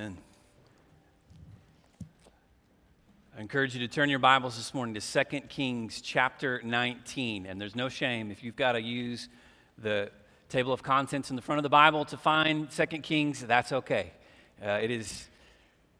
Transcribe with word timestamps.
Amen. 0.00 0.16
I 3.36 3.40
encourage 3.42 3.74
you 3.74 3.86
to 3.86 3.88
turn 3.92 4.08
your 4.08 4.18
Bibles 4.18 4.56
this 4.56 4.72
morning 4.72 4.94
to 4.94 5.24
2 5.24 5.40
Kings 5.40 6.00
chapter 6.00 6.58
19. 6.64 7.44
And 7.44 7.60
there's 7.60 7.76
no 7.76 7.90
shame 7.90 8.30
if 8.30 8.42
you've 8.42 8.56
got 8.56 8.72
to 8.72 8.80
use 8.80 9.28
the 9.76 10.10
table 10.48 10.72
of 10.72 10.82
contents 10.82 11.28
in 11.28 11.36
the 11.36 11.42
front 11.42 11.58
of 11.58 11.64
the 11.64 11.68
Bible 11.68 12.06
to 12.06 12.16
find 12.16 12.70
2 12.70 12.86
Kings, 13.02 13.44
that's 13.44 13.72
okay. 13.72 14.12
Uh, 14.64 14.78
it 14.80 14.90
is, 14.90 15.28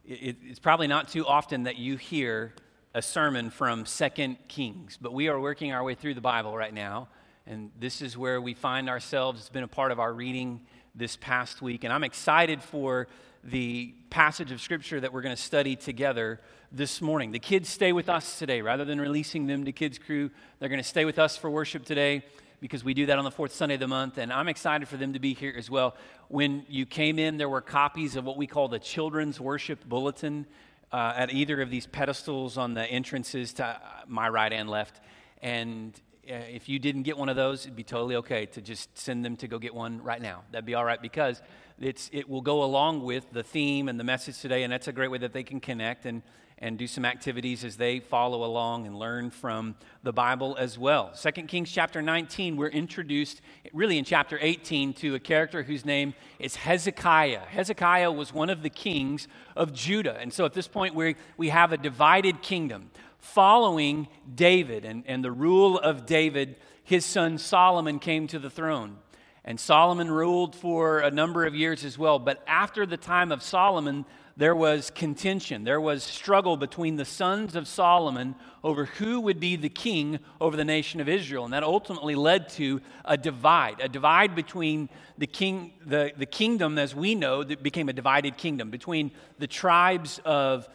it, 0.07 0.37
it's 0.45 0.61
probably 0.61 0.87
not 0.87 1.09
too 1.09 1.27
often 1.27 1.65
that 1.65 1.77
you 1.77 1.99
hear 1.99 2.55
a 2.95 3.03
sermon 3.03 3.51
from 3.51 3.85
2 3.85 4.37
Kings, 4.49 4.99
but 4.99 5.13
we 5.13 5.29
are 5.29 5.39
working 5.39 5.73
our 5.73 5.85
way 5.85 5.95
through 5.95 6.15
the 6.15 6.23
Bible 6.23 6.57
right 6.57 6.73
now. 6.73 7.09
And 7.47 7.71
this 7.79 8.01
is 8.01 8.17
where 8.17 8.41
we 8.41 8.55
find 8.55 8.89
ourselves. 8.89 9.41
It's 9.41 9.51
been 9.51 9.63
a 9.63 9.69
part 9.69 9.93
of 9.93 10.01
our 10.01 10.15
reading 10.15 10.63
this 10.95 11.17
past 11.17 11.63
week. 11.63 11.85
And 11.85 11.93
I'm 11.93 12.05
excited 12.05 12.63
for 12.63 13.09
the 13.43 13.95
passage 14.11 14.53
of 14.53 14.61
Scripture 14.61 15.01
that 15.01 15.13
we're 15.13 15.23
going 15.23 15.35
to 15.35 15.43
study 15.43 15.77
together 15.77 16.41
this 16.73 17.01
morning. 17.01 17.33
The 17.33 17.39
kids 17.39 17.69
stay 17.69 17.93
with 17.93 18.09
us 18.09 18.39
today. 18.39 18.61
Rather 18.61 18.85
than 18.85 19.01
releasing 19.01 19.47
them 19.47 19.65
to 19.65 19.73
Kids 19.73 19.99
Crew, 19.99 20.31
they're 20.59 20.69
going 20.69 20.83
to 20.83 20.89
stay 20.89 21.05
with 21.05 21.19
us 21.19 21.37
for 21.37 21.51
worship 21.51 21.85
today 21.85 22.23
because 22.61 22.85
we 22.85 22.93
do 22.93 23.07
that 23.07 23.19
on 23.19 23.25
the 23.25 23.31
fourth 23.31 23.53
Sunday 23.53 23.75
of 23.75 23.81
the 23.81 23.89
month. 23.89 24.19
And 24.19 24.33
I'm 24.33 24.49
excited 24.49 24.87
for 24.87 24.97
them 24.97 25.15
to 25.15 25.19
be 25.19 25.33
here 25.35 25.55
as 25.57 25.71
well. 25.71 25.97
When 26.29 26.67
you 26.69 26.85
came 26.87 27.19
in, 27.19 27.39
there 27.39 27.49
were 27.49 27.63
copies 27.63 28.17
of 28.17 28.25
what 28.25 28.37
we 28.37 28.47
call 28.47 28.69
the 28.69 28.79
Children's 28.79 29.41
Worship 29.41 29.89
Bulletin 29.89 30.47
uh, 30.93 31.15
at 31.17 31.33
either 31.33 31.63
of 31.63 31.71
these 31.71 31.87
pedestals 31.87 32.59
on 32.59 32.75
the 32.75 32.85
entrances 32.85 33.55
to 33.55 33.81
my 34.07 34.29
right 34.29 34.53
and 34.53 34.69
left. 34.69 35.01
And 35.43 35.99
Uh, 36.31 36.35
if 36.49 36.69
you 36.69 36.79
didn't 36.79 37.03
get 37.03 37.19
one 37.19 37.29
of 37.29 37.35
those, 37.35 37.63
it'd 37.63 37.75
be 37.75 37.83
totally 37.83 38.15
okay 38.15 38.47
to 38.47 38.61
just 38.61 38.97
send 38.97 39.25
them 39.25 39.37
to 39.37 39.49
go 39.49 39.59
get 39.59 39.75
one 39.75 40.01
right 40.01 40.23
now. 40.23 40.45
That'd 40.53 40.65
be 40.65 40.75
all 40.75 40.85
right 40.85 41.01
because 41.03 41.43
it's, 41.81 42.09
it 42.13 42.29
will 42.29 42.43
go 42.43 42.63
along 42.63 43.03
with 43.03 43.33
the 43.33 43.43
theme 43.43 43.89
and 43.89 43.99
the 43.99 44.05
message 44.05 44.39
today, 44.39 44.63
and 44.63 44.73
that's 44.73 44.87
a 44.87 44.93
great 44.93 45.11
way 45.11 45.19
that 45.19 45.33
they 45.33 45.43
can 45.43 45.59
connect 45.59 46.07
and, 46.07 46.23
and 46.59 46.79
do 46.79 46.87
some 46.87 47.05
activities 47.05 47.65
as 47.65 47.79
they 47.79 47.99
follow 47.99 48.45
along 48.45 48.87
and 48.87 48.97
learn 48.97 49.31
from 49.31 49.75
the 50.05 50.13
Bible 50.13 50.57
as 50.57 50.79
well. 50.79 51.11
2 51.21 51.31
Kings 51.45 51.73
chapter 51.73 52.01
19, 52.01 52.57
we're 52.57 52.69
introduced 52.69 53.41
really 53.73 53.99
in 53.99 54.05
chapter 54.05 54.39
18 54.41 54.93
to 54.93 55.17
a 55.17 55.19
character 55.19 55.65
whose 55.65 55.85
name 55.85 56.15
is 56.39 56.55
Hezekiah. 56.55 57.41
Hezekiah 57.49 58.13
was 58.13 58.33
one 58.33 58.51
of 58.51 58.63
the 58.63 58.71
kings 58.71 59.27
of 59.57 59.73
Judah. 59.73 60.17
And 60.21 60.33
so 60.33 60.45
at 60.45 60.53
this 60.53 60.69
point, 60.69 60.95
we 60.95 61.17
we 61.37 61.49
have 61.49 61.73
a 61.73 61.77
divided 61.77 62.41
kingdom 62.41 62.91
following 63.21 64.09
David 64.35 64.85
and, 64.85 65.05
and 65.07 65.25
the 65.25 65.33
rule 65.33 65.79
of 65.79 66.07
David, 66.07 66.57
his 66.83 67.05
son 67.05 67.39
Solomon 67.39 67.99
came 67.99 68.27
to 68.29 68.39
the 68.39 68.51
throne. 68.51 68.99
And 69.45 69.59
Solomon 69.59 70.11
ruled 70.11 70.55
for 70.55 70.99
a 70.99 71.11
number 71.11 71.47
of 71.47 71.55
years 71.55 71.85
as 71.85 71.97
well. 71.97 72.19
But 72.19 72.43
after 72.47 72.85
the 72.85 72.99
time 72.99 73.33
of 73.33 73.43
Solomon, 73.43 74.05
there 74.37 74.55
was 74.55 74.91
contention. 74.91 75.65
There 75.65 75.81
was 75.81 76.03
struggle 76.03 76.57
between 76.57 76.97
the 76.97 77.05
sons 77.05 77.57
of 77.57 77.67
Solomon 77.67 78.35
over 78.63 78.85
who 78.87 79.21
would 79.21 79.41
be 79.41 79.57
the 79.57 79.69
king 79.69 80.19
over 80.41 80.57
the 80.57 80.65
nation 80.65 81.01
of 81.01 81.09
Israel. 81.09 81.45
And 81.45 81.53
that 81.53 81.63
ultimately 81.63 82.15
led 82.15 82.49
to 82.51 82.81
a 83.05 83.17
divide, 83.17 83.81
a 83.81 83.89
divide 83.89 84.35
between 84.35 84.89
the, 85.19 85.27
king, 85.27 85.73
the, 85.85 86.13
the 86.17 86.27
kingdom, 86.27 86.79
as 86.79 86.95
we 86.95 87.15
know, 87.15 87.43
that 87.43 87.63
became 87.63 87.89
a 87.89 87.93
divided 87.93 88.37
kingdom, 88.37 88.71
between 88.71 89.11
the 89.39 89.47
tribes 89.47 90.21
of 90.25 90.69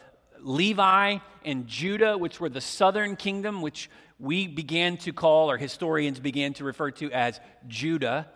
Levi 0.45 1.17
and 1.43 1.67
Judah, 1.67 2.17
which 2.17 2.39
were 2.39 2.49
the 2.49 2.61
southern 2.61 3.15
kingdom, 3.15 3.61
which 3.61 3.89
we 4.19 4.47
began 4.47 4.95
to 4.97 5.11
call, 5.11 5.49
or 5.49 5.57
historians 5.57 6.19
began 6.19 6.53
to 6.53 6.63
refer 6.63 6.91
to 6.91 7.11
as 7.11 7.39
Judah. 7.67 8.27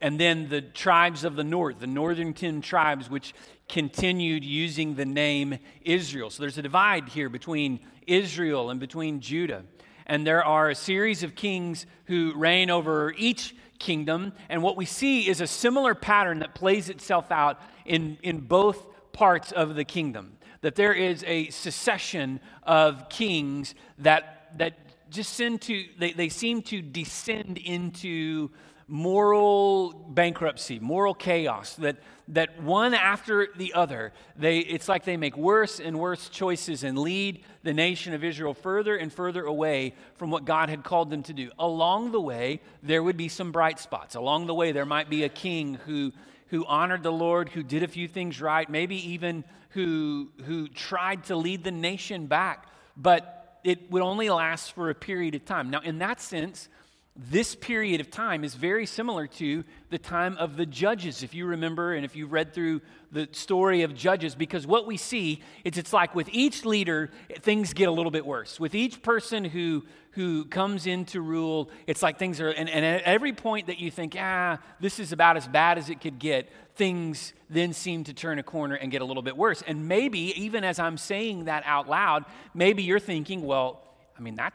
And 0.00 0.18
then 0.18 0.48
the 0.48 0.62
tribes 0.62 1.24
of 1.24 1.36
the 1.36 1.44
north, 1.44 1.80
the 1.80 1.86
northern 1.86 2.32
10 2.32 2.62
tribes, 2.62 3.10
which 3.10 3.34
continued 3.68 4.44
using 4.44 4.94
the 4.94 5.04
name 5.04 5.58
Israel. 5.82 6.30
So 6.30 6.42
there's 6.42 6.56
a 6.56 6.62
divide 6.62 7.08
here 7.08 7.28
between 7.28 7.80
Israel 8.06 8.70
and 8.70 8.78
between 8.78 9.20
Judah. 9.20 9.64
And 10.06 10.26
there 10.26 10.44
are 10.44 10.70
a 10.70 10.74
series 10.74 11.22
of 11.22 11.34
kings 11.34 11.84
who 12.06 12.32
reign 12.36 12.70
over 12.70 13.12
each 13.18 13.54
kingdom. 13.78 14.32
And 14.48 14.62
what 14.62 14.76
we 14.76 14.84
see 14.84 15.28
is 15.28 15.40
a 15.40 15.46
similar 15.46 15.94
pattern 15.94 16.38
that 16.38 16.54
plays 16.54 16.88
itself 16.88 17.32
out 17.32 17.60
in, 17.84 18.18
in 18.22 18.38
both 18.38 18.86
parts 19.12 19.50
of 19.52 19.74
the 19.74 19.84
kingdom 19.84 20.36
that 20.62 20.74
there 20.74 20.92
is 20.92 21.24
a 21.26 21.48
succession 21.50 22.40
of 22.62 23.08
kings 23.08 23.74
that, 23.98 24.50
that 24.58 24.74
just 25.10 25.36
to, 25.36 25.84
they, 25.98 26.12
they 26.12 26.28
seem 26.28 26.62
to 26.62 26.82
descend 26.82 27.58
into 27.58 28.50
moral 28.86 29.92
bankruptcy, 29.92 30.80
moral 30.80 31.14
chaos, 31.14 31.74
that, 31.76 31.96
that 32.26 32.60
one 32.60 32.92
after 32.92 33.48
the 33.56 33.72
other, 33.72 34.12
they, 34.36 34.58
it's 34.58 34.88
like 34.88 35.04
they 35.04 35.16
make 35.16 35.36
worse 35.36 35.78
and 35.78 35.98
worse 35.98 36.28
choices 36.28 36.82
and 36.82 36.98
lead 36.98 37.42
the 37.62 37.72
nation 37.72 38.12
of 38.14 38.24
Israel 38.24 38.52
further 38.52 38.96
and 38.96 39.12
further 39.12 39.44
away 39.44 39.94
from 40.16 40.30
what 40.30 40.44
God 40.44 40.68
had 40.68 40.82
called 40.82 41.08
them 41.08 41.22
to 41.24 41.32
do. 41.32 41.50
Along 41.58 42.10
the 42.10 42.20
way, 42.20 42.60
there 42.82 43.02
would 43.02 43.16
be 43.16 43.28
some 43.28 43.52
bright 43.52 43.78
spots. 43.78 44.16
Along 44.16 44.46
the 44.46 44.54
way, 44.54 44.72
there 44.72 44.86
might 44.86 45.08
be 45.08 45.22
a 45.22 45.28
king 45.28 45.74
who, 45.86 46.12
who 46.48 46.66
honored 46.66 47.04
the 47.04 47.12
Lord, 47.12 47.48
who 47.48 47.62
did 47.62 47.84
a 47.84 47.88
few 47.88 48.08
things 48.08 48.40
right, 48.40 48.68
maybe 48.68 48.96
even 49.12 49.44
who, 49.70 50.30
who 50.44 50.68
tried 50.68 51.24
to 51.24 51.36
lead 51.36 51.64
the 51.64 51.70
nation 51.70 52.26
back, 52.26 52.68
but 52.96 53.58
it 53.64 53.90
would 53.90 54.02
only 54.02 54.30
last 54.30 54.72
for 54.72 54.90
a 54.90 54.94
period 54.94 55.34
of 55.34 55.44
time. 55.44 55.70
Now, 55.70 55.80
in 55.80 55.98
that 55.98 56.20
sense, 56.20 56.68
this 57.16 57.54
period 57.54 58.00
of 58.00 58.10
time 58.10 58.44
is 58.44 58.54
very 58.54 58.86
similar 58.86 59.26
to 59.26 59.64
the 59.90 59.98
time 59.98 60.36
of 60.38 60.56
the 60.56 60.64
judges, 60.64 61.22
if 61.22 61.34
you 61.34 61.44
remember, 61.44 61.94
and 61.94 62.04
if 62.04 62.16
you 62.16 62.26
read 62.26 62.54
through 62.54 62.80
the 63.12 63.28
story 63.32 63.82
of 63.82 63.94
judges, 63.94 64.34
because 64.34 64.66
what 64.66 64.86
we 64.86 64.96
see 64.96 65.42
is 65.64 65.76
it's 65.76 65.92
like 65.92 66.14
with 66.14 66.28
each 66.32 66.64
leader, 66.64 67.10
things 67.40 67.74
get 67.74 67.88
a 67.88 67.92
little 67.92 68.12
bit 68.12 68.24
worse. 68.24 68.58
With 68.58 68.74
each 68.74 69.02
person 69.02 69.44
who 69.44 69.84
who 70.12 70.44
comes 70.46 70.86
in 70.86 71.04
to 71.04 71.20
rule, 71.20 71.70
it's 71.86 72.02
like 72.02 72.18
things 72.18 72.40
are, 72.40 72.48
and, 72.48 72.68
and 72.68 72.84
at 72.84 73.02
every 73.02 73.32
point 73.32 73.68
that 73.68 73.78
you 73.78 73.92
think, 73.92 74.16
ah, 74.18 74.58
this 74.80 74.98
is 74.98 75.12
about 75.12 75.36
as 75.36 75.46
bad 75.46 75.78
as 75.78 75.88
it 75.88 76.00
could 76.00 76.18
get, 76.18 76.50
things 76.80 77.34
then 77.50 77.74
seem 77.74 78.04
to 78.04 78.14
turn 78.14 78.38
a 78.38 78.42
corner 78.42 78.74
and 78.74 78.90
get 78.90 79.02
a 79.02 79.04
little 79.04 79.22
bit 79.22 79.36
worse. 79.36 79.62
And 79.66 79.86
maybe, 79.86 80.32
even 80.40 80.64
as 80.64 80.78
I'm 80.78 80.96
saying 80.96 81.44
that 81.44 81.62
out 81.66 81.90
loud, 81.90 82.24
maybe 82.54 82.82
you're 82.82 82.98
thinking, 82.98 83.42
well, 83.42 83.82
I 84.18 84.22
mean, 84.22 84.36
that, 84.36 84.54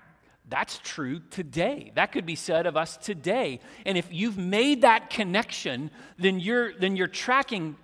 that's 0.50 0.80
true 0.80 1.22
today. 1.30 1.92
That 1.94 2.12
could 2.12 2.26
be 2.26 2.36
said 2.36 2.66
of 2.66 2.76
us 2.76 2.98
today. 2.98 3.60
And 3.86 3.96
if 3.96 4.08
you've 4.10 4.40
made 4.40 4.82
that 4.82 5.12
connection, 5.12 5.92
then 6.18 6.40
you're, 6.40 6.74
then 6.74 6.96
you're 6.96 7.08
tracking 7.26 7.76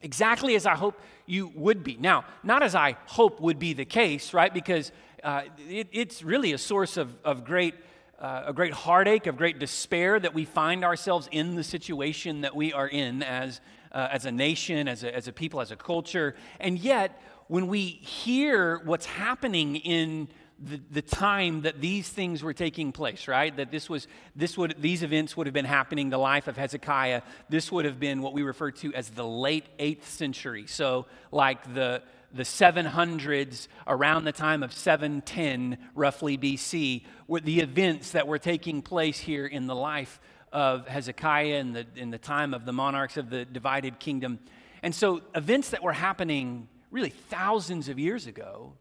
exactly 0.00 0.54
as 0.54 0.64
I 0.64 0.76
hope 0.76 0.98
you 1.26 1.52
would 1.54 1.84
be. 1.84 1.98
Now, 2.00 2.24
not 2.42 2.62
as 2.62 2.74
I 2.74 2.96
hope 3.04 3.38
would 3.42 3.58
be 3.58 3.74
the 3.74 3.84
case, 3.84 4.32
right? 4.32 4.52
Because 4.54 4.92
uh, 5.22 5.42
it, 5.68 5.88
it's 5.92 6.22
really 6.22 6.54
a 6.54 6.58
source 6.58 6.96
of, 6.96 7.14
of 7.22 7.44
great, 7.44 7.74
uh, 8.18 8.44
a 8.46 8.52
great 8.52 8.72
heartache, 8.72 9.26
of 9.26 9.36
great 9.36 9.58
despair 9.58 10.18
that 10.20 10.34
we 10.34 10.44
find 10.44 10.84
ourselves 10.84 11.28
in 11.30 11.54
the 11.54 11.64
situation 11.64 12.42
that 12.42 12.54
we 12.54 12.72
are 12.72 12.88
in 12.88 13.22
as, 13.22 13.60
uh, 13.92 14.08
as 14.10 14.24
a 14.24 14.32
nation, 14.32 14.88
as 14.88 15.04
a, 15.04 15.14
as 15.14 15.28
a 15.28 15.32
people, 15.32 15.60
as 15.60 15.70
a 15.70 15.76
culture. 15.76 16.34
And 16.60 16.78
yet, 16.78 17.20
when 17.48 17.66
we 17.66 17.86
hear 17.86 18.80
what's 18.84 19.06
happening 19.06 19.76
in 19.76 20.28
the, 20.58 20.80
the 20.90 21.02
time 21.02 21.62
that 21.62 21.80
these 21.80 22.08
things 22.08 22.42
were 22.42 22.54
taking 22.54 22.92
place, 22.92 23.28
right? 23.28 23.54
That 23.56 23.70
this 23.70 23.90
was, 23.90 24.06
this 24.36 24.56
would, 24.56 24.76
these 24.78 25.02
events 25.02 25.36
would 25.36 25.46
have 25.46 25.54
been 25.54 25.64
happening, 25.64 26.10
the 26.10 26.18
life 26.18 26.48
of 26.48 26.56
Hezekiah. 26.56 27.22
This 27.48 27.72
would 27.72 27.84
have 27.84 27.98
been 27.98 28.22
what 28.22 28.32
we 28.32 28.42
refer 28.42 28.70
to 28.70 28.94
as 28.94 29.10
the 29.10 29.26
late 29.26 29.66
8th 29.78 30.04
century. 30.04 30.66
So, 30.66 31.06
like 31.32 31.74
the, 31.74 32.02
the 32.34 32.42
700s, 32.42 33.68
around 33.86 34.24
the 34.24 34.32
time 34.32 34.62
of 34.62 34.72
710, 34.72 35.78
roughly 35.94 36.36
BC, 36.36 37.04
were 37.28 37.40
the 37.40 37.60
events 37.60 38.10
that 38.10 38.26
were 38.26 38.38
taking 38.38 38.82
place 38.82 39.18
here 39.18 39.46
in 39.46 39.66
the 39.66 39.74
life 39.74 40.20
of 40.52 40.86
Hezekiah 40.86 41.56
in 41.56 41.72
the, 41.72 41.86
in 41.96 42.10
the 42.10 42.18
time 42.18 42.54
of 42.54 42.64
the 42.64 42.72
monarchs 42.72 43.16
of 43.16 43.30
the 43.30 43.44
divided 43.44 43.98
kingdom. 43.98 44.38
And 44.82 44.94
so, 44.94 45.22
events 45.34 45.70
that 45.70 45.82
were 45.82 45.92
happening 45.92 46.68
really 46.90 47.10
thousands 47.10 47.88
of 47.88 47.98
years 47.98 48.26
ago 48.26 48.74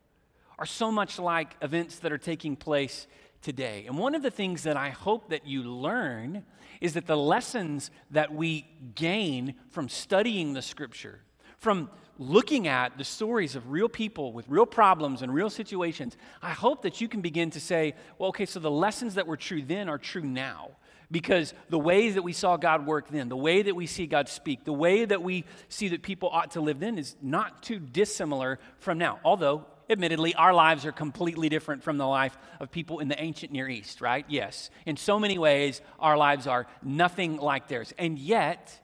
are 0.59 0.65
so 0.65 0.91
much 0.91 1.17
like 1.17 1.55
events 1.61 2.00
that 2.00 2.11
are 2.11 2.17
taking 2.17 2.55
place 2.55 3.07
today. 3.41 3.85
And 3.88 3.97
one 3.97 4.15
of 4.15 4.21
the 4.21 4.31
things 4.31 4.63
that 4.63 4.77
I 4.77 4.89
hope 4.89 5.29
that 5.29 5.47
you 5.47 5.63
learn 5.63 6.44
is 6.79 6.94
that 6.94 7.05
the 7.05 7.17
lessons 7.17 7.91
that 8.11 8.33
we 8.33 8.67
gain 8.95 9.55
from 9.69 9.89
studying 9.89 10.53
the 10.53 10.61
scripture, 10.61 11.21
from 11.57 11.89
looking 12.19 12.68
at 12.68 12.98
the 12.98 13.04
stories 13.04 13.56
of 13.56 13.71
real 13.71 13.89
people 13.89 14.33
with 14.33 14.48
real 14.48 14.65
problems 14.65 15.21
and 15.21 15.33
real 15.33 15.50
situations, 15.50 16.15
I 16.42 16.51
hope 16.51 16.83
that 16.83 17.01
you 17.01 17.07
can 17.07 17.21
begin 17.21 17.50
to 17.51 17.60
say, 17.60 17.95
well, 18.18 18.30
okay, 18.30 18.45
so 18.45 18.60
the 18.60 18.71
lessons 18.71 19.15
that 19.15 19.27
were 19.27 19.38
true 19.38 19.62
then 19.62 19.89
are 19.89 19.98
true 19.98 20.24
now. 20.24 20.71
Because 21.12 21.54
the 21.69 21.77
ways 21.77 22.15
that 22.15 22.24
we 22.24 22.33
saw 22.33 22.57
God 22.57 22.88
work 22.88 23.10
then, 23.10 23.30
the 23.30 23.38
way 23.38 23.62
that 23.62 23.75
we 23.75 23.86
see 23.86 24.07
God 24.07 24.27
speak, 24.27 24.63
the 24.63 24.74
way 24.74 25.06
that 25.06 25.21
we 25.21 25.45
see 25.69 25.89
that 25.89 26.01
people 26.01 26.30
ought 26.30 26.51
to 26.51 26.62
live 26.62 26.80
then 26.80 26.98
is 26.98 27.15
not 27.21 27.62
too 27.62 27.77
dissimilar 27.77 28.57
from 28.80 28.98
now. 28.98 29.19
Although, 29.24 29.65
admittedly, 29.89 30.33
our 30.33 30.54
lives 30.54 30.88
are 30.88 30.92
completely 30.92 31.50
different 31.50 31.83
from 31.83 31.98
the 31.98 32.07
life 32.07 32.36
of 32.60 32.71
people 32.71 32.98
in 33.00 33.10
the 33.10 33.21
ancient 33.21 33.51
Near 33.51 33.69
East, 33.69 34.01
right? 34.01 34.25
Yes. 34.27 34.71
In 34.88 34.98
so 34.98 35.19
many 35.19 35.38
ways, 35.38 35.81
our 36.00 36.18
lives 36.18 36.48
are 36.48 36.65
nothing 36.81 37.38
like 37.38 37.68
theirs. 37.68 37.94
And 38.00 38.18
yet, 38.18 38.75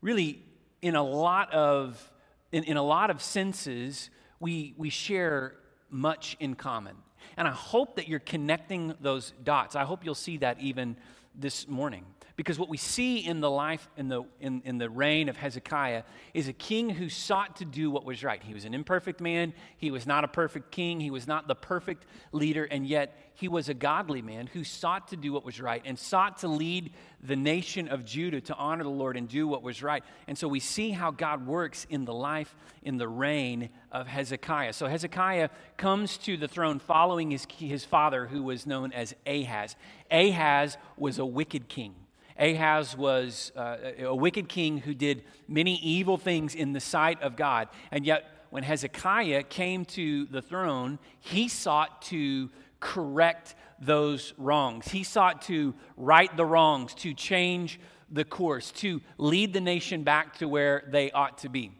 really, 0.00 0.42
in 0.82 0.96
a 0.96 1.02
lot 1.02 1.52
of 1.52 2.12
in, 2.52 2.64
in 2.64 2.76
a 2.76 2.82
lot 2.82 3.10
of 3.10 3.22
senses, 3.22 4.10
we, 4.40 4.74
we 4.76 4.90
share 4.90 5.54
much 5.90 6.36
in 6.40 6.54
common. 6.54 6.96
And 7.36 7.48
I 7.48 7.52
hope 7.52 7.96
that 7.96 8.08
you're 8.08 8.20
connecting 8.20 8.94
those 9.00 9.32
dots. 9.42 9.76
I 9.76 9.84
hope 9.84 10.04
you'll 10.04 10.14
see 10.14 10.38
that 10.38 10.60
even 10.60 10.96
this 11.34 11.68
morning. 11.68 12.04
Because 12.38 12.56
what 12.56 12.68
we 12.68 12.76
see 12.76 13.18
in 13.18 13.40
the 13.40 13.50
life, 13.50 13.88
in 13.96 14.06
the, 14.06 14.22
in, 14.40 14.62
in 14.64 14.78
the 14.78 14.88
reign 14.88 15.28
of 15.28 15.36
Hezekiah, 15.36 16.04
is 16.34 16.46
a 16.46 16.52
king 16.52 16.88
who 16.88 17.08
sought 17.08 17.56
to 17.56 17.64
do 17.64 17.90
what 17.90 18.04
was 18.04 18.22
right. 18.22 18.40
He 18.40 18.54
was 18.54 18.64
an 18.64 18.74
imperfect 18.74 19.20
man. 19.20 19.52
He 19.76 19.90
was 19.90 20.06
not 20.06 20.22
a 20.22 20.28
perfect 20.28 20.70
king. 20.70 21.00
He 21.00 21.10
was 21.10 21.26
not 21.26 21.48
the 21.48 21.56
perfect 21.56 22.06
leader. 22.30 22.62
And 22.62 22.86
yet, 22.86 23.32
he 23.34 23.48
was 23.48 23.68
a 23.68 23.74
godly 23.74 24.22
man 24.22 24.46
who 24.46 24.62
sought 24.62 25.08
to 25.08 25.16
do 25.16 25.32
what 25.32 25.44
was 25.44 25.60
right 25.60 25.82
and 25.84 25.98
sought 25.98 26.38
to 26.38 26.48
lead 26.48 26.92
the 27.24 27.34
nation 27.34 27.88
of 27.88 28.04
Judah 28.04 28.40
to 28.42 28.54
honor 28.54 28.84
the 28.84 28.88
Lord 28.90 29.16
and 29.16 29.28
do 29.28 29.48
what 29.48 29.64
was 29.64 29.82
right. 29.82 30.04
And 30.28 30.38
so 30.38 30.46
we 30.46 30.60
see 30.60 30.90
how 30.90 31.10
God 31.10 31.44
works 31.44 31.88
in 31.90 32.04
the 32.04 32.14
life, 32.14 32.54
in 32.84 32.98
the 32.98 33.08
reign 33.08 33.70
of 33.90 34.06
Hezekiah. 34.06 34.74
So 34.74 34.86
Hezekiah 34.86 35.48
comes 35.76 36.18
to 36.18 36.36
the 36.36 36.46
throne 36.46 36.78
following 36.78 37.32
his, 37.32 37.48
his 37.56 37.84
father, 37.84 38.28
who 38.28 38.44
was 38.44 38.64
known 38.64 38.92
as 38.92 39.12
Ahaz. 39.26 39.74
Ahaz 40.08 40.76
was 40.96 41.18
a 41.18 41.26
wicked 41.26 41.68
king. 41.68 41.96
Ahaz 42.38 42.96
was 42.96 43.52
uh, 43.56 43.76
a 43.98 44.14
wicked 44.14 44.48
king 44.48 44.78
who 44.78 44.94
did 44.94 45.24
many 45.48 45.76
evil 45.76 46.16
things 46.16 46.54
in 46.54 46.72
the 46.72 46.80
sight 46.80 47.20
of 47.22 47.36
God. 47.36 47.68
And 47.90 48.06
yet, 48.06 48.24
when 48.50 48.62
Hezekiah 48.62 49.44
came 49.44 49.84
to 49.86 50.26
the 50.26 50.40
throne, 50.40 50.98
he 51.20 51.48
sought 51.48 52.02
to 52.02 52.50
correct 52.80 53.54
those 53.80 54.34
wrongs. 54.38 54.88
He 54.88 55.02
sought 55.02 55.42
to 55.42 55.74
right 55.96 56.34
the 56.36 56.46
wrongs, 56.46 56.94
to 56.94 57.12
change 57.12 57.80
the 58.10 58.24
course, 58.24 58.70
to 58.72 59.00
lead 59.18 59.52
the 59.52 59.60
nation 59.60 60.02
back 60.02 60.38
to 60.38 60.48
where 60.48 60.84
they 60.88 61.10
ought 61.10 61.38
to 61.38 61.48
be. 61.48 61.72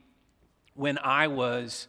When 0.75 0.99
I 0.99 1.28
was 1.28 1.88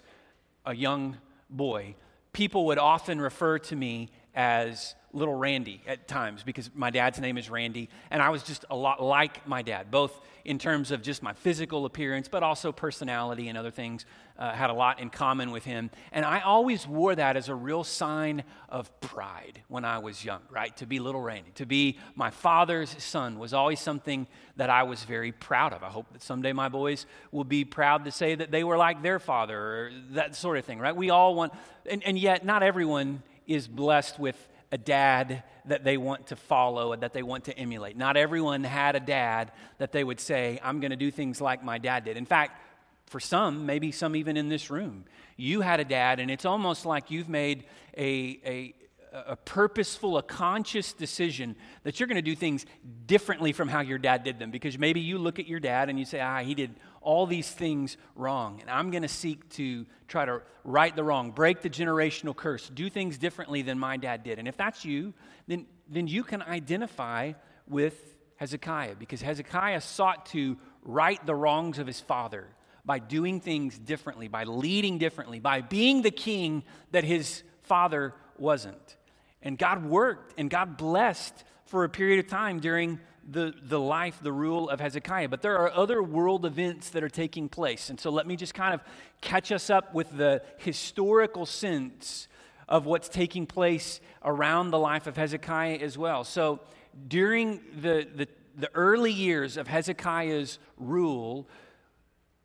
a 0.65 0.75
young 0.75 1.17
boy, 1.49 1.95
people 2.33 2.67
would 2.67 2.77
often 2.77 3.19
refer 3.19 3.59
to 3.59 3.75
me 3.75 4.09
as 4.33 4.95
little 5.13 5.35
Randy 5.35 5.81
at 5.87 6.07
times 6.07 6.43
because 6.43 6.69
my 6.73 6.89
dad's 6.89 7.19
name 7.19 7.37
is 7.37 7.49
Randy, 7.49 7.89
and 8.11 8.21
I 8.21 8.29
was 8.29 8.43
just 8.43 8.65
a 8.69 8.75
lot 8.75 9.01
like 9.01 9.47
my 9.47 9.61
dad, 9.61 9.91
both 9.91 10.19
in 10.45 10.57
terms 10.57 10.91
of 10.91 11.01
just 11.01 11.21
my 11.21 11.33
physical 11.33 11.85
appearance, 11.85 12.27
but 12.27 12.43
also 12.43 12.71
personality 12.71 13.47
and 13.47 13.57
other 13.57 13.71
things. 13.71 14.05
Uh, 14.39 14.53
had 14.53 14.69
a 14.69 14.73
lot 14.73 15.01
in 15.01 15.09
common 15.09 15.51
with 15.51 15.65
him. 15.65 15.91
And 16.13 16.23
I 16.23 16.39
always 16.39 16.87
wore 16.87 17.13
that 17.13 17.35
as 17.35 17.49
a 17.49 17.55
real 17.55 17.83
sign 17.83 18.45
of 18.69 18.89
pride 19.01 19.61
when 19.67 19.83
I 19.83 19.97
was 19.97 20.23
young, 20.23 20.39
right? 20.49 20.75
To 20.77 20.85
be 20.85 20.99
little 20.99 21.19
Randy, 21.19 21.51
to 21.55 21.65
be 21.65 21.97
my 22.15 22.29
father's 22.29 23.03
son 23.03 23.37
was 23.37 23.53
always 23.53 23.81
something 23.81 24.27
that 24.55 24.69
I 24.69 24.83
was 24.83 25.03
very 25.03 25.33
proud 25.33 25.73
of. 25.73 25.83
I 25.83 25.89
hope 25.89 26.05
that 26.13 26.21
someday 26.21 26.53
my 26.53 26.69
boys 26.69 27.05
will 27.33 27.43
be 27.43 27.65
proud 27.65 28.05
to 28.05 28.11
say 28.11 28.33
that 28.33 28.49
they 28.49 28.63
were 28.63 28.77
like 28.77 29.03
their 29.03 29.19
father 29.19 29.59
or 29.59 29.91
that 30.11 30.37
sort 30.37 30.57
of 30.57 30.63
thing, 30.63 30.79
right? 30.79 30.95
We 30.95 31.09
all 31.09 31.35
want, 31.35 31.51
and, 31.85 32.01
and 32.05 32.17
yet 32.17 32.45
not 32.45 32.63
everyone 32.63 33.23
is 33.45 33.67
blessed 33.67 34.19
with 34.19 34.48
a 34.71 34.77
dad 34.77 35.43
that 35.65 35.83
they 35.83 35.97
want 35.97 36.27
to 36.27 36.35
follow 36.35 36.93
and 36.93 37.03
that 37.03 37.13
they 37.13 37.23
want 37.23 37.45
to 37.45 37.57
emulate. 37.57 37.97
Not 37.97 38.17
everyone 38.17 38.63
had 38.63 38.95
a 38.95 38.99
dad 38.99 39.51
that 39.77 39.91
they 39.91 40.03
would 40.03 40.19
say, 40.19 40.59
I'm 40.63 40.79
going 40.79 40.91
to 40.91 40.97
do 40.97 41.11
things 41.11 41.41
like 41.41 41.63
my 41.63 41.77
dad 41.77 42.05
did. 42.05 42.17
In 42.17 42.25
fact, 42.25 42.61
for 43.07 43.19
some, 43.19 43.65
maybe 43.65 43.91
some 43.91 44.15
even 44.15 44.37
in 44.37 44.49
this 44.49 44.69
room, 44.69 45.05
you 45.35 45.61
had 45.61 45.79
a 45.79 45.85
dad, 45.85 46.19
and 46.19 46.29
it's 46.29 46.45
almost 46.45 46.85
like 46.85 47.09
you've 47.09 47.29
made 47.29 47.65
a, 47.97 48.39
a, 48.45 48.75
a 49.11 49.35
purposeful, 49.35 50.17
a 50.17 50.23
conscious 50.23 50.93
decision 50.93 51.55
that 51.83 51.99
you're 51.99 52.07
going 52.07 52.15
to 52.15 52.21
do 52.21 52.35
things 52.35 52.65
differently 53.05 53.51
from 53.51 53.67
how 53.67 53.81
your 53.81 53.97
dad 53.97 54.23
did 54.23 54.39
them. 54.39 54.51
Because 54.51 54.77
maybe 54.77 54.99
you 54.99 55.17
look 55.17 55.39
at 55.39 55.47
your 55.47 55.59
dad 55.59 55.89
and 55.89 55.97
you 55.97 56.05
say, 56.05 56.19
ah, 56.19 56.39
he 56.39 56.53
did 56.53 56.75
all 57.01 57.25
these 57.25 57.49
things 57.49 57.97
wrong. 58.15 58.59
And 58.61 58.69
I'm 58.69 58.91
going 58.91 59.03
to 59.03 59.09
seek 59.09 59.49
to 59.51 59.85
try 60.07 60.25
to 60.25 60.41
right 60.63 60.95
the 60.95 61.03
wrong, 61.03 61.31
break 61.31 61.61
the 61.61 61.69
generational 61.69 62.35
curse, 62.35 62.69
do 62.69 62.89
things 62.89 63.17
differently 63.17 63.61
than 63.61 63.79
my 63.79 63.97
dad 63.97 64.23
did. 64.23 64.37
And 64.37 64.47
if 64.47 64.57
that's 64.57 64.85
you, 64.85 65.13
then, 65.47 65.65
then 65.87 66.07
you 66.07 66.23
can 66.23 66.41
identify 66.41 67.33
with 67.67 68.15
Hezekiah 68.35 68.95
because 68.95 69.21
Hezekiah 69.21 69.81
sought 69.81 70.27
to 70.27 70.57
right 70.83 71.23
the 71.25 71.35
wrongs 71.35 71.79
of 71.79 71.87
his 71.87 71.99
father 71.99 72.47
by 72.85 72.99
doing 72.99 73.41
things 73.41 73.77
differently, 73.77 74.27
by 74.27 74.43
leading 74.43 74.97
differently, 74.97 75.39
by 75.39 75.61
being 75.61 76.01
the 76.01 76.11
king 76.11 76.63
that 76.91 77.03
his 77.03 77.43
father 77.61 78.13
wasn't. 78.37 78.97
And 79.41 79.57
God 79.57 79.85
worked 79.85 80.33
and 80.37 80.49
God 80.49 80.77
blessed 80.77 81.43
for 81.65 81.83
a 81.83 81.89
period 81.89 82.19
of 82.19 82.27
time 82.27 82.59
during 82.59 82.99
the, 83.29 83.53
the 83.61 83.79
life, 83.79 84.19
the 84.21 84.31
rule 84.31 84.69
of 84.69 84.79
Hezekiah. 84.79 85.29
But 85.29 85.41
there 85.41 85.57
are 85.57 85.71
other 85.71 86.01
world 86.01 86.45
events 86.45 86.89
that 86.91 87.03
are 87.03 87.09
taking 87.09 87.47
place. 87.47 87.89
And 87.89 87.99
so 87.99 88.09
let 88.09 88.25
me 88.25 88.35
just 88.35 88.53
kind 88.53 88.73
of 88.73 88.81
catch 89.21 89.51
us 89.51 89.69
up 89.69 89.93
with 89.93 90.15
the 90.17 90.41
historical 90.57 91.45
sense 91.45 92.27
of 92.67 92.85
what's 92.85 93.09
taking 93.09 93.45
place 93.45 93.99
around 94.23 94.71
the 94.71 94.79
life 94.79 95.07
of 95.07 95.15
Hezekiah 95.15 95.77
as 95.77 95.97
well. 95.97 96.23
So 96.23 96.59
during 97.07 97.61
the, 97.81 98.07
the, 98.15 98.27
the 98.57 98.69
early 98.73 99.11
years 99.11 99.57
of 99.57 99.67
Hezekiah's 99.67 100.59
rule, 100.77 101.47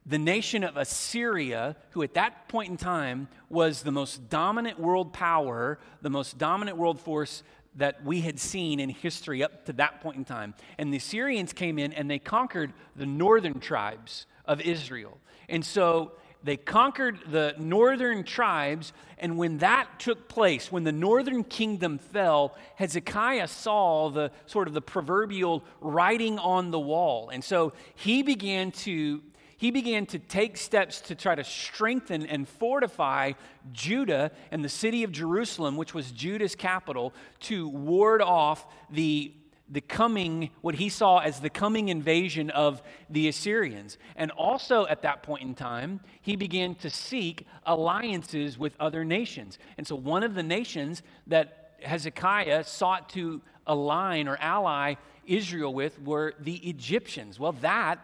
the 0.06 0.18
nation 0.18 0.64
of 0.64 0.76
Assyria, 0.76 1.76
who 1.90 2.02
at 2.02 2.14
that 2.14 2.48
point 2.48 2.70
in 2.70 2.76
time 2.76 3.28
was 3.48 3.82
the 3.82 3.92
most 3.92 4.28
dominant 4.28 4.78
world 4.78 5.12
power, 5.12 5.78
the 6.02 6.10
most 6.10 6.36
dominant 6.36 6.76
world 6.76 7.00
force 7.00 7.42
that 7.76 8.04
we 8.04 8.20
had 8.20 8.38
seen 8.38 8.80
in 8.80 8.88
history 8.88 9.42
up 9.42 9.64
to 9.66 9.72
that 9.72 10.00
point 10.00 10.16
in 10.16 10.24
time. 10.24 10.54
And 10.78 10.92
the 10.92 10.98
Assyrians 10.98 11.52
came 11.52 11.78
in 11.78 11.92
and 11.92 12.10
they 12.10 12.18
conquered 12.18 12.72
the 12.94 13.06
northern 13.06 13.60
tribes 13.60 14.26
of 14.44 14.60
Israel. 14.60 15.18
And 15.48 15.64
so 15.64 16.12
they 16.44 16.58
conquered 16.58 17.20
the 17.30 17.54
northern 17.58 18.22
tribes, 18.22 18.92
and 19.18 19.38
when 19.38 19.58
that 19.58 19.98
took 19.98 20.28
place, 20.28 20.70
when 20.70 20.84
the 20.84 20.92
northern 20.92 21.42
kingdom 21.42 21.96
fell, 21.96 22.54
Hezekiah 22.76 23.48
saw 23.48 24.10
the 24.10 24.30
sort 24.44 24.68
of 24.68 24.74
the 24.74 24.82
proverbial 24.82 25.64
writing 25.80 26.38
on 26.38 26.70
the 26.70 26.78
wall. 26.78 27.30
And 27.30 27.42
so 27.42 27.72
he 27.94 28.22
began 28.22 28.72
to 28.72 29.22
he 29.64 29.70
began 29.70 30.04
to 30.04 30.18
take 30.18 30.58
steps 30.58 31.00
to 31.00 31.14
try 31.14 31.34
to 31.34 31.42
strengthen 31.42 32.26
and 32.26 32.46
fortify 32.46 33.32
Judah 33.72 34.30
and 34.50 34.62
the 34.62 34.68
city 34.68 35.04
of 35.04 35.10
Jerusalem, 35.10 35.78
which 35.78 35.94
was 35.94 36.10
Judah's 36.10 36.54
capital, 36.54 37.14
to 37.40 37.66
ward 37.70 38.20
off 38.20 38.66
the 38.90 39.32
the 39.70 39.80
coming, 39.80 40.50
what 40.60 40.74
he 40.74 40.90
saw 40.90 41.20
as 41.20 41.40
the 41.40 41.48
coming 41.48 41.88
invasion 41.88 42.50
of 42.50 42.82
the 43.08 43.26
Assyrians. 43.28 43.96
And 44.16 44.30
also 44.32 44.86
at 44.86 45.00
that 45.00 45.22
point 45.22 45.40
in 45.40 45.54
time, 45.54 46.00
he 46.20 46.36
began 46.36 46.74
to 46.74 46.90
seek 46.90 47.46
alliances 47.64 48.58
with 48.58 48.74
other 48.78 49.02
nations. 49.02 49.58
And 49.78 49.86
so 49.86 49.96
one 49.96 50.22
of 50.22 50.34
the 50.34 50.42
nations 50.42 51.02
that 51.28 51.70
Hezekiah 51.82 52.64
sought 52.64 53.08
to 53.14 53.40
align 53.66 54.28
or 54.28 54.36
ally 54.36 54.96
Israel 55.26 55.72
with 55.72 55.98
were 56.02 56.34
the 56.38 56.56
Egyptians. 56.68 57.40
Well, 57.40 57.52
that 57.62 57.98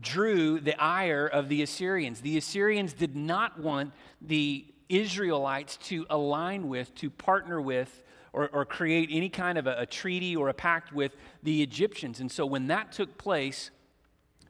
drew 0.00 0.60
the 0.60 0.80
ire 0.80 1.26
of 1.26 1.48
the 1.48 1.62
Assyrians. 1.62 2.20
The 2.20 2.36
Assyrians 2.36 2.92
did 2.92 3.16
not 3.16 3.58
want 3.60 3.92
the 4.20 4.64
Israelites 4.88 5.76
to 5.88 6.06
align 6.08 6.68
with, 6.68 6.94
to 6.96 7.10
partner 7.10 7.60
with, 7.60 8.02
or, 8.32 8.48
or 8.52 8.64
create 8.64 9.08
any 9.12 9.28
kind 9.28 9.58
of 9.58 9.66
a, 9.66 9.76
a 9.78 9.86
treaty 9.86 10.36
or 10.36 10.48
a 10.48 10.54
pact 10.54 10.92
with 10.92 11.16
the 11.42 11.62
Egyptians. 11.62 12.20
And 12.20 12.30
so 12.30 12.46
when 12.46 12.68
that 12.68 12.92
took 12.92 13.18
place, 13.18 13.70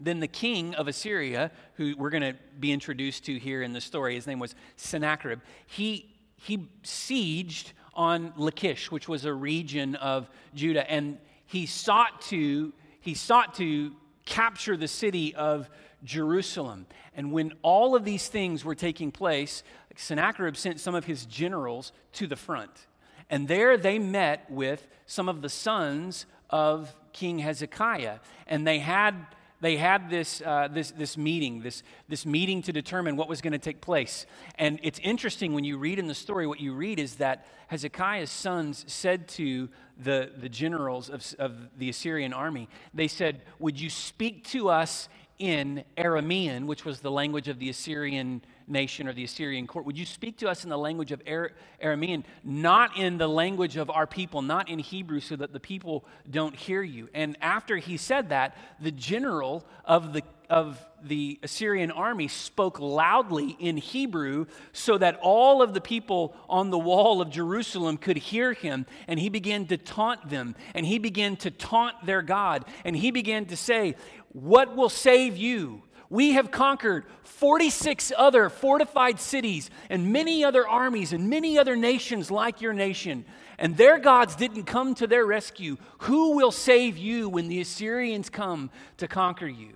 then 0.00 0.20
the 0.20 0.28
king 0.28 0.74
of 0.74 0.88
Assyria, 0.88 1.50
who 1.74 1.94
we're 1.96 2.10
going 2.10 2.22
to 2.22 2.36
be 2.58 2.72
introduced 2.72 3.24
to 3.26 3.38
here 3.38 3.62
in 3.62 3.72
the 3.72 3.80
story, 3.80 4.14
his 4.14 4.26
name 4.26 4.38
was 4.38 4.54
Sennacherib, 4.76 5.40
he, 5.66 6.14
he 6.36 6.68
sieged 6.84 7.72
on 7.94 8.32
Lachish, 8.36 8.90
which 8.92 9.08
was 9.08 9.24
a 9.24 9.34
region 9.34 9.96
of 9.96 10.28
Judah, 10.54 10.88
and 10.88 11.18
he 11.46 11.66
sought 11.66 12.20
to, 12.22 12.72
he 13.00 13.14
sought 13.14 13.54
to 13.54 13.92
capture 14.28 14.76
the 14.76 14.86
city 14.86 15.34
of 15.34 15.68
Jerusalem. 16.04 16.86
And 17.16 17.32
when 17.32 17.54
all 17.62 17.96
of 17.96 18.04
these 18.04 18.28
things 18.28 18.64
were 18.64 18.76
taking 18.76 19.10
place, 19.10 19.64
Sennacherib 19.96 20.56
sent 20.56 20.78
some 20.78 20.94
of 20.94 21.06
his 21.06 21.26
generals 21.26 21.92
to 22.12 22.28
the 22.28 22.36
front. 22.36 22.86
And 23.30 23.48
there 23.48 23.76
they 23.76 23.98
met 23.98 24.48
with 24.50 24.86
some 25.06 25.28
of 25.28 25.42
the 25.42 25.48
sons 25.48 26.26
of 26.50 26.94
King 27.12 27.40
Hezekiah. 27.40 28.18
And 28.46 28.66
they 28.66 28.78
had, 28.78 29.14
they 29.60 29.76
had 29.76 30.08
this, 30.08 30.40
uh, 30.44 30.68
this, 30.70 30.92
this 30.92 31.16
meeting, 31.16 31.62
this, 31.62 31.82
this 32.08 32.24
meeting 32.24 32.62
to 32.62 32.72
determine 32.72 33.16
what 33.16 33.28
was 33.28 33.40
going 33.40 33.52
to 33.52 33.58
take 33.58 33.80
place. 33.80 34.26
And 34.56 34.78
it's 34.82 35.00
interesting 35.00 35.52
when 35.52 35.64
you 35.64 35.78
read 35.78 35.98
in 35.98 36.06
the 36.06 36.14
story, 36.14 36.46
what 36.46 36.60
you 36.60 36.74
read 36.74 36.98
is 36.98 37.16
that 37.16 37.46
Hezekiah's 37.66 38.30
sons 38.30 38.84
said 38.86 39.28
to 39.28 39.68
the, 39.98 40.30
the 40.36 40.48
generals 40.48 41.10
of, 41.10 41.24
of 41.38 41.56
the 41.76 41.88
Assyrian 41.88 42.32
army, 42.32 42.68
they 42.94 43.08
said, 43.08 43.42
Would 43.58 43.80
you 43.80 43.90
speak 43.90 44.46
to 44.48 44.68
us 44.68 45.08
in 45.38 45.84
Aramean, 45.96 46.66
which 46.66 46.84
was 46.84 47.00
the 47.00 47.10
language 47.10 47.48
of 47.48 47.58
the 47.58 47.68
Assyrian 47.68 48.42
nation 48.68 49.08
or 49.08 49.12
the 49.12 49.24
Assyrian 49.24 49.66
court, 49.66 49.84
would 49.84 49.98
you 49.98 50.06
speak 50.06 50.38
to 50.38 50.48
us 50.48 50.64
in 50.64 50.70
the 50.70 50.78
language 50.78 51.12
of 51.12 51.22
Aramean, 51.24 52.24
not 52.44 52.96
in 52.96 53.18
the 53.18 53.28
language 53.28 53.76
of 53.76 53.90
our 53.90 54.06
people, 54.06 54.42
not 54.42 54.68
in 54.68 54.78
Hebrew, 54.78 55.20
so 55.20 55.36
that 55.36 55.52
the 55.52 55.60
people 55.60 56.04
don't 56.30 56.54
hear 56.54 56.82
you? 56.82 57.08
And 57.14 57.36
after 57.40 57.76
he 57.76 57.96
said 57.96 58.30
that, 58.30 58.56
the 58.80 58.92
general 58.92 59.64
of 59.84 60.12
the 60.12 60.22
of 60.48 60.82
the 61.02 61.38
Assyrian 61.42 61.90
army 61.90 62.26
spoke 62.26 62.80
loudly 62.80 63.56
in 63.60 63.76
Hebrew 63.76 64.46
so 64.72 64.98
that 64.98 65.18
all 65.20 65.62
of 65.62 65.74
the 65.74 65.80
people 65.80 66.34
on 66.48 66.70
the 66.70 66.78
wall 66.78 67.20
of 67.20 67.30
Jerusalem 67.30 67.98
could 67.98 68.16
hear 68.16 68.52
him. 68.52 68.86
And 69.06 69.20
he 69.20 69.28
began 69.28 69.66
to 69.66 69.76
taunt 69.76 70.28
them, 70.28 70.56
and 70.74 70.86
he 70.86 70.98
began 70.98 71.36
to 71.36 71.50
taunt 71.50 71.94
their 72.04 72.22
God. 72.22 72.64
And 72.84 72.96
he 72.96 73.10
began 73.10 73.46
to 73.46 73.56
say, 73.56 73.94
What 74.32 74.74
will 74.74 74.88
save 74.88 75.36
you? 75.36 75.82
We 76.10 76.32
have 76.32 76.50
conquered 76.50 77.04
46 77.22 78.12
other 78.16 78.48
fortified 78.48 79.20
cities 79.20 79.70
and 79.90 80.12
many 80.12 80.42
other 80.42 80.66
armies 80.66 81.12
and 81.12 81.28
many 81.28 81.58
other 81.58 81.76
nations 81.76 82.30
like 82.30 82.60
your 82.60 82.72
nation. 82.72 83.24
And 83.58 83.76
their 83.76 83.98
gods 83.98 84.36
didn't 84.36 84.64
come 84.64 84.94
to 84.96 85.06
their 85.06 85.26
rescue. 85.26 85.76
Who 85.98 86.36
will 86.36 86.52
save 86.52 86.96
you 86.96 87.28
when 87.28 87.48
the 87.48 87.60
Assyrians 87.60 88.30
come 88.30 88.70
to 88.96 89.08
conquer 89.08 89.48
you? 89.48 89.72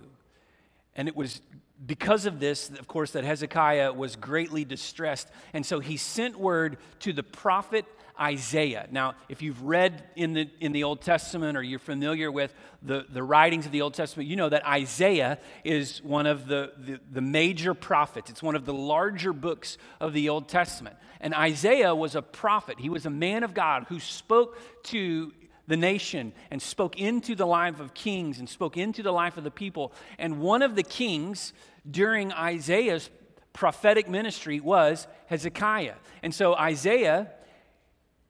And 0.95 1.07
it 1.07 1.15
was 1.15 1.41
because 1.85 2.25
of 2.25 2.39
this, 2.39 2.69
of 2.69 2.87
course, 2.87 3.11
that 3.11 3.23
Hezekiah 3.23 3.93
was 3.93 4.15
greatly 4.15 4.63
distressed. 4.63 5.27
And 5.53 5.65
so 5.65 5.79
he 5.79 5.97
sent 5.97 6.39
word 6.39 6.77
to 7.01 7.13
the 7.13 7.23
prophet 7.23 7.85
Isaiah. 8.19 8.87
Now, 8.91 9.15
if 9.27 9.41
you've 9.41 9.61
read 9.61 10.03
in 10.15 10.33
the, 10.33 10.49
in 10.59 10.71
the 10.71 10.83
Old 10.83 11.01
Testament 11.01 11.57
or 11.57 11.63
you're 11.63 11.79
familiar 11.79 12.31
with 12.31 12.53
the, 12.81 13.05
the 13.09 13.23
writings 13.23 13.65
of 13.65 13.71
the 13.71 13.81
Old 13.81 13.93
Testament, 13.93 14.29
you 14.29 14.35
know 14.35 14.49
that 14.49 14.65
Isaiah 14.65 15.39
is 15.63 16.03
one 16.03 16.27
of 16.27 16.47
the, 16.47 16.73
the, 16.77 16.99
the 17.11 17.21
major 17.21 17.73
prophets. 17.73 18.29
It's 18.29 18.43
one 18.43 18.55
of 18.55 18.65
the 18.65 18.73
larger 18.73 19.33
books 19.33 19.77
of 19.99 20.13
the 20.13 20.29
Old 20.29 20.47
Testament. 20.47 20.95
And 21.19 21.33
Isaiah 21.33 21.95
was 21.95 22.15
a 22.15 22.21
prophet, 22.21 22.79
he 22.79 22.89
was 22.89 23.05
a 23.05 23.09
man 23.09 23.43
of 23.43 23.53
God 23.53 23.85
who 23.89 23.99
spoke 23.99 24.57
to 24.83 25.31
the 25.67 25.77
nation 25.77 26.33
and 26.51 26.61
spoke 26.61 26.99
into 26.99 27.35
the 27.35 27.47
life 27.47 27.79
of 27.79 27.93
kings 27.93 28.39
and 28.39 28.49
spoke 28.49 28.77
into 28.77 29.01
the 29.01 29.13
life 29.13 29.37
of 29.37 29.43
the 29.43 29.51
people. 29.51 29.93
And 30.19 30.39
one 30.39 30.61
of 30.61 30.75
the 30.75 30.83
kings 30.83 31.53
during 31.89 32.33
Isaiah's 32.33 33.09
prophetic 33.53 34.09
ministry 34.09 34.59
was 34.59 35.07
Hezekiah. 35.27 35.95
And 36.21 36.33
so 36.33 36.55
Isaiah 36.55 37.29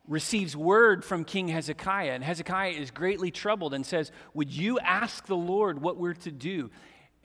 receives 0.07 0.55
word 0.55 1.05
from 1.05 1.23
King 1.23 1.47
Hezekiah, 1.47 2.11
and 2.11 2.23
Hezekiah 2.23 2.71
is 2.71 2.91
greatly 2.91 3.31
troubled 3.31 3.73
and 3.73 3.85
says, 3.85 4.11
Would 4.33 4.51
you 4.51 4.79
ask 4.79 5.25
the 5.25 5.35
Lord 5.35 5.81
what 5.81 5.97
we're 5.97 6.13
to 6.13 6.31
do? 6.31 6.71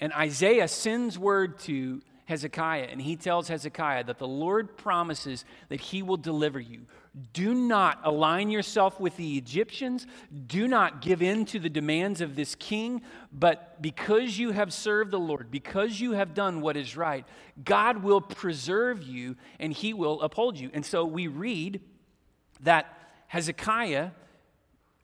And 0.01 0.13
Isaiah 0.13 0.69
sends 0.69 1.19
word 1.19 1.59
to 1.61 2.01
Hezekiah, 2.27 2.89
and 2.91 3.01
he 3.01 3.17
tells 3.17 3.49
Hezekiah 3.49 4.05
that 4.05 4.19
the 4.19 4.29
Lord 4.29 4.77
promises 4.77 5.45
that 5.71 5.81
he 5.81 6.03
will 6.03 6.19
deliver 6.19 6.61
you. 6.61 6.83
Do 7.33 7.55
not 7.55 8.01
align 8.05 8.51
yourself 8.51 9.01
with 9.01 9.17
the 9.17 9.39
Egyptians. 9.39 10.07
Do 10.47 10.69
not 10.69 11.01
give 11.01 11.23
in 11.23 11.47
to 11.47 11.59
the 11.59 11.71
demands 11.71 12.21
of 12.21 12.37
this 12.37 12.55
king. 12.55 13.03
But 13.33 13.81
because 13.81 14.39
you 14.39 14.53
have 14.53 14.73
served 14.73 15.11
the 15.11 15.19
Lord, 15.19 15.51
because 15.51 16.01
you 16.01 16.13
have 16.13 16.35
done 16.35 16.61
what 16.61 16.77
is 16.77 16.97
right, 16.97 17.25
God 17.65 18.03
will 18.03 18.21
preserve 18.21 19.03
you 19.03 19.37
and 19.59 19.73
he 19.73 19.95
will 19.95 20.21
uphold 20.21 20.59
you. 20.59 20.71
And 20.75 20.85
so 20.85 21.05
we 21.05 21.27
read 21.27 21.81
that 22.61 22.99
Hezekiah 23.29 24.11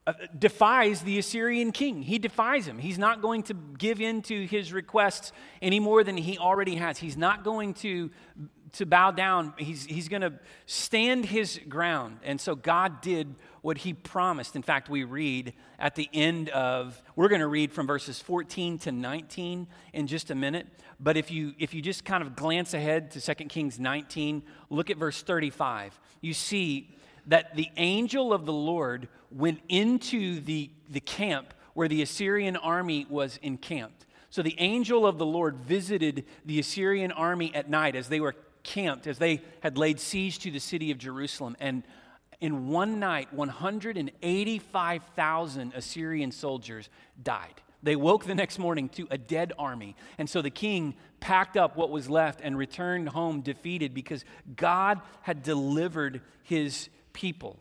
uh, 0.07 0.13
defies 0.37 1.01
the 1.01 1.17
Assyrian 1.17 1.71
king. 1.71 2.03
He 2.03 2.19
defies 2.19 2.67
him. 2.67 2.77
He's 2.77 2.99
not 2.99 3.23
going 3.23 3.41
to 3.43 3.55
give 3.55 3.99
in 3.99 4.21
to 4.23 4.45
his 4.45 4.71
requests 4.71 5.31
any 5.63 5.79
more 5.79 6.03
than 6.03 6.15
he 6.15 6.37
already 6.37 6.75
has. 6.75 6.99
He's 6.99 7.17
not 7.17 7.43
going 7.43 7.73
to, 7.75 8.11
to 8.73 8.85
bow 8.85 9.09
down. 9.09 9.55
He's, 9.57 9.83
he's 9.85 10.07
going 10.07 10.21
to 10.21 10.33
stand 10.67 11.25
his 11.25 11.59
ground. 11.67 12.19
And 12.23 12.39
so 12.39 12.53
God 12.53 13.01
did 13.01 13.33
what 13.63 13.79
he 13.79 13.93
promised. 13.93 14.55
In 14.55 14.61
fact, 14.61 14.89
we 14.89 15.03
read 15.03 15.53
at 15.79 15.95
the 15.95 16.07
end 16.13 16.49
of, 16.49 17.01
we're 17.15 17.29
going 17.29 17.41
to 17.41 17.47
read 17.47 17.73
from 17.73 17.87
verses 17.87 18.19
14 18.19 18.77
to 18.79 18.91
19 18.91 19.65
in 19.93 20.05
just 20.05 20.29
a 20.29 20.35
minute. 20.35 20.67
But 20.99 21.17
if 21.17 21.31
you, 21.31 21.53
if 21.57 21.73
you 21.73 21.81
just 21.81 22.05
kind 22.05 22.21
of 22.21 22.35
glance 22.35 22.75
ahead 22.75 23.09
to 23.11 23.21
2 23.21 23.33
Kings 23.45 23.79
19, 23.79 24.43
look 24.69 24.91
at 24.91 24.97
verse 24.97 25.23
35. 25.23 25.99
You 26.21 26.35
see 26.35 26.95
that 27.27 27.55
the 27.55 27.69
angel 27.77 28.33
of 28.33 28.45
the 28.45 28.53
Lord 28.53 29.07
went 29.31 29.61
into 29.69 30.39
the, 30.41 30.69
the 30.89 30.99
camp 30.99 31.53
where 31.73 31.87
the 31.87 32.01
Assyrian 32.01 32.55
army 32.55 33.05
was 33.09 33.39
encamped. 33.41 34.05
So 34.29 34.41
the 34.41 34.59
angel 34.59 35.07
of 35.07 35.17
the 35.17 35.25
Lord 35.25 35.57
visited 35.57 36.25
the 36.45 36.59
Assyrian 36.59 37.11
army 37.11 37.53
at 37.55 37.69
night 37.69 37.95
as 37.95 38.09
they 38.09 38.19
were 38.19 38.35
camped, 38.63 39.07
as 39.07 39.17
they 39.17 39.41
had 39.61 39.77
laid 39.77 39.99
siege 39.99 40.39
to 40.39 40.51
the 40.51 40.59
city 40.59 40.91
of 40.91 40.97
Jerusalem. 40.97 41.55
And 41.59 41.83
in 42.41 42.67
one 42.67 42.99
night, 42.99 43.33
185,000 43.33 45.73
Assyrian 45.73 46.31
soldiers 46.31 46.89
died. 47.21 47.61
They 47.81 47.95
woke 47.95 48.25
the 48.25 48.35
next 48.35 48.57
morning 48.57 48.89
to 48.89 49.07
a 49.11 49.17
dead 49.17 49.53
army. 49.59 49.95
And 50.17 50.29
so 50.29 50.41
the 50.41 50.49
king 50.49 50.95
packed 51.19 51.55
up 51.55 51.77
what 51.77 51.91
was 51.91 52.09
left 52.09 52.41
and 52.41 52.57
returned 52.57 53.09
home 53.09 53.41
defeated 53.41 53.93
because 53.93 54.25
God 54.55 55.01
had 55.21 55.43
delivered 55.43 56.21
his 56.43 56.89
people. 57.15 57.57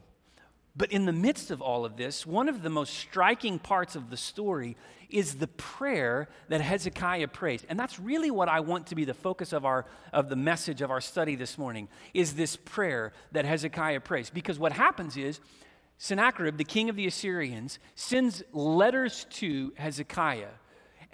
But 0.77 0.91
in 0.91 1.07
the 1.07 1.13
midst 1.13 1.53
of 1.53 1.63
all 1.63 1.85
of 1.85 1.97
this, 1.97 2.27
one 2.27 2.49
of 2.49 2.63
the 2.63 2.69
most 2.69 2.95
striking 2.95 3.61
parts 3.61 3.95
of 3.95 4.11
the 4.11 4.17
story 4.17 4.77
is 5.09 5.37
the 5.37 5.47
prayer 5.47 6.29
that 6.49 6.61
Hezekiah 6.61 7.29
prays. 7.29 7.65
And 7.69 7.79
that's 7.79 8.01
really 8.01 8.33
what 8.33 8.49
I 8.49 8.59
want 8.59 8.89
to 8.89 8.97
be 8.97 9.05
the 9.05 9.15
focus 9.15 9.53
of 9.53 9.65
our 9.65 9.87
of 10.13 10.29
the 10.29 10.37
message 10.37 10.83
of 10.83 10.91
our 10.91 11.01
study 11.01 11.37
this 11.37 11.57
morning 11.57 11.89
is 12.13 12.35
this 12.35 12.57
prayer 12.57 13.13
that 13.31 13.45
Hezekiah 13.45 14.01
prays. 14.01 14.31
Because 14.31 14.59
what 14.59 14.73
happens 14.73 15.17
is 15.17 15.39
Sennacherib, 15.99 16.57
the 16.57 16.65
king 16.65 16.91
of 16.91 16.97
the 16.97 17.07
Assyrians, 17.07 17.79
sends 17.95 18.43
letters 18.53 19.27
to 19.31 19.73
Hezekiah 19.77 20.49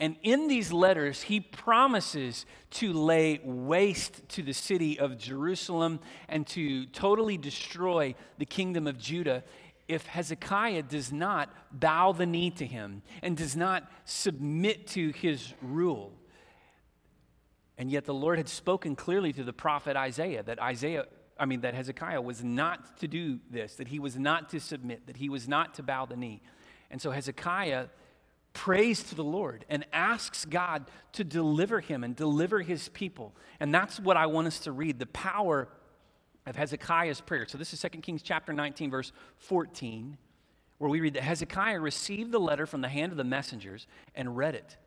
and 0.00 0.16
in 0.22 0.48
these 0.48 0.72
letters, 0.72 1.20
he 1.20 1.40
promises 1.40 2.46
to 2.70 2.94
lay 2.94 3.38
waste 3.44 4.26
to 4.30 4.42
the 4.42 4.54
city 4.54 4.98
of 4.98 5.18
Jerusalem 5.18 6.00
and 6.26 6.46
to 6.48 6.86
totally 6.86 7.36
destroy 7.36 8.14
the 8.38 8.46
kingdom 8.46 8.86
of 8.86 8.96
Judah 8.96 9.44
if 9.88 10.06
Hezekiah 10.06 10.84
does 10.84 11.12
not 11.12 11.52
bow 11.70 12.12
the 12.12 12.24
knee 12.24 12.50
to 12.52 12.64
him 12.64 13.02
and 13.22 13.36
does 13.36 13.54
not 13.54 13.90
submit 14.06 14.86
to 14.88 15.10
his 15.10 15.52
rule. 15.60 16.12
And 17.76 17.90
yet 17.90 18.06
the 18.06 18.14
Lord 18.14 18.38
had 18.38 18.48
spoken 18.48 18.96
clearly 18.96 19.34
to 19.34 19.44
the 19.44 19.52
prophet 19.52 19.96
Isaiah 19.96 20.42
that 20.44 20.58
Isaiah 20.60 21.06
I 21.38 21.46
mean 21.46 21.62
that 21.62 21.72
Hezekiah 21.72 22.20
was 22.20 22.44
not 22.44 22.98
to 22.98 23.08
do 23.08 23.38
this, 23.50 23.76
that 23.76 23.88
he 23.88 23.98
was 23.98 24.18
not 24.18 24.50
to 24.50 24.60
submit, 24.60 25.06
that 25.06 25.16
he 25.16 25.30
was 25.30 25.48
not 25.48 25.74
to 25.76 25.82
bow 25.82 26.04
the 26.04 26.16
knee. 26.16 26.42
And 26.90 27.00
so 27.00 27.10
Hezekiah 27.10 27.86
prays 28.52 29.02
to 29.04 29.14
the 29.14 29.24
Lord 29.24 29.64
and 29.68 29.84
asks 29.92 30.44
God 30.44 30.84
to 31.12 31.24
deliver 31.24 31.80
him 31.80 32.04
and 32.04 32.14
deliver 32.14 32.60
his 32.60 32.88
people. 32.88 33.34
And 33.58 33.74
that's 33.74 34.00
what 34.00 34.16
I 34.16 34.26
want 34.26 34.46
us 34.46 34.60
to 34.60 34.72
read 34.72 34.98
the 34.98 35.06
power 35.06 35.68
of 36.46 36.56
Hezekiah's 36.56 37.20
prayer. 37.20 37.46
So 37.48 37.58
this 37.58 37.72
is 37.72 37.80
2 37.80 37.88
Kings 38.00 38.22
chapter 38.22 38.52
19 38.52 38.90
verse 38.90 39.12
14 39.38 40.16
where 40.78 40.90
we 40.90 41.00
read 41.00 41.12
that 41.12 41.22
Hezekiah 41.22 41.78
received 41.78 42.32
the 42.32 42.40
letter 42.40 42.64
from 42.64 42.80
the 42.80 42.88
hand 42.88 43.12
of 43.12 43.18
the 43.18 43.24
messengers 43.24 43.86
and 44.14 44.34
read 44.34 44.54
it. 44.54 44.78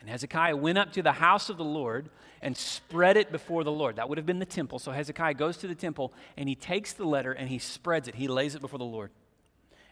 And 0.00 0.10
Hezekiah 0.10 0.56
went 0.56 0.76
up 0.76 0.92
to 0.94 1.02
the 1.02 1.12
house 1.12 1.48
of 1.48 1.56
the 1.56 1.64
Lord 1.64 2.10
and 2.42 2.56
spread 2.56 3.16
it 3.16 3.30
before 3.30 3.62
the 3.62 3.70
Lord. 3.70 3.96
That 3.96 4.08
would 4.08 4.18
have 4.18 4.26
been 4.26 4.40
the 4.40 4.44
temple. 4.44 4.80
So 4.80 4.90
Hezekiah 4.90 5.34
goes 5.34 5.56
to 5.58 5.68
the 5.68 5.74
temple 5.74 6.12
and 6.36 6.48
he 6.48 6.56
takes 6.56 6.92
the 6.92 7.06
letter 7.06 7.32
and 7.32 7.48
he 7.48 7.58
spreads 7.58 8.08
it. 8.08 8.16
He 8.16 8.26
lays 8.26 8.56
it 8.56 8.60
before 8.60 8.78
the 8.78 8.84
Lord. 8.84 9.12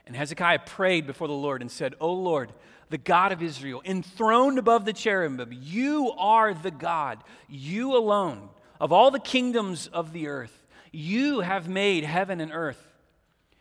And 0.07 0.17
Hezekiah 0.17 0.61
prayed 0.67 1.07
before 1.07 1.29
the 1.29 1.35
Lord 1.35 1.61
and 1.61 1.71
said, 1.71 1.95
O 2.01 2.13
Lord, 2.13 2.53
the 2.91 2.99
God 2.99 3.33
of 3.33 3.43
Israel, 3.43 3.83
enthroned 3.85 4.59
above 4.59 4.85
the 4.85 4.93
cherubim, 4.93 5.49
you 5.51 6.13
are 6.19 6.53
the 6.53 6.71
God, 6.71 7.23
you 7.49 7.97
alone, 7.97 8.49
of 8.81 8.93
all 8.93 9.11
the 9.11 9.21
kingdoms 9.21 9.87
of 9.87 10.13
the 10.13 10.29
earth. 10.29 10.67
You 10.91 11.41
have 11.41 11.69
made 11.69 12.05
heaven 12.05 12.41
and 12.41 12.53
earth. 12.53 12.89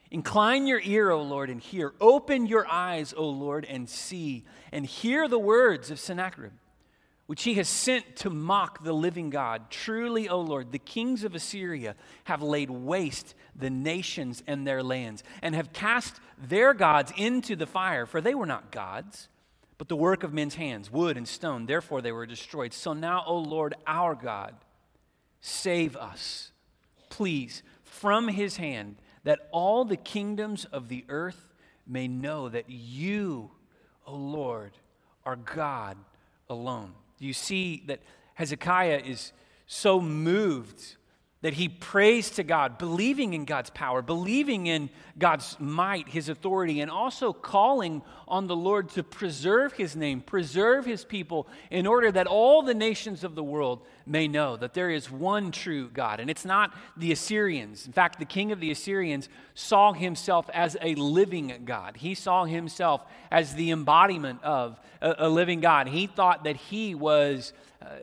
Incline 0.10 0.68
your 0.68 0.82
ear, 0.84 1.12
O 1.12 1.22
Lord, 1.22 1.50
and 1.50 1.62
hear. 1.62 1.94
Open 2.02 2.46
your 2.46 2.68
eyes, 2.68 3.14
O 3.16 3.30
Lord, 3.30 3.66
and 3.66 3.88
see, 3.88 4.44
and 4.72 4.86
hear 4.86 5.30
the 5.30 5.40
words 5.40 5.90
of 5.90 6.00
Sennacherib 6.00 6.52
which 7.32 7.44
he 7.44 7.54
has 7.54 7.70
sent 7.70 8.18
to 8.18 8.30
mock 8.30 8.84
the 8.84 8.92
living 8.92 9.30
God. 9.30 9.70
Truly, 9.70 10.28
O 10.28 10.42
Lord, 10.42 10.74
the 10.74 10.78
kings 10.78 11.24
of 11.24 11.34
Assyria 11.34 11.96
have 12.26 12.42
laid 12.42 12.70
waste 12.70 13.36
the 13.56 13.70
nations 13.70 14.44
and 14.48 14.68
their 14.68 14.84
lands, 14.84 15.24
and 15.42 15.56
have 15.56 15.72
cast 15.72 16.20
their 16.38 16.74
gods 16.74 17.14
into 17.16 17.56
the 17.56 17.66
fire, 17.66 18.06
for 18.06 18.20
they 18.20 18.36
were 18.36 18.46
not 18.46 18.70
gods, 18.70 19.30
but 19.78 19.88
the 19.88 19.96
work 19.96 20.24
of 20.24 20.34
men's 20.34 20.56
hands, 20.56 20.92
wood 20.92 21.16
and 21.16 21.26
stone. 21.26 21.68
Therefore, 21.68 22.02
they 22.02 22.12
were 22.12 22.26
destroyed. 22.26 22.74
So 22.74 22.92
now, 22.92 23.24
O 23.26 23.38
Lord, 23.38 23.76
our 23.88 24.14
God, 24.14 24.54
save 25.40 25.96
us, 25.96 26.52
please, 27.10 27.64
from 27.82 28.28
his 28.28 28.58
hand, 28.58 28.98
that 29.24 29.48
all 29.54 29.86
the 29.86 29.96
kingdoms 29.96 30.66
of 30.66 30.90
the 30.90 31.06
earth 31.08 31.54
may 31.88 32.10
know 32.10 32.50
that 32.50 32.66
you, 32.68 33.52
O 34.06 34.16
Lord, 34.16 34.74
are 35.24 35.38
God 35.38 35.96
alone. 36.50 36.92
Do 37.22 37.28
you 37.28 37.34
see 37.34 37.84
that 37.86 38.00
Hezekiah 38.34 39.04
is 39.06 39.32
so 39.68 40.02
moved 40.02 40.96
that 41.42 41.54
he 41.54 41.70
prays 41.70 42.32
to 42.32 42.44
God, 42.44 42.80
believing 42.80 43.36
in 43.36 43.46
God's 43.46 43.70
power, 43.70 44.02
believing 44.02 44.66
in 44.66 44.90
God's 45.20 45.56
might, 45.60 46.10
his 46.10 46.30
authority, 46.30 46.82
and 46.82 46.90
also 46.90 47.32
calling 47.32 48.02
on 48.28 48.48
the 48.48 48.56
Lord 48.56 48.90
to 48.90 49.04
preserve 49.04 49.74
his 49.74 49.96
name, 49.96 50.22
preserve 50.22 50.86
his 50.86 51.06
people, 51.06 51.48
in 51.70 51.86
order 51.86 52.12
that 52.12 52.26
all 52.26 52.64
the 52.64 52.74
nations 52.74 53.24
of 53.24 53.36
the 53.36 53.44
world 53.44 53.86
may 54.06 54.28
know 54.28 54.58
that 54.58 54.74
there 54.74 54.90
is 54.90 55.12
one 55.12 55.52
true 55.52 55.90
God. 55.90 56.20
And 56.20 56.30
it's 56.30 56.46
not 56.46 56.74
the 56.98 57.12
Assyrians. 57.12 57.86
In 57.86 57.94
fact, 57.94 58.20
the 58.20 58.26
king 58.26 58.52
of 58.52 58.60
the 58.60 58.72
Assyrians 58.72 59.30
saw 59.54 59.94
himself 59.94 60.50
as 60.54 60.78
a 60.82 60.96
living 60.96 61.64
God, 61.66 61.98
he 61.98 62.16
saw 62.16 62.46
himself 62.46 63.06
as 63.32 63.56
the 63.56 63.72
embodiment 63.72 64.44
of 64.44 64.80
a, 65.02 65.16
a 65.20 65.30
living 65.30 65.62
God. 65.62 65.88
He 65.88 66.08
thought 66.08 66.44
that 66.44 66.56
he 66.56 66.96
was 66.96 67.54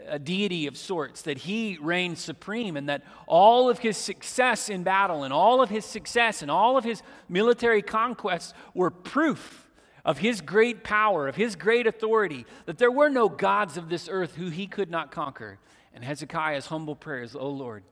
a 0.08 0.18
deity 0.18 0.66
of 0.66 0.76
sorts, 0.76 1.22
that 1.22 1.38
he 1.38 1.78
reigned 1.80 2.18
supreme, 2.18 2.76
and 2.76 2.88
that 2.88 3.02
all 3.26 3.70
of 3.70 3.78
his 3.78 3.96
success 3.96 4.68
in 4.68 4.82
battle 4.82 5.22
and 5.22 5.32
all 5.32 5.62
of 5.62 5.70
his 5.70 5.84
success 5.84 6.42
and 6.42 6.50
all 6.50 6.76
of 6.76 6.84
his 6.84 7.02
military 7.28 7.82
conquests 7.82 8.54
were 8.74 8.90
proof 8.90 9.68
of 10.04 10.18
his 10.18 10.40
great 10.40 10.82
power, 10.82 11.28
of 11.28 11.36
his 11.36 11.54
great 11.54 11.86
authority, 11.86 12.46
that 12.66 12.78
there 12.78 12.90
were 12.90 13.10
no 13.10 13.28
gods 13.28 13.76
of 13.76 13.88
this 13.88 14.08
earth 14.10 14.34
who 14.36 14.48
he 14.48 14.66
could 14.66 14.90
not 14.90 15.10
conquer. 15.10 15.58
And 15.98 16.04
Hezekiah's 16.04 16.66
humble 16.66 16.94
prayers, 16.94 17.34
O 17.34 17.48
Lord, 17.48 17.82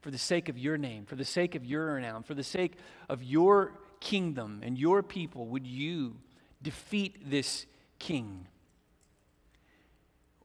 for 0.00 0.12
the 0.12 0.18
sake 0.18 0.48
of 0.48 0.56
your 0.56 0.78
name, 0.78 1.04
for 1.04 1.16
the 1.16 1.24
sake 1.24 1.56
of 1.56 1.64
your 1.64 1.94
renown, 1.94 2.22
for 2.22 2.32
the 2.32 2.44
sake 2.44 2.74
of 3.08 3.24
your 3.24 3.72
kingdom 3.98 4.60
and 4.62 4.78
your 4.78 5.02
people, 5.02 5.48
would 5.48 5.66
you 5.66 6.14
defeat 6.62 7.28
this 7.28 7.66
king? 7.98 8.46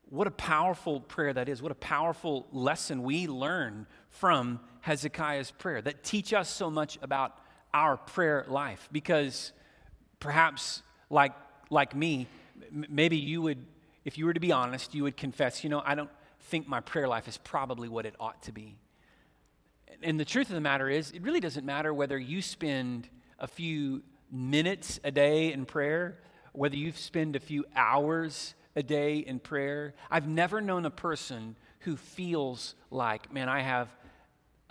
What 0.10 0.26
a 0.26 0.32
powerful 0.32 1.00
prayer 1.00 1.32
that 1.32 1.48
is. 1.48 1.62
What 1.62 1.72
a 1.72 1.76
powerful 1.76 2.48
lesson 2.52 3.04
we 3.04 3.28
learn 3.28 3.86
from 4.10 4.60
Hezekiah's 4.80 5.52
prayer 5.52 5.80
that 5.80 6.04
teach 6.04 6.34
us 6.34 6.50
so 6.50 6.72
much 6.72 6.98
about 7.04 7.38
our 7.72 7.98
prayer 7.98 8.46
life. 8.48 8.90
Because 8.92 9.52
perhaps, 10.20 10.82
like, 11.12 11.34
like 11.70 11.96
me, 11.96 12.26
maybe 12.72 13.18
you 13.18 13.44
would, 13.44 13.64
if 14.06 14.18
you 14.18 14.26
were 14.26 14.34
to 14.34 14.40
be 14.40 14.52
honest, 14.52 14.96
you 14.96 15.04
would 15.04 15.18
confess, 15.18 15.64
you 15.64 15.70
know, 15.70 15.84
I 15.86 15.94
don't 15.94 16.10
think 16.44 16.68
my 16.68 16.80
prayer 16.80 17.08
life 17.08 17.28
is 17.28 17.38
probably 17.38 17.88
what 17.90 18.06
it 18.06 18.16
ought 18.20 18.42
to 18.44 18.52
be. 18.52 18.76
And 20.04 20.20
the 20.20 20.26
truth 20.26 20.50
of 20.50 20.56
the 20.56 20.62
matter 20.62 20.90
is, 20.90 21.12
it 21.12 21.22
really 21.22 21.40
doesn't 21.40 21.66
matter 21.66 21.94
whether 21.94 22.18
you 22.18 22.42
spend 22.42 23.10
a 23.40 23.48
few 23.48 24.04
minutes 24.32 25.00
a 25.04 25.12
day 25.12 25.52
in 25.52 25.66
prayer, 25.66 26.18
whether 26.54 26.76
you 26.76 26.92
spend 26.92 27.36
a 27.36 27.40
few 27.40 27.66
hours 27.76 28.56
a 28.76 28.84
day 28.84 29.18
in 29.18 29.40
prayer. 29.40 29.94
I've 30.10 30.28
never 30.28 30.62
known 30.62 30.86
a 30.86 30.92
person 30.92 31.56
who 31.80 31.98
feels 31.98 32.76
like, 32.90 33.34
man, 33.34 33.50
I 33.50 33.62
have, 33.62 33.90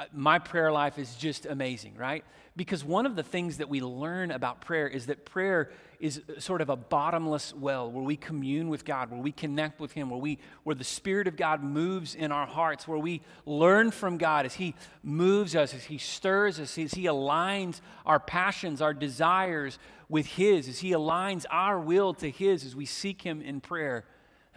Uh, 0.00 0.04
my 0.14 0.38
prayer 0.38 0.72
life 0.72 0.98
is 0.98 1.14
just 1.14 1.44
amazing, 1.44 1.94
right? 1.94 2.24
Because 2.56 2.82
one 2.82 3.04
of 3.04 3.16
the 3.16 3.22
things 3.22 3.58
that 3.58 3.68
we 3.68 3.82
learn 3.82 4.30
about 4.30 4.62
prayer 4.62 4.88
is 4.88 5.06
that 5.06 5.26
prayer 5.26 5.70
is 5.98 6.22
uh, 6.26 6.40
sort 6.40 6.62
of 6.62 6.70
a 6.70 6.76
bottomless 6.76 7.52
well 7.52 7.90
where 7.90 8.02
we 8.02 8.16
commune 8.16 8.70
with 8.70 8.86
God, 8.86 9.10
where 9.10 9.20
we 9.20 9.30
connect 9.30 9.78
with 9.78 9.92
Him, 9.92 10.08
where, 10.08 10.18
we, 10.18 10.38
where 10.62 10.74
the 10.74 10.84
Spirit 10.84 11.28
of 11.28 11.36
God 11.36 11.62
moves 11.62 12.14
in 12.14 12.32
our 12.32 12.46
hearts, 12.46 12.88
where 12.88 12.98
we 12.98 13.20
learn 13.44 13.90
from 13.90 14.16
God 14.16 14.46
as 14.46 14.54
He 14.54 14.74
moves 15.02 15.54
us, 15.54 15.74
as 15.74 15.84
He 15.84 15.98
stirs 15.98 16.58
us, 16.58 16.78
as 16.78 16.94
He 16.94 17.04
aligns 17.04 17.82
our 18.06 18.18
passions, 18.18 18.80
our 18.80 18.94
desires 18.94 19.78
with 20.08 20.24
His, 20.24 20.66
as 20.66 20.78
He 20.78 20.92
aligns 20.92 21.44
our 21.50 21.78
will 21.78 22.14
to 22.14 22.30
His 22.30 22.64
as 22.64 22.74
we 22.74 22.86
seek 22.86 23.20
Him 23.20 23.42
in 23.42 23.60
prayer. 23.60 24.06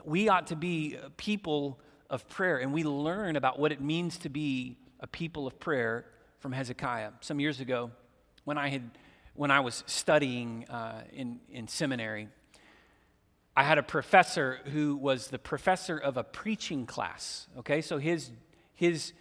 We 0.05 0.29
ought 0.29 0.47
to 0.47 0.55
be 0.55 0.95
uh, 0.95 1.09
people 1.17 1.81
of 2.09 2.29
prayer, 2.29 2.59
and 2.59 2.71
we 2.71 2.85
learn 2.85 3.35
about 3.35 3.59
what 3.59 3.73
it 3.73 3.81
means 3.81 4.17
to 4.19 4.29
be 4.29 4.77
a 5.03 5.07
people 5.07 5.45
of 5.45 5.59
prayer 5.59 6.05
from 6.39 6.51
Hezekiah. 6.51 7.11
Some 7.21 7.39
years 7.39 7.59
ago, 7.59 7.91
when 8.43 8.57
I, 8.57 8.69
had, 8.69 8.89
when 9.35 9.51
I 9.51 9.59
was 9.59 9.83
studying 9.85 10.65
uh, 10.69 11.03
in, 11.13 11.39
in 11.51 11.67
seminary, 11.67 12.29
I 13.55 13.61
had 13.61 13.77
a 13.77 13.83
professor 13.83 14.61
who 14.71 14.95
was 14.95 15.27
the 15.27 15.37
professor 15.37 15.95
of 15.95 16.17
a 16.17 16.23
preaching 16.23 16.87
class. 16.87 17.47
Okay, 17.59 17.81
so 17.81 17.99
his, 17.99 18.31
his 18.73 19.13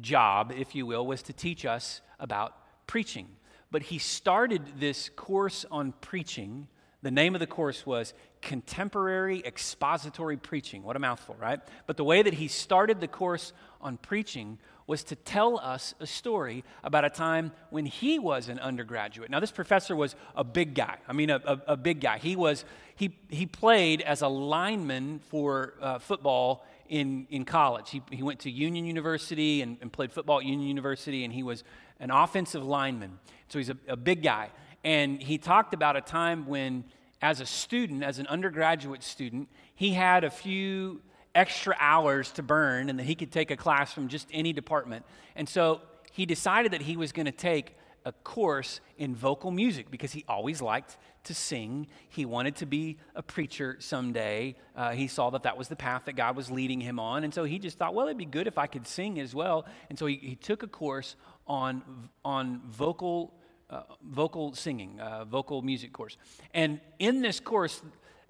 job, 0.00 0.54
if 0.56 0.74
you 0.74 0.86
will, 0.86 1.06
was 1.06 1.22
to 1.24 1.34
teach 1.34 1.66
us 1.66 2.00
about 2.18 2.54
preaching 2.86 3.28
but 3.74 3.82
he 3.82 3.98
started 3.98 4.62
this 4.78 5.08
course 5.16 5.64
on 5.68 5.94
preaching. 6.00 6.68
The 7.02 7.10
name 7.10 7.34
of 7.34 7.40
the 7.40 7.46
course 7.48 7.84
was 7.84 8.14
Contemporary 8.40 9.44
Expository 9.44 10.36
Preaching. 10.36 10.84
What 10.84 10.94
a 10.94 11.00
mouthful, 11.00 11.34
right? 11.40 11.58
But 11.88 11.96
the 11.96 12.04
way 12.04 12.22
that 12.22 12.34
he 12.34 12.46
started 12.46 13.00
the 13.00 13.08
course 13.08 13.52
on 13.80 13.96
preaching 13.96 14.60
was 14.86 15.02
to 15.04 15.16
tell 15.16 15.58
us 15.58 15.94
a 16.00 16.06
story 16.06 16.62
about 16.82 17.04
a 17.04 17.10
time 17.10 17.52
when 17.70 17.86
he 17.86 18.18
was 18.18 18.48
an 18.48 18.58
undergraduate. 18.58 19.30
Now, 19.30 19.40
this 19.40 19.50
professor 19.50 19.96
was 19.96 20.14
a 20.36 20.44
big 20.44 20.74
guy. 20.74 20.96
I 21.08 21.12
mean, 21.12 21.30
a, 21.30 21.40
a, 21.44 21.60
a 21.68 21.76
big 21.76 22.00
guy. 22.00 22.18
He 22.18 22.36
was 22.36 22.64
he 22.96 23.16
he 23.28 23.46
played 23.46 24.02
as 24.02 24.22
a 24.22 24.28
lineman 24.28 25.20
for 25.30 25.74
uh, 25.80 25.98
football 25.98 26.64
in 26.88 27.26
in 27.30 27.44
college. 27.44 27.90
He 27.90 28.02
he 28.10 28.22
went 28.22 28.40
to 28.40 28.50
Union 28.50 28.84
University 28.84 29.62
and, 29.62 29.78
and 29.80 29.92
played 29.92 30.12
football 30.12 30.38
at 30.38 30.44
Union 30.44 30.68
University, 30.68 31.24
and 31.24 31.32
he 31.32 31.42
was 31.42 31.64
an 31.98 32.10
offensive 32.10 32.64
lineman. 32.64 33.18
So 33.48 33.58
he's 33.58 33.70
a, 33.70 33.76
a 33.88 33.96
big 33.96 34.22
guy. 34.22 34.50
And 34.84 35.22
he 35.22 35.38
talked 35.38 35.72
about 35.72 35.96
a 35.96 36.02
time 36.02 36.46
when, 36.46 36.84
as 37.22 37.40
a 37.40 37.46
student, 37.46 38.02
as 38.04 38.18
an 38.18 38.26
undergraduate 38.26 39.02
student, 39.02 39.48
he 39.74 39.94
had 39.94 40.24
a 40.24 40.30
few 40.30 41.00
extra 41.34 41.76
hours 41.80 42.30
to 42.32 42.42
burn 42.42 42.88
and 42.88 42.98
that 42.98 43.04
he 43.04 43.14
could 43.14 43.32
take 43.32 43.50
a 43.50 43.56
class 43.56 43.92
from 43.92 44.08
just 44.08 44.28
any 44.32 44.52
department. 44.52 45.04
And 45.36 45.48
so 45.48 45.80
he 46.12 46.26
decided 46.26 46.72
that 46.72 46.82
he 46.82 46.96
was 46.96 47.12
going 47.12 47.26
to 47.26 47.32
take 47.32 47.76
a 48.04 48.12
course 48.12 48.80
in 48.98 49.16
vocal 49.16 49.50
music 49.50 49.90
because 49.90 50.12
he 50.12 50.24
always 50.28 50.60
liked 50.60 50.98
to 51.24 51.34
sing. 51.34 51.86
He 52.08 52.26
wanted 52.26 52.56
to 52.56 52.66
be 52.66 52.98
a 53.14 53.22
preacher 53.22 53.76
someday. 53.80 54.56
Uh, 54.76 54.90
he 54.90 55.08
saw 55.08 55.30
that 55.30 55.44
that 55.44 55.56
was 55.56 55.68
the 55.68 55.76
path 55.76 56.04
that 56.04 56.14
God 56.14 56.36
was 56.36 56.50
leading 56.50 56.80
him 56.80 57.00
on. 57.00 57.24
And 57.24 57.32
so 57.32 57.44
he 57.44 57.58
just 57.58 57.78
thought, 57.78 57.94
well, 57.94 58.06
it'd 58.06 58.18
be 58.18 58.26
good 58.26 58.46
if 58.46 58.58
I 58.58 58.66
could 58.66 58.86
sing 58.86 59.18
as 59.20 59.34
well. 59.34 59.64
And 59.88 59.98
so 59.98 60.06
he, 60.06 60.16
he 60.16 60.36
took 60.36 60.62
a 60.62 60.66
course 60.66 61.16
on, 61.46 61.82
on 62.24 62.60
vocal, 62.68 63.32
uh, 63.70 63.82
vocal 64.02 64.54
singing, 64.54 65.00
uh, 65.00 65.24
vocal 65.24 65.62
music 65.62 65.92
course. 65.92 66.18
And 66.52 66.80
in 66.98 67.22
this 67.22 67.40
course, 67.40 67.80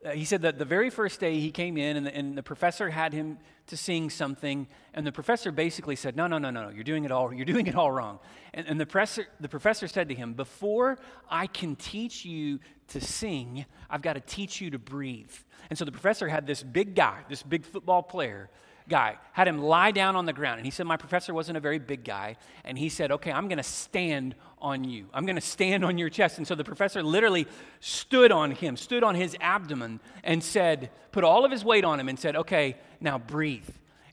uh, 0.04 0.10
he 0.10 0.24
said 0.24 0.42
that 0.42 0.58
the 0.58 0.64
very 0.64 0.90
first 0.90 1.18
day 1.18 1.40
he 1.40 1.50
came 1.50 1.76
in 1.76 1.96
and 1.96 2.06
the, 2.06 2.14
and 2.14 2.36
the, 2.36 2.42
professor 2.42 2.90
had 2.90 3.12
him 3.12 3.38
to 3.66 3.76
sing 3.76 4.10
something 4.10 4.66
and 4.92 5.06
the 5.06 5.12
professor 5.12 5.50
basically 5.50 5.96
said 5.96 6.16
no 6.16 6.26
no 6.26 6.36
no 6.38 6.50
no 6.50 6.64
no 6.64 6.68
you're 6.68 6.84
doing 6.84 7.04
it 7.04 7.10
all 7.10 7.32
you're 7.32 7.44
doing 7.44 7.66
it 7.66 7.74
all 7.74 7.90
wrong 7.90 8.18
and, 8.52 8.66
and 8.66 8.80
the, 8.80 8.86
professor, 8.86 9.26
the 9.40 9.48
professor 9.48 9.88
said 9.88 10.08
to 10.08 10.14
him 10.14 10.34
before 10.34 10.98
i 11.30 11.46
can 11.46 11.74
teach 11.76 12.24
you 12.24 12.58
to 12.88 13.00
sing 13.00 13.64
i've 13.88 14.02
got 14.02 14.12
to 14.12 14.20
teach 14.20 14.60
you 14.60 14.70
to 14.70 14.78
breathe 14.78 15.32
and 15.70 15.78
so 15.78 15.84
the 15.84 15.92
professor 15.92 16.28
had 16.28 16.46
this 16.46 16.62
big 16.62 16.94
guy 16.94 17.22
this 17.28 17.42
big 17.42 17.64
football 17.64 18.02
player 18.02 18.50
guy, 18.88 19.16
had 19.32 19.48
him 19.48 19.58
lie 19.58 19.90
down 19.90 20.16
on 20.16 20.26
the 20.26 20.32
ground. 20.32 20.58
And 20.58 20.66
he 20.66 20.70
said, 20.70 20.86
My 20.86 20.96
professor 20.96 21.32
wasn't 21.32 21.56
a 21.56 21.60
very 21.60 21.78
big 21.78 22.04
guy. 22.04 22.36
And 22.64 22.78
he 22.78 22.88
said, 22.88 23.10
Okay, 23.12 23.32
I'm 23.32 23.48
going 23.48 23.58
to 23.58 23.62
stand 23.62 24.34
on 24.64 24.82
you. 24.82 25.06
I'm 25.12 25.26
going 25.26 25.36
to 25.36 25.42
stand 25.42 25.84
on 25.84 25.98
your 25.98 26.08
chest. 26.08 26.38
And 26.38 26.46
so 26.46 26.54
the 26.54 26.64
professor 26.64 27.02
literally 27.02 27.46
stood 27.80 28.32
on 28.32 28.50
him, 28.50 28.78
stood 28.78 29.04
on 29.04 29.14
his 29.14 29.36
abdomen, 29.40 30.00
and 30.24 30.42
said, 30.42 30.90
Put 31.12 31.22
all 31.22 31.44
of 31.44 31.52
his 31.52 31.64
weight 31.64 31.84
on 31.84 32.00
him 32.00 32.08
and 32.08 32.18
said, 32.18 32.34
Okay, 32.34 32.76
now 32.98 33.18
breathe. 33.18 33.68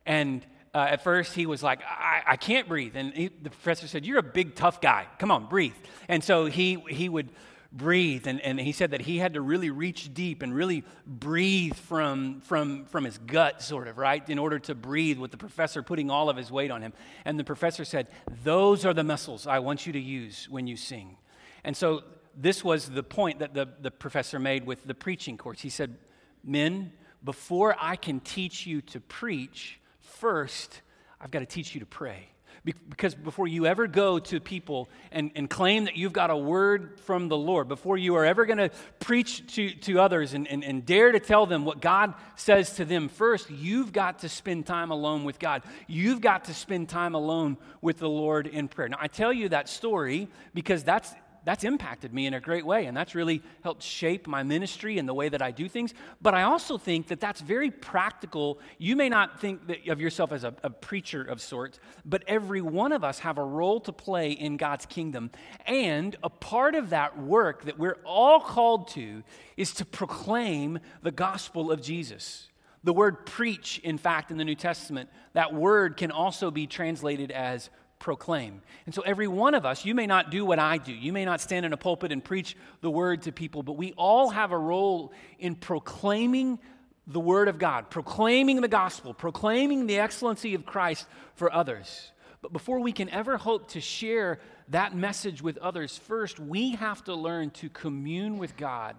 And 0.05 0.45
uh, 0.75 0.87
at 0.89 1.03
first 1.03 1.33
he 1.33 1.45
was 1.45 1.63
like, 1.63 1.81
I, 1.83 2.21
I 2.27 2.35
can't 2.35 2.67
breathe. 2.67 2.95
And 2.95 3.13
he, 3.13 3.27
the 3.29 3.49
professor 3.49 3.87
said, 3.87 4.05
You're 4.05 4.19
a 4.19 4.23
big, 4.23 4.55
tough 4.55 4.81
guy. 4.81 5.07
Come 5.19 5.31
on, 5.31 5.47
breathe. 5.47 5.73
And 6.09 6.21
so 6.21 6.45
he, 6.45 6.83
he 6.89 7.07
would 7.07 7.29
breathe. 7.71 8.27
And, 8.27 8.41
and 8.41 8.59
he 8.59 8.71
said 8.71 8.91
that 8.91 9.01
he 9.01 9.17
had 9.17 9.35
to 9.35 9.41
really 9.41 9.69
reach 9.69 10.13
deep 10.13 10.41
and 10.41 10.53
really 10.53 10.83
breathe 11.05 11.75
from, 11.75 12.41
from, 12.41 12.85
from 12.85 13.05
his 13.05 13.17
gut, 13.17 13.61
sort 13.61 13.87
of, 13.87 13.97
right, 13.97 14.27
in 14.29 14.39
order 14.39 14.59
to 14.59 14.75
breathe 14.75 15.17
with 15.17 15.31
the 15.31 15.37
professor 15.37 15.81
putting 15.81 16.09
all 16.09 16.29
of 16.29 16.37
his 16.37 16.51
weight 16.51 16.71
on 16.71 16.81
him. 16.81 16.93
And 17.25 17.39
the 17.39 17.43
professor 17.43 17.85
said, 17.85 18.07
Those 18.43 18.85
are 18.85 18.93
the 18.93 19.03
muscles 19.03 19.47
I 19.47 19.59
want 19.59 19.85
you 19.85 19.93
to 19.93 19.99
use 19.99 20.47
when 20.49 20.67
you 20.67 20.75
sing. 20.75 21.17
And 21.63 21.75
so 21.75 22.03
this 22.35 22.63
was 22.63 22.89
the 22.89 23.03
point 23.03 23.39
that 23.39 23.53
the, 23.53 23.67
the 23.79 23.91
professor 23.91 24.39
made 24.39 24.65
with 24.65 24.83
the 24.85 24.95
preaching 24.95 25.37
course. 25.37 25.61
He 25.61 25.69
said, 25.69 25.97
Men, 26.43 26.91
before 27.23 27.75
I 27.79 27.95
can 27.95 28.19
teach 28.19 28.65
you 28.65 28.81
to 28.81 28.99
preach, 28.99 29.79
first, 29.99 30.81
I've 31.19 31.31
got 31.31 31.39
to 31.39 31.45
teach 31.45 31.75
you 31.75 31.79
to 31.81 31.85
pray. 31.85 32.29
Because 32.63 33.15
before 33.15 33.47
you 33.47 33.65
ever 33.65 33.87
go 33.87 34.19
to 34.19 34.39
people 34.39 34.87
and, 35.11 35.31
and 35.35 35.49
claim 35.49 35.85
that 35.85 35.97
you've 35.97 36.13
got 36.13 36.29
a 36.29 36.37
word 36.37 36.99
from 36.99 37.27
the 37.27 37.37
Lord, 37.37 37.67
before 37.67 37.97
you 37.97 38.15
are 38.15 38.25
ever 38.25 38.45
going 38.45 38.59
to 38.59 38.69
preach 38.99 39.55
to, 39.55 39.71
to 39.71 39.99
others 39.99 40.35
and, 40.35 40.47
and, 40.47 40.63
and 40.63 40.85
dare 40.85 41.11
to 41.11 41.19
tell 41.19 41.47
them 41.47 41.65
what 41.65 41.81
God 41.81 42.13
says 42.35 42.75
to 42.75 42.85
them, 42.85 43.09
first, 43.09 43.49
you've 43.49 43.91
got 43.91 44.19
to 44.19 44.29
spend 44.29 44.67
time 44.67 44.91
alone 44.91 45.23
with 45.23 45.39
God. 45.39 45.63
You've 45.87 46.21
got 46.21 46.45
to 46.45 46.53
spend 46.53 46.87
time 46.87 47.15
alone 47.15 47.57
with 47.81 47.97
the 47.97 48.09
Lord 48.09 48.45
in 48.45 48.67
prayer. 48.67 48.89
Now, 48.89 48.97
I 48.99 49.07
tell 49.07 49.33
you 49.33 49.49
that 49.49 49.67
story 49.67 50.27
because 50.53 50.83
that's 50.83 51.11
that's 51.43 51.63
impacted 51.63 52.13
me 52.13 52.27
in 52.27 52.33
a 52.33 52.39
great 52.39 52.65
way, 52.65 52.85
and 52.85 52.95
that's 52.95 53.15
really 53.15 53.41
helped 53.63 53.81
shape 53.81 54.27
my 54.27 54.43
ministry 54.43 54.97
and 54.97 55.09
the 55.09 55.13
way 55.13 55.29
that 55.29 55.41
I 55.41 55.51
do 55.51 55.67
things. 55.67 55.93
But 56.21 56.35
I 56.35 56.43
also 56.43 56.77
think 56.77 57.07
that 57.07 57.19
that's 57.19 57.41
very 57.41 57.71
practical. 57.71 58.59
You 58.77 58.95
may 58.95 59.09
not 59.09 59.39
think 59.39 59.61
of 59.87 59.99
yourself 59.99 60.31
as 60.31 60.43
a, 60.43 60.53
a 60.63 60.69
preacher 60.69 61.23
of 61.23 61.41
sorts, 61.41 61.79
but 62.05 62.23
every 62.27 62.61
one 62.61 62.91
of 62.91 63.03
us 63.03 63.19
have 63.19 63.37
a 63.37 63.43
role 63.43 63.79
to 63.81 63.91
play 63.91 64.31
in 64.31 64.57
God's 64.57 64.85
kingdom. 64.85 65.31
And 65.65 66.15
a 66.23 66.29
part 66.29 66.75
of 66.75 66.91
that 66.91 67.17
work 67.17 67.65
that 67.65 67.79
we're 67.79 67.99
all 68.05 68.39
called 68.39 68.89
to 68.89 69.23
is 69.57 69.73
to 69.75 69.85
proclaim 69.85 70.79
the 71.01 71.11
gospel 71.11 71.71
of 71.71 71.81
Jesus. 71.81 72.47
The 72.83 72.93
word 72.93 73.25
preach, 73.25 73.79
in 73.83 73.97
fact, 73.97 74.31
in 74.31 74.37
the 74.37 74.45
New 74.45 74.55
Testament, 74.55 75.09
that 75.33 75.53
word 75.53 75.97
can 75.97 76.11
also 76.11 76.49
be 76.49 76.65
translated 76.65 77.31
as 77.31 77.69
proclaim. 78.01 78.61
And 78.85 78.93
so, 78.93 79.01
every 79.03 79.27
one 79.27 79.53
of 79.53 79.65
us, 79.65 79.85
you 79.85 79.95
may 79.95 80.07
not 80.07 80.29
do 80.29 80.43
what 80.43 80.59
I 80.59 80.77
do. 80.77 80.91
You 80.91 81.13
may 81.13 81.23
not 81.23 81.39
stand 81.39 81.65
in 81.65 81.71
a 81.71 81.77
pulpit 81.77 82.11
and 82.11 82.21
preach 82.21 82.57
the 82.81 82.91
word 82.91 83.21
to 83.23 83.31
people, 83.31 83.63
but 83.63 83.73
we 83.73 83.93
all 83.93 84.31
have 84.31 84.51
a 84.51 84.57
role 84.57 85.13
in 85.39 85.55
proclaiming 85.55 86.59
the 87.07 87.19
word 87.19 87.47
of 87.47 87.57
God, 87.57 87.89
proclaiming 87.89 88.59
the 88.59 88.67
gospel, 88.67 89.13
proclaiming 89.13 89.87
the 89.87 89.99
excellency 89.99 90.53
of 90.55 90.65
Christ 90.65 91.07
for 91.35 91.53
others. 91.53 92.11
But 92.41 92.51
before 92.51 92.79
we 92.79 92.91
can 92.91 93.09
ever 93.09 93.37
hope 93.37 93.69
to 93.69 93.81
share 93.81 94.39
that 94.69 94.95
message 94.95 95.41
with 95.41 95.57
others, 95.59 95.97
first, 95.97 96.39
we 96.39 96.71
have 96.71 97.03
to 97.05 97.13
learn 97.13 97.51
to 97.51 97.69
commune 97.69 98.37
with 98.37 98.57
God 98.57 98.95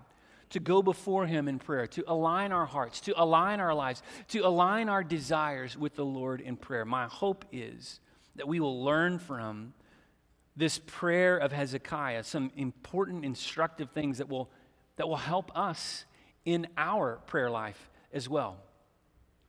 to 0.51 0.61
go 0.61 0.83
before 0.83 1.27
Him 1.27 1.49
in 1.49 1.59
prayer, 1.59 1.87
to 1.89 2.05
align 2.07 2.53
our 2.53 2.67
hearts, 2.67 3.01
to 3.01 3.21
align 3.21 3.59
our 3.59 3.75
lives, 3.75 4.03
to 4.29 4.41
align 4.41 4.89
our 4.89 5.03
desires 5.03 5.77
with 5.77 5.97
the 5.97 6.05
Lord 6.05 6.41
in 6.41 6.57
prayer. 6.57 6.85
My 6.85 7.07
hope 7.07 7.45
is 7.51 8.01
that 8.37 8.49
we 8.49 8.61
will 8.61 8.83
learn 8.85 9.19
from 9.19 9.75
this 10.57 10.79
prayer 10.79 11.37
of 11.39 11.53
Hezekiah 11.53 12.25
some 12.25 12.51
important 12.57 13.25
instructive 13.25 13.91
things 13.91 14.19
that 14.19 14.29
will, 14.29 14.51
that 14.97 15.09
will 15.09 15.17
help 15.17 15.57
us 15.57 16.05
in 16.45 16.67
our 16.77 17.21
prayer 17.27 17.51
life 17.51 17.91
as 18.13 18.29
well. 18.29 18.59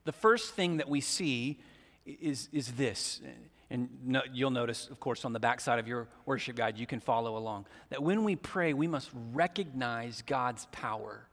The 0.05 0.11
first 0.11 0.53
thing 0.53 0.77
that 0.77 0.89
we 0.89 1.01
see 1.01 1.59
is, 2.05 2.49
is 2.51 2.73
this, 2.73 3.21
and 3.69 3.89
no, 4.03 4.21
you'll 4.31 4.51
notice, 4.51 4.87
of 4.89 4.99
course, 4.99 5.25
on 5.25 5.33
the 5.33 5.39
backside 5.39 5.79
of 5.79 5.87
your 5.87 6.07
worship 6.25 6.55
guide, 6.55 6.77
you 6.77 6.85
can 6.85 6.99
follow 6.99 7.37
along, 7.37 7.65
that 7.89 8.03
when 8.03 8.23
we 8.23 8.35
pray, 8.35 8.73
we 8.73 8.87
must 8.87 9.09
recognize 9.33 10.21
God's 10.21 10.67
power. 10.71 11.25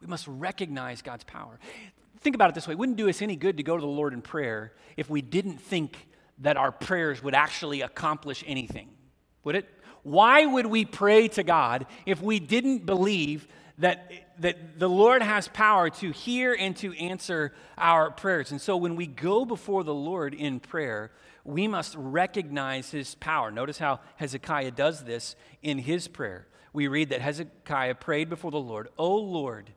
We 0.00 0.06
must 0.08 0.26
recognize 0.28 1.02
God's 1.02 1.24
power. 1.24 1.58
Think 2.20 2.34
about 2.34 2.50
it 2.50 2.54
this 2.54 2.66
way 2.66 2.72
it 2.72 2.78
wouldn't 2.78 2.98
do 2.98 3.08
us 3.08 3.22
any 3.22 3.36
good 3.36 3.56
to 3.58 3.62
go 3.62 3.76
to 3.76 3.80
the 3.80 3.86
Lord 3.86 4.12
in 4.12 4.22
prayer 4.22 4.72
if 4.96 5.08
we 5.08 5.22
didn't 5.22 5.60
think 5.60 6.08
that 6.38 6.56
our 6.56 6.72
prayers 6.72 7.22
would 7.22 7.34
actually 7.34 7.80
accomplish 7.80 8.44
anything, 8.46 8.88
would 9.44 9.56
it? 9.56 9.68
Why 10.02 10.44
would 10.44 10.66
we 10.66 10.84
pray 10.84 11.28
to 11.28 11.42
God 11.42 11.86
if 12.04 12.20
we 12.20 12.38
didn't 12.38 12.84
believe 12.84 13.48
that, 13.78 14.12
that 14.40 14.78
the 14.78 14.88
Lord 14.88 15.22
has 15.22 15.48
power 15.48 15.88
to 15.90 16.10
hear 16.10 16.54
and 16.58 16.76
to 16.76 16.96
answer 16.98 17.54
our 17.78 18.10
prayers? 18.10 18.50
And 18.50 18.60
so 18.60 18.76
when 18.76 18.96
we 18.96 19.06
go 19.06 19.44
before 19.44 19.82
the 19.82 19.94
Lord 19.94 20.34
in 20.34 20.60
prayer, 20.60 21.10
we 21.44 21.68
must 21.68 21.94
recognize 21.96 22.90
his 22.90 23.14
power. 23.14 23.50
Notice 23.50 23.78
how 23.78 24.00
Hezekiah 24.16 24.72
does 24.72 25.04
this 25.04 25.36
in 25.62 25.78
his 25.78 26.08
prayer. 26.08 26.46
We 26.72 26.88
read 26.88 27.10
that 27.10 27.20
Hezekiah 27.20 27.94
prayed 27.96 28.28
before 28.28 28.50
the 28.50 28.58
Lord, 28.58 28.88
O 28.98 29.16
Lord, 29.16 29.70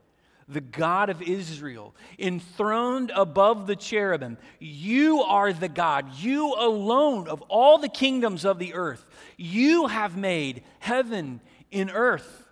the 0.48 0.62
God 0.62 1.10
of 1.10 1.22
Israel, 1.22 1.94
enthroned 2.18 3.12
above 3.14 3.68
the 3.68 3.76
cherubim. 3.76 4.38
You 4.60 5.22
are 5.22 5.52
the 5.52 5.68
God, 5.68 6.14
you 6.16 6.54
alone 6.54 7.28
of 7.28 7.42
all 7.44 7.78
the 7.78 7.90
kingdoms 7.90 8.46
of 8.46 8.58
the 8.58 8.74
earth. 8.74 9.06
You 9.36 9.88
have 9.88 10.16
made 10.16 10.64
heaven 10.80 11.42
in 11.70 11.90
earth. 11.90 12.48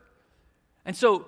And 0.85 0.95
so 0.95 1.25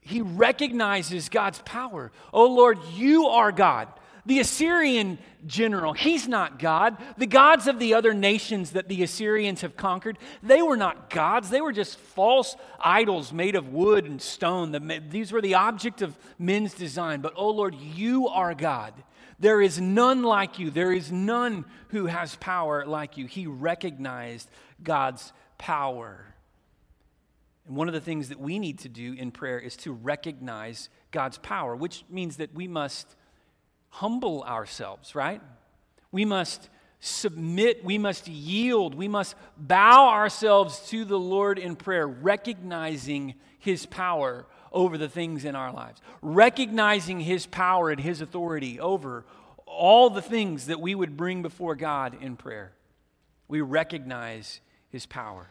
he 0.00 0.20
recognizes 0.20 1.28
God's 1.28 1.60
power. 1.64 2.10
Oh 2.32 2.46
Lord, 2.46 2.78
you 2.94 3.26
are 3.26 3.52
God. 3.52 3.88
The 4.28 4.40
Assyrian 4.40 5.16
general, 5.46 5.94
he's 5.94 6.28
not 6.28 6.58
God. 6.58 6.98
The 7.16 7.26
gods 7.26 7.66
of 7.66 7.78
the 7.78 7.94
other 7.94 8.12
nations 8.12 8.72
that 8.72 8.86
the 8.86 9.02
Assyrians 9.02 9.62
have 9.62 9.74
conquered, 9.74 10.18
they 10.42 10.60
were 10.60 10.76
not 10.76 11.08
gods. 11.08 11.48
They 11.48 11.62
were 11.62 11.72
just 11.72 11.98
false 11.98 12.54
idols 12.78 13.32
made 13.32 13.56
of 13.56 13.72
wood 13.72 14.04
and 14.04 14.20
stone. 14.20 14.92
These 15.08 15.32
were 15.32 15.40
the 15.40 15.54
object 15.54 16.02
of 16.02 16.14
men's 16.38 16.74
design. 16.74 17.22
But, 17.22 17.32
oh 17.36 17.48
Lord, 17.48 17.74
you 17.74 18.28
are 18.28 18.52
God. 18.52 18.92
There 19.38 19.62
is 19.62 19.80
none 19.80 20.22
like 20.22 20.58
you. 20.58 20.70
There 20.70 20.92
is 20.92 21.10
none 21.10 21.64
who 21.88 22.04
has 22.04 22.36
power 22.36 22.84
like 22.84 23.16
you. 23.16 23.24
He 23.24 23.46
recognized 23.46 24.50
God's 24.82 25.32
power. 25.56 26.34
And 27.66 27.76
one 27.76 27.88
of 27.88 27.94
the 27.94 28.00
things 28.00 28.28
that 28.28 28.38
we 28.38 28.58
need 28.58 28.80
to 28.80 28.90
do 28.90 29.14
in 29.14 29.30
prayer 29.30 29.58
is 29.58 29.74
to 29.78 29.92
recognize 29.92 30.90
God's 31.12 31.38
power, 31.38 31.74
which 31.74 32.04
means 32.10 32.36
that 32.36 32.52
we 32.52 32.68
must 32.68 33.16
humble 33.90 34.42
ourselves, 34.42 35.14
right? 35.14 35.40
We 36.12 36.24
must 36.24 36.68
submit, 37.00 37.84
we 37.84 37.98
must 37.98 38.28
yield, 38.28 38.94
we 38.94 39.08
must 39.08 39.34
bow 39.56 40.08
ourselves 40.08 40.80
to 40.88 41.04
the 41.04 41.18
Lord 41.18 41.58
in 41.58 41.76
prayer, 41.76 42.06
recognizing 42.06 43.34
His 43.58 43.86
power 43.86 44.46
over 44.72 44.98
the 44.98 45.08
things 45.08 45.44
in 45.44 45.54
our 45.54 45.72
lives, 45.72 46.00
recognizing 46.22 47.20
His 47.20 47.46
power 47.46 47.90
and 47.90 48.00
His 48.00 48.20
authority 48.20 48.80
over 48.80 49.24
all 49.66 50.10
the 50.10 50.22
things 50.22 50.66
that 50.66 50.80
we 50.80 50.94
would 50.94 51.16
bring 51.16 51.42
before 51.42 51.76
God 51.76 52.16
in 52.20 52.36
prayer. 52.36 52.72
We 53.46 53.60
recognize 53.60 54.60
His 54.90 55.06
power. 55.06 55.48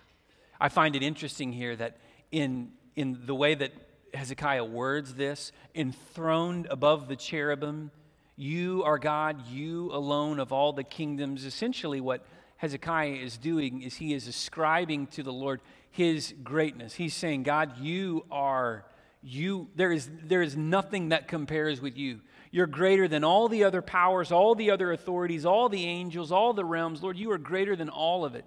I 0.60 0.70
find 0.70 0.96
it 0.96 1.04
interesting 1.04 1.54
here 1.54 1.76
that 1.76 1.98
in, 2.32 2.72
in 2.96 3.26
the 3.26 3.36
way 3.36 3.56
that 3.56 3.72
Hezekiah 4.14 4.66
words 4.66 5.14
this, 5.14 5.52
enthroned 5.76 6.68
above 6.70 7.08
the 7.08 7.16
cherubim, 7.16 7.92
you 8.38 8.84
are 8.86 9.00
God, 9.00 9.48
you 9.48 9.92
alone 9.92 10.40
of 10.40 10.54
all 10.54 10.72
the 10.72 10.84
kingdoms. 10.84 11.44
Essentially, 11.44 12.00
what 12.00 12.24
Hezekiah 12.58 13.14
is 13.14 13.38
doing 13.38 13.82
is 13.82 13.96
he 13.96 14.14
is 14.14 14.28
ascribing 14.28 15.08
to 15.08 15.24
the 15.24 15.34
Lord 15.34 15.60
his 15.90 16.36
greatness. 16.44 16.94
He's 16.94 17.16
saying, 17.16 17.44
God, 17.44 17.80
you 17.80 18.26
are, 18.30 18.86
you, 19.24 19.70
there 19.76 19.92
is, 19.92 20.08
there 20.24 20.44
is 20.44 20.56
nothing 20.56 21.10
that 21.10 21.28
compares 21.28 21.82
with 21.82 21.98
you. 21.98 22.22
You're 22.52 22.68
greater 22.68 23.08
than 23.08 23.24
all 23.24 23.48
the 23.48 23.64
other 23.64 23.82
powers, 23.82 24.32
all 24.32 24.54
the 24.54 24.70
other 24.70 24.92
authorities, 24.92 25.44
all 25.44 25.68
the 25.68 25.86
angels, 25.86 26.32
all 26.32 26.54
the 26.54 26.64
realms. 26.64 27.02
Lord, 27.02 27.18
you 27.18 27.32
are 27.32 27.40
greater 27.40 27.76
than 27.76 27.90
all 27.90 28.24
of 28.24 28.36
it. 28.36 28.46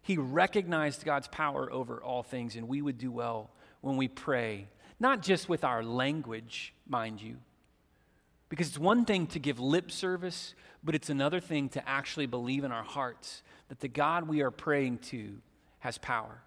He 0.00 0.16
recognized 0.16 1.04
God's 1.04 1.28
power 1.28 1.70
over 1.70 2.02
all 2.02 2.22
things, 2.22 2.56
and 2.56 2.66
we 2.66 2.80
would 2.80 2.96
do 2.96 3.10
well 3.10 3.50
when 3.82 3.98
we 3.98 4.08
pray, 4.08 4.68
not 4.98 5.22
just 5.22 5.50
with 5.50 5.64
our 5.64 5.82
language, 5.82 6.72
mind 6.88 7.20
you, 7.20 7.36
because 8.48 8.68
it's 8.68 8.78
one 8.78 9.04
thing 9.04 9.26
to 9.28 9.38
give 9.38 9.60
lip 9.60 9.90
service, 9.90 10.54
but 10.82 10.94
it's 10.94 11.10
another 11.10 11.40
thing 11.40 11.68
to 11.70 11.88
actually 11.88 12.26
believe 12.26 12.64
in 12.64 12.72
our 12.72 12.82
hearts 12.82 13.42
that 13.68 13.80
the 13.80 13.88
God 13.88 14.28
we 14.28 14.40
are 14.42 14.50
praying 14.50 14.98
to 14.98 15.36
has 15.80 15.98
power. 15.98 16.42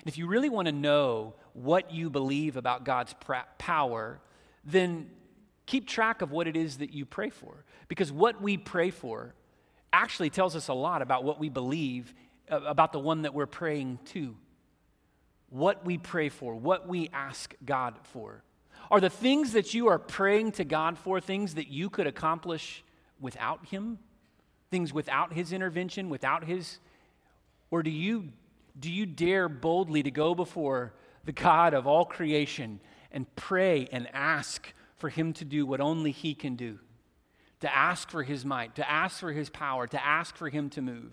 And 0.00 0.08
if 0.08 0.18
you 0.18 0.26
really 0.26 0.48
want 0.48 0.66
to 0.66 0.72
know 0.72 1.34
what 1.52 1.92
you 1.92 2.10
believe 2.10 2.56
about 2.56 2.84
God's 2.84 3.14
power, 3.58 4.20
then 4.64 5.08
keep 5.64 5.86
track 5.86 6.22
of 6.22 6.30
what 6.30 6.46
it 6.46 6.56
is 6.56 6.78
that 6.78 6.92
you 6.92 7.06
pray 7.06 7.30
for. 7.30 7.64
Because 7.88 8.12
what 8.12 8.42
we 8.42 8.56
pray 8.56 8.90
for 8.90 9.34
actually 9.92 10.30
tells 10.30 10.56
us 10.56 10.68
a 10.68 10.74
lot 10.74 11.02
about 11.02 11.24
what 11.24 11.38
we 11.38 11.48
believe 11.48 12.14
uh, 12.50 12.60
about 12.62 12.92
the 12.92 13.00
one 13.00 13.22
that 13.22 13.34
we're 13.34 13.46
praying 13.46 13.98
to. 14.06 14.36
What 15.48 15.84
we 15.86 15.96
pray 15.96 16.28
for, 16.28 16.54
what 16.54 16.88
we 16.88 17.08
ask 17.12 17.54
God 17.64 17.94
for. 18.02 18.42
Are 18.90 19.00
the 19.00 19.10
things 19.10 19.52
that 19.52 19.74
you 19.74 19.88
are 19.88 19.98
praying 19.98 20.52
to 20.52 20.64
God 20.64 20.96
for 20.98 21.20
things 21.20 21.54
that 21.54 21.68
you 21.68 21.90
could 21.90 22.06
accomplish 22.06 22.84
without 23.20 23.66
Him? 23.66 23.98
Things 24.70 24.92
without 24.92 25.32
His 25.32 25.52
intervention, 25.52 26.08
without 26.08 26.44
His? 26.44 26.78
Or 27.70 27.82
do 27.82 27.90
you, 27.90 28.28
do 28.78 28.90
you 28.90 29.06
dare 29.06 29.48
boldly 29.48 30.02
to 30.02 30.10
go 30.10 30.34
before 30.34 30.94
the 31.24 31.32
God 31.32 31.74
of 31.74 31.86
all 31.86 32.04
creation 32.04 32.80
and 33.10 33.26
pray 33.34 33.88
and 33.90 34.08
ask 34.12 34.72
for 34.96 35.08
Him 35.08 35.32
to 35.34 35.44
do 35.44 35.66
what 35.66 35.80
only 35.80 36.12
He 36.12 36.34
can 36.34 36.54
do? 36.54 36.78
To 37.60 37.74
ask 37.74 38.10
for 38.10 38.22
His 38.22 38.44
might, 38.44 38.76
to 38.76 38.88
ask 38.88 39.18
for 39.18 39.32
His 39.32 39.50
power, 39.50 39.86
to 39.88 40.04
ask 40.04 40.36
for 40.36 40.48
Him 40.48 40.70
to 40.70 40.82
move 40.82 41.12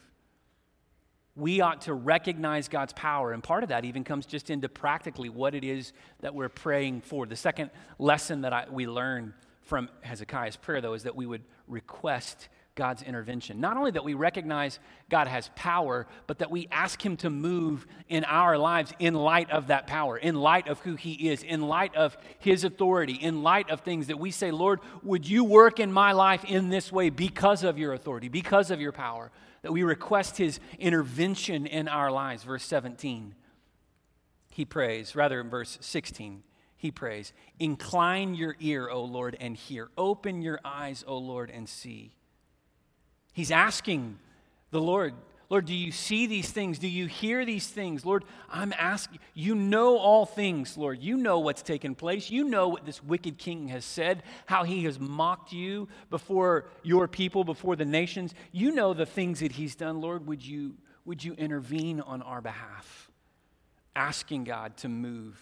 we 1.35 1.61
ought 1.61 1.81
to 1.81 1.93
recognize 1.93 2.67
God's 2.67 2.93
power. 2.93 3.31
And 3.31 3.43
part 3.43 3.63
of 3.63 3.69
that 3.69 3.85
even 3.85 4.03
comes 4.03 4.25
just 4.25 4.49
into 4.49 4.69
practically 4.69 5.29
what 5.29 5.55
it 5.55 5.63
is 5.63 5.93
that 6.21 6.35
we're 6.35 6.49
praying 6.49 7.01
for. 7.01 7.25
The 7.25 7.35
second 7.35 7.71
lesson 7.97 8.41
that 8.41 8.53
I, 8.53 8.65
we 8.69 8.87
learn 8.87 9.33
from 9.63 9.89
Hezekiah's 10.01 10.57
prayer, 10.57 10.81
though, 10.81 10.93
is 10.93 11.03
that 11.03 11.15
we 11.15 11.25
would 11.25 11.43
request 11.67 12.49
God's 12.75 13.03
intervention. 13.03 13.59
Not 13.59 13.77
only 13.77 13.91
that 13.91 14.03
we 14.03 14.13
recognize 14.13 14.79
God 15.09 15.27
has 15.27 15.49
power, 15.55 16.07
but 16.25 16.39
that 16.39 16.49
we 16.49 16.67
ask 16.71 17.03
Him 17.03 17.17
to 17.17 17.29
move 17.29 17.85
in 18.09 18.23
our 18.23 18.57
lives 18.57 18.93
in 18.99 19.13
light 19.13 19.51
of 19.51 19.67
that 19.67 19.85
power, 19.85 20.17
in 20.17 20.35
light 20.35 20.67
of 20.67 20.79
who 20.79 20.95
He 20.95 21.29
is, 21.29 21.43
in 21.43 21.61
light 21.61 21.95
of 21.95 22.17
His 22.39 22.63
authority, 22.63 23.13
in 23.13 23.43
light 23.43 23.69
of 23.69 23.81
things 23.81 24.07
that 24.07 24.19
we 24.19 24.31
say, 24.31 24.51
Lord, 24.51 24.79
would 25.03 25.27
you 25.27 25.43
work 25.43 25.79
in 25.79 25.91
my 25.91 26.13
life 26.13 26.43
in 26.45 26.69
this 26.69 26.91
way 26.91 27.09
because 27.09 27.63
of 27.63 27.77
your 27.77 27.93
authority, 27.93 28.27
because 28.27 28.71
of 28.71 28.81
your 28.81 28.91
power? 28.91 29.31
That 29.61 29.71
we 29.71 29.83
request 29.83 30.37
His 30.37 30.59
intervention 30.79 31.67
in 31.67 31.87
our 31.87 32.11
lives. 32.11 32.43
Verse 32.43 32.63
17, 32.65 33.35
He 34.49 34.65
prays, 34.65 35.15
rather 35.15 35.39
in 35.41 35.49
verse 35.49 35.77
16 35.81 36.43
he 36.83 36.91
prays, 36.91 37.31
Incline 37.59 38.35
your 38.35 38.57
ear, 38.59 38.89
O 38.89 39.05
Lord, 39.05 39.37
and 39.39 39.55
hear. 39.55 39.87
Open 39.97 40.41
your 40.41 40.59
eyes, 40.65 41.01
O 41.07 41.17
Lord, 41.17 41.49
and 41.49 41.69
see. 41.69 42.11
He's 43.33 43.51
asking 43.51 44.17
the 44.71 44.81
Lord, 44.81 45.13
Lord, 45.49 45.65
do 45.65 45.73
you 45.75 45.91
see 45.91 46.25
these 46.25 46.49
things? 46.49 46.79
Do 46.79 46.87
you 46.87 47.05
hear 47.05 47.45
these 47.45 47.67
things? 47.67 48.05
Lord, 48.05 48.23
I'm 48.49 48.73
asking, 48.75 49.19
you 49.35 49.53
know 49.53 49.99
all 49.99 50.25
things, 50.25 50.77
Lord. 50.77 51.03
You 51.03 51.15
know 51.15 51.39
what's 51.39 51.61
taken 51.61 51.93
place. 51.93 52.31
You 52.31 52.45
know 52.45 52.69
what 52.69 52.85
this 52.85 53.03
wicked 53.03 53.37
king 53.37 53.67
has 53.67 53.85
said, 53.85 54.23
how 54.47 54.63
he 54.63 54.85
has 54.85 54.99
mocked 54.99 55.53
you 55.53 55.89
before 56.09 56.65
your 56.81 57.07
people, 57.07 57.43
before 57.43 57.75
the 57.75 57.85
nations. 57.85 58.33
You 58.51 58.71
know 58.71 58.95
the 58.95 59.05
things 59.05 59.41
that 59.41 59.51
he's 59.51 59.75
done, 59.75 60.01
Lord. 60.01 60.25
Would 60.25 60.43
you, 60.43 60.73
would 61.05 61.23
you 61.23 61.33
intervene 61.33 62.01
on 62.01 62.23
our 62.23 62.41
behalf? 62.41 63.11
Asking 63.95 64.45
God 64.45 64.75
to 64.77 64.89
move 64.89 65.39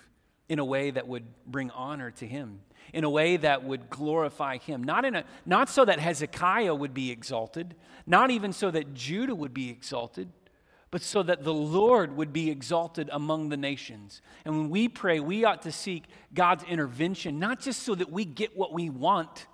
in 0.49 0.59
a 0.59 0.65
way 0.65 0.91
that 0.91 1.07
would 1.07 1.23
bring 1.47 1.71
honor 1.71 2.11
to 2.11 2.27
him, 2.27 2.59
in 2.93 3.03
a 3.03 3.09
way 3.09 3.37
that 3.37 3.63
would 3.63 3.89
glorify 3.89 4.57
him. 4.57 4.83
Not, 4.83 5.05
in 5.05 5.15
a, 5.15 5.23
not 5.45 5.69
so 5.69 5.85
that 5.85 5.99
Hezekiah 5.99 6.75
would 6.75 6.93
be 6.93 7.11
exalted, 7.11 7.75
not 8.05 8.31
even 8.31 8.53
so 8.53 8.71
that 8.71 8.93
Judah 8.93 9.35
would 9.35 9.53
be 9.53 9.69
exalted, 9.69 10.29
but 10.91 11.01
so 11.01 11.23
that 11.23 11.43
the 11.43 11.53
Lord 11.53 12.17
would 12.17 12.33
be 12.33 12.51
exalted 12.51 13.09
among 13.13 13.47
the 13.47 13.57
nations. 13.57 14.21
And 14.43 14.57
when 14.57 14.69
we 14.69 14.89
pray, 14.89 15.21
we 15.21 15.45
ought 15.45 15.61
to 15.61 15.71
seek 15.71 16.03
God's 16.33 16.65
intervention, 16.65 17.39
not 17.39 17.61
just 17.61 17.83
so 17.83 17.95
that 17.95 18.11
we 18.11 18.25
get 18.25 18.57
what 18.57 18.73
we 18.73 18.89
want, 18.89 19.47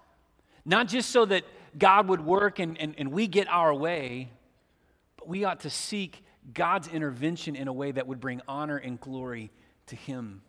not 0.66 0.88
just 0.88 1.12
so 1.12 1.26
that 1.26 1.44
God 1.78 2.08
would 2.10 2.22
work 2.22 2.58
and, 2.58 2.78
and, 2.80 2.96
and 2.98 3.12
we 3.12 3.28
get 3.28 3.48
our 3.50 3.74
way, 3.74 4.32
but 5.18 5.28
we 5.28 5.46
ought 5.46 5.60
to 5.62 5.70
seek 5.70 6.24
God's 6.54 6.88
intervention 6.88 7.56
in 7.56 7.68
a 7.68 7.74
way 7.74 7.92
that 7.92 8.08
would 8.08 8.20
bring 8.20 8.42
honor 8.48 8.78
and 8.78 9.00
glory 9.00 9.52
to 9.88 9.96
Him. 9.96 10.42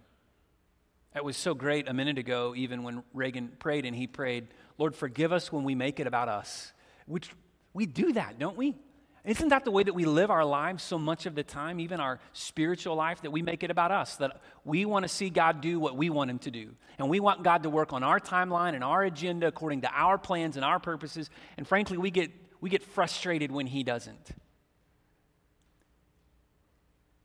It 1.19 1.25
was 1.25 1.37
so 1.37 1.53
great 1.53 1.89
a 1.89 1.93
minute 1.93 2.17
ago, 2.17 2.55
even 2.57 2.85
when 2.85 3.03
Reagan 3.13 3.49
prayed 3.59 3.85
and 3.85 3.97
he 3.97 4.07
prayed, 4.07 4.47
Lord, 4.79 4.95
forgive 4.95 5.33
us 5.33 5.51
when 5.51 5.65
we 5.65 5.75
make 5.75 5.99
it 5.99 6.07
about 6.07 6.29
us. 6.29 6.73
Which 7.07 7.33
we 7.75 7.87
do 7.87 8.13
that, 8.13 8.39
don't 8.39 8.57
we? 8.57 8.77
Isn't 9.25 9.49
that 9.49 9.65
the 9.65 9.73
way 9.73 9.83
that 9.83 9.95
we 9.95 10.05
live 10.05 10.31
our 10.31 10.45
lives 10.45 10.85
so 10.85 10.97
much 10.97 11.27
of 11.27 11.35
the 11.35 11.43
time, 11.43 11.81
even 11.81 11.99
our 11.99 12.21
spiritual 12.33 12.95
life, 12.95 13.23
that 13.23 13.33
we 13.33 13.43
make 13.43 13.65
it 13.65 13.71
about 13.73 13.91
us? 13.91 14.15
That 14.19 14.41
we 14.65 14.85
want 14.85 15.03
to 15.03 15.09
see 15.09 15.29
God 15.29 15.61
do 15.61 15.81
what 15.81 15.97
we 15.97 16.09
want 16.09 16.31
Him 16.31 16.39
to 16.39 16.53
do. 16.53 16.77
And 17.01 17.09
we 17.09 17.19
want 17.19 17.43
God 17.43 17.65
to 17.65 17.69
work 17.69 17.93
on 17.93 18.05
our 18.05 18.21
timeline 18.21 18.77
and 18.77 18.85
our 18.85 19.03
agenda 19.03 19.49
according 19.49 19.81
to 19.81 19.91
our 19.93 20.19
plans 20.19 20.55
and 20.55 20.65
our 20.65 20.79
purposes. 20.79 21.31
And 21.57 21.67
frankly, 21.67 21.99
we 21.99 22.13
get, 22.13 22.31
we 22.61 22.71
get 22.71 22.85
frustrated 22.85 23.51
when 23.51 23.67
He 23.67 23.83
doesn't. 23.83 24.31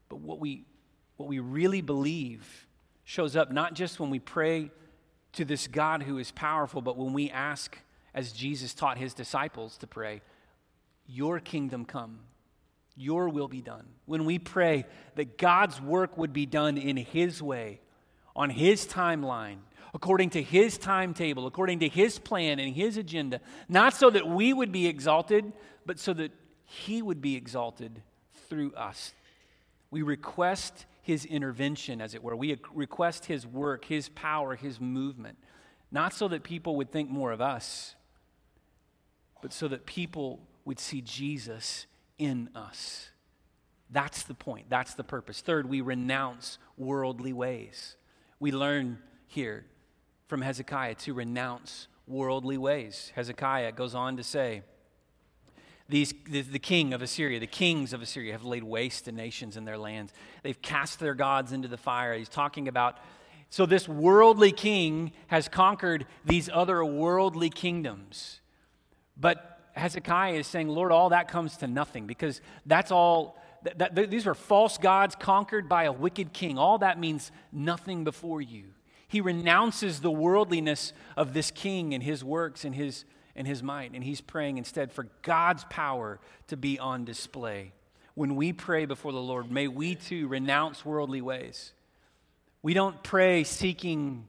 But 0.10 0.20
what 0.20 0.40
we, 0.40 0.66
what 1.18 1.30
we 1.30 1.38
really 1.38 1.82
believe 1.82 2.66
shows 3.04 3.36
up 3.36 3.52
not 3.52 3.74
just 3.74 4.00
when 4.00 4.10
we 4.10 4.20
pray 4.20 4.72
to 5.34 5.46
this 5.46 5.68
God 5.68 6.04
who 6.04 6.18
is 6.18 6.32
powerful, 6.32 6.82
but 6.82 6.98
when 6.98 7.14
we 7.14 7.30
ask, 7.30 7.78
as 8.14 8.32
Jesus 8.32 8.74
taught 8.74 8.98
his 8.98 9.14
disciples 9.14 9.78
to 9.78 9.88
pray, 9.88 10.22
Your 11.08 11.40
kingdom 11.40 11.86
come, 11.86 12.20
Your 12.96 13.30
will 13.30 13.48
be 13.48 13.62
done. 13.62 13.88
When 14.06 14.26
we 14.26 14.40
pray 14.40 14.86
that 15.16 15.38
God's 15.38 15.82
work 15.82 16.18
would 16.18 16.34
be 16.34 16.46
done 16.46 16.78
in 16.78 16.98
His 16.98 17.42
way, 17.42 17.82
on 18.36 18.50
His 18.50 18.86
timeline, 18.86 19.58
according 19.94 20.32
to 20.32 20.42
His 20.42 20.78
timetable, 20.78 21.48
according 21.48 21.80
to 21.80 21.90
His 21.90 22.20
plan 22.20 22.60
and 22.60 22.76
His 22.76 22.98
agenda, 22.98 23.42
not 23.68 23.94
so 23.94 24.10
that 24.10 24.28
we 24.28 24.54
would 24.54 24.72
be 24.72 24.88
exalted, 24.88 25.52
but 25.86 26.00
so 26.00 26.14
that 26.14 26.32
He 26.66 27.02
would 27.02 27.22
be 27.22 27.36
exalted 27.36 28.02
through 28.48 28.74
us. 28.74 29.14
We 29.90 30.04
request 30.04 30.86
his 31.04 31.26
intervention, 31.26 32.02
as 32.02 32.16
it 32.16 32.24
were. 32.24 32.36
We 32.36 32.58
request 32.74 33.26
his 33.26 33.46
work, 33.46 33.86
his 33.86 34.10
power, 34.10 34.56
his 34.56 34.80
movement, 34.80 35.38
not 35.92 36.14
so 36.14 36.28
that 36.30 36.44
people 36.44 36.78
would 36.78 36.92
think 36.92 37.10
more 37.10 37.32
of 37.32 37.42
us, 37.42 37.94
but 39.42 39.54
so 39.54 39.68
that 39.68 39.86
people 39.86 40.40
would 40.66 40.80
see 40.80 41.02
Jesus 41.02 41.86
in 42.18 42.50
us. 42.56 43.10
That's 43.90 44.24
the 44.24 44.34
point. 44.34 44.70
That's 44.70 44.94
the 44.94 45.04
purpose. 45.04 45.42
Third, 45.42 45.70
we 45.70 45.82
renounce 45.82 46.58
worldly 46.78 47.34
ways. 47.34 47.98
We 48.40 48.52
learn 48.52 49.00
here 49.28 49.66
from 50.28 50.42
Hezekiah 50.42 50.96
to 50.96 51.14
renounce 51.14 51.90
worldly 52.08 52.58
ways. 52.58 53.12
Hezekiah 53.14 53.74
goes 53.74 53.94
on 53.94 54.18
to 54.18 54.24
say, 54.24 54.64
these, 55.90 56.14
the, 56.30 56.42
the, 56.42 56.60
king 56.60 56.94
of 56.94 57.02
Assyria, 57.02 57.40
the 57.40 57.48
kings 57.48 57.94
of 57.94 58.02
Assyria 58.02 58.32
have 58.32 58.46
laid 58.46 58.64
waste 58.64 59.06
to 59.06 59.12
nations 59.12 59.58
and 59.58 59.68
their 59.68 59.78
lands. 59.78 60.14
They've 60.42 60.62
cast 60.62 61.00
their 61.00 61.14
gods 61.14 61.52
into 61.52 61.68
the 61.68 61.78
fire. 61.78 62.18
He's 62.18 62.30
talking 62.30 62.68
about, 62.68 62.98
so 63.50 63.66
this 63.66 63.88
worldly 63.88 64.52
king 64.52 65.12
has 65.28 65.50
conquered 65.50 66.06
these 66.26 66.50
other 66.52 66.84
worldly 66.86 67.50
kingdoms. 67.50 68.40
But 69.18 69.60
Hezekiah 69.74 70.36
is 70.36 70.48
saying, 70.48 70.70
Lord, 70.70 70.92
all 70.92 71.10
that 71.10 71.28
comes 71.28 71.58
to 71.58 71.68
nothing 71.68 72.08
because 72.08 72.42
that's 72.66 72.92
all, 72.92 73.38
that, 73.76 73.94
these 74.10 74.26
were 74.26 74.36
false 74.36 74.78
gods 74.78 75.16
conquered 75.16 75.68
by 75.68 75.84
a 75.84 75.92
wicked 75.92 76.34
king. 76.34 76.58
All 76.58 76.78
that 76.78 77.00
means 77.00 77.32
nothing 77.52 78.04
before 78.04 78.42
you. 78.42 78.66
He 79.08 79.22
renounces 79.22 80.00
the 80.00 80.12
worldliness 80.12 80.94
of 81.16 81.34
this 81.34 81.52
king 81.52 81.94
and 81.94 82.02
his 82.02 82.24
works 82.24 82.66
and 82.66 82.74
his 82.74 83.06
and 83.36 83.48
his 83.48 83.64
might. 83.64 83.94
And 83.94 84.04
he's 84.04 84.22
praying 84.22 84.58
instead 84.58 84.92
for 84.92 85.08
God's 85.22 85.66
power 85.70 86.20
to 86.48 86.58
be 86.58 86.80
on 86.80 87.06
display. 87.06 87.72
When 88.16 88.36
we 88.36 88.54
pray 88.54 88.86
before 88.86 89.12
the 89.12 89.22
Lord, 89.22 89.52
may 89.52 89.68
we 89.68 89.96
too 89.96 90.28
renounce 90.28 90.86
worldly 90.86 91.22
ways. 91.22 91.74
We 92.62 92.74
don't 92.74 93.02
pray 93.04 93.44
seeking 93.44 94.26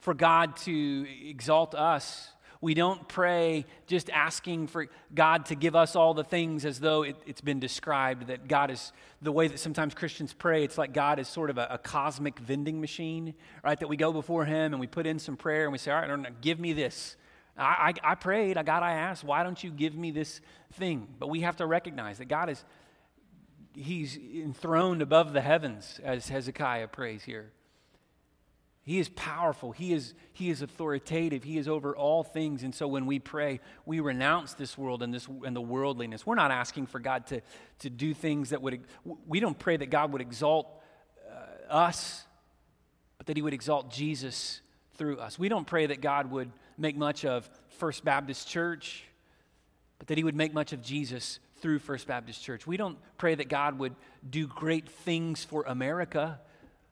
for 0.00 0.14
God 0.14 0.56
to 0.58 1.06
exalt 1.28 1.74
us. 1.74 2.30
We 2.60 2.74
don't 2.74 3.06
pray 3.06 3.66
just 3.86 4.10
asking 4.10 4.66
for 4.66 4.86
God 5.14 5.46
to 5.46 5.54
give 5.54 5.76
us 5.76 5.94
all 5.94 6.12
the 6.12 6.24
things 6.24 6.64
as 6.64 6.80
though 6.80 7.02
it, 7.02 7.16
has 7.26 7.40
been 7.40 7.60
described 7.60 8.28
that 8.28 8.48
God 8.48 8.72
is 8.72 8.92
the 9.22 9.30
way 9.30 9.46
that 9.46 9.60
sometimes 9.60 9.94
Christians 9.94 10.32
pray. 10.32 10.64
It's 10.64 10.76
like 10.76 10.92
God 10.92 11.20
is 11.20 11.28
sort 11.28 11.50
of 11.50 11.58
a, 11.58 11.68
a, 11.70 11.78
cosmic 11.78 12.38
vending 12.40 12.80
machine, 12.80 13.34
right? 13.62 13.78
That 13.78 13.88
we 13.88 13.96
go 13.96 14.12
before 14.12 14.44
Him 14.44 14.72
and 14.72 14.80
we 14.80 14.88
put 14.88 15.06
in 15.06 15.20
some 15.20 15.36
prayer 15.36 15.64
and 15.64 15.72
we 15.72 15.78
say, 15.78 15.92
All 15.92 16.00
right, 16.00 16.40
give 16.40 16.58
me 16.58 16.72
this. 16.72 17.16
I, 17.58 17.92
I, 18.04 18.12
I 18.12 18.14
prayed, 18.14 18.56
I 18.56 18.62
God, 18.62 18.82
I 18.82 18.92
asked, 18.92 19.24
why 19.24 19.42
don't 19.42 19.62
you 19.62 19.70
give 19.70 19.94
me 19.94 20.10
this 20.10 20.40
thing? 20.74 21.08
But 21.18 21.28
we 21.28 21.40
have 21.40 21.56
to 21.56 21.66
recognize 21.66 22.18
that 22.18 22.28
God 22.28 22.48
is, 22.50 22.64
He's 23.74 24.16
enthroned 24.16 25.02
above 25.02 25.32
the 25.32 25.40
heavens, 25.40 26.00
as 26.02 26.28
Hezekiah 26.28 26.88
prays 26.88 27.24
here. 27.24 27.52
He 28.88 28.98
is 28.98 29.10
powerful. 29.10 29.72
He 29.72 29.92
is, 29.92 30.14
he 30.32 30.48
is 30.48 30.62
authoritative. 30.62 31.44
He 31.44 31.58
is 31.58 31.68
over 31.68 31.94
all 31.94 32.22
things. 32.22 32.62
And 32.62 32.74
so 32.74 32.88
when 32.88 33.04
we 33.04 33.18
pray, 33.18 33.60
we 33.84 34.00
renounce 34.00 34.54
this 34.54 34.78
world 34.78 35.02
and, 35.02 35.12
this, 35.12 35.28
and 35.44 35.54
the 35.54 35.60
worldliness. 35.60 36.24
We're 36.24 36.36
not 36.36 36.50
asking 36.50 36.86
for 36.86 36.98
God 36.98 37.26
to, 37.26 37.42
to 37.80 37.90
do 37.90 38.14
things 38.14 38.48
that 38.48 38.62
would, 38.62 38.80
we 39.26 39.40
don't 39.40 39.58
pray 39.58 39.76
that 39.76 39.90
God 39.90 40.12
would 40.12 40.22
exalt 40.22 40.80
uh, 41.30 41.70
us, 41.70 42.24
but 43.18 43.26
that 43.26 43.36
He 43.36 43.42
would 43.42 43.52
exalt 43.52 43.90
Jesus 43.90 44.62
through 44.98 45.18
us. 45.18 45.38
We 45.38 45.48
don't 45.48 45.66
pray 45.66 45.86
that 45.86 46.00
God 46.00 46.30
would 46.30 46.50
make 46.76 46.96
much 46.96 47.24
of 47.24 47.48
First 47.78 48.04
Baptist 48.04 48.48
Church, 48.48 49.04
but 49.98 50.08
that 50.08 50.18
he 50.18 50.24
would 50.24 50.36
make 50.36 50.52
much 50.52 50.72
of 50.72 50.82
Jesus 50.82 51.38
through 51.60 51.78
First 51.78 52.06
Baptist 52.06 52.42
Church. 52.42 52.66
We 52.66 52.76
don't 52.76 52.98
pray 53.16 53.34
that 53.34 53.48
God 53.48 53.78
would 53.78 53.94
do 54.28 54.46
great 54.46 54.88
things 54.88 55.44
for 55.44 55.64
America, 55.66 56.40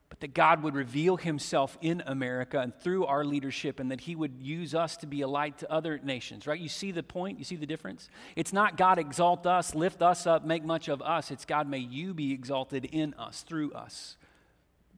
but 0.09 0.21
that 0.21 0.33
God 0.33 0.63
would 0.63 0.73
reveal 0.73 1.17
himself 1.17 1.77
in 1.81 2.01
America 2.05 2.59
and 2.59 2.73
through 2.73 3.05
our 3.05 3.25
leadership, 3.25 3.79
and 3.79 3.91
that 3.91 4.01
he 4.01 4.15
would 4.15 4.41
use 4.41 4.73
us 4.73 4.95
to 4.97 5.05
be 5.05 5.21
a 5.21 5.27
light 5.27 5.57
to 5.59 5.71
other 5.71 5.99
nations, 6.01 6.47
right? 6.47 6.59
You 6.59 6.69
see 6.69 6.91
the 6.91 7.03
point? 7.03 7.39
You 7.39 7.45
see 7.45 7.57
the 7.57 7.65
difference? 7.65 8.09
It's 8.35 8.53
not 8.53 8.77
God 8.77 8.99
exalt 8.99 9.45
us, 9.45 9.75
lift 9.75 10.01
us 10.01 10.25
up, 10.25 10.45
make 10.45 10.63
much 10.63 10.87
of 10.87 11.01
us. 11.01 11.29
It's 11.29 11.45
God, 11.45 11.69
may 11.69 11.79
you 11.79 12.13
be 12.13 12.31
exalted 12.31 12.85
in 12.85 13.13
us, 13.15 13.41
through 13.41 13.73
us, 13.73 14.15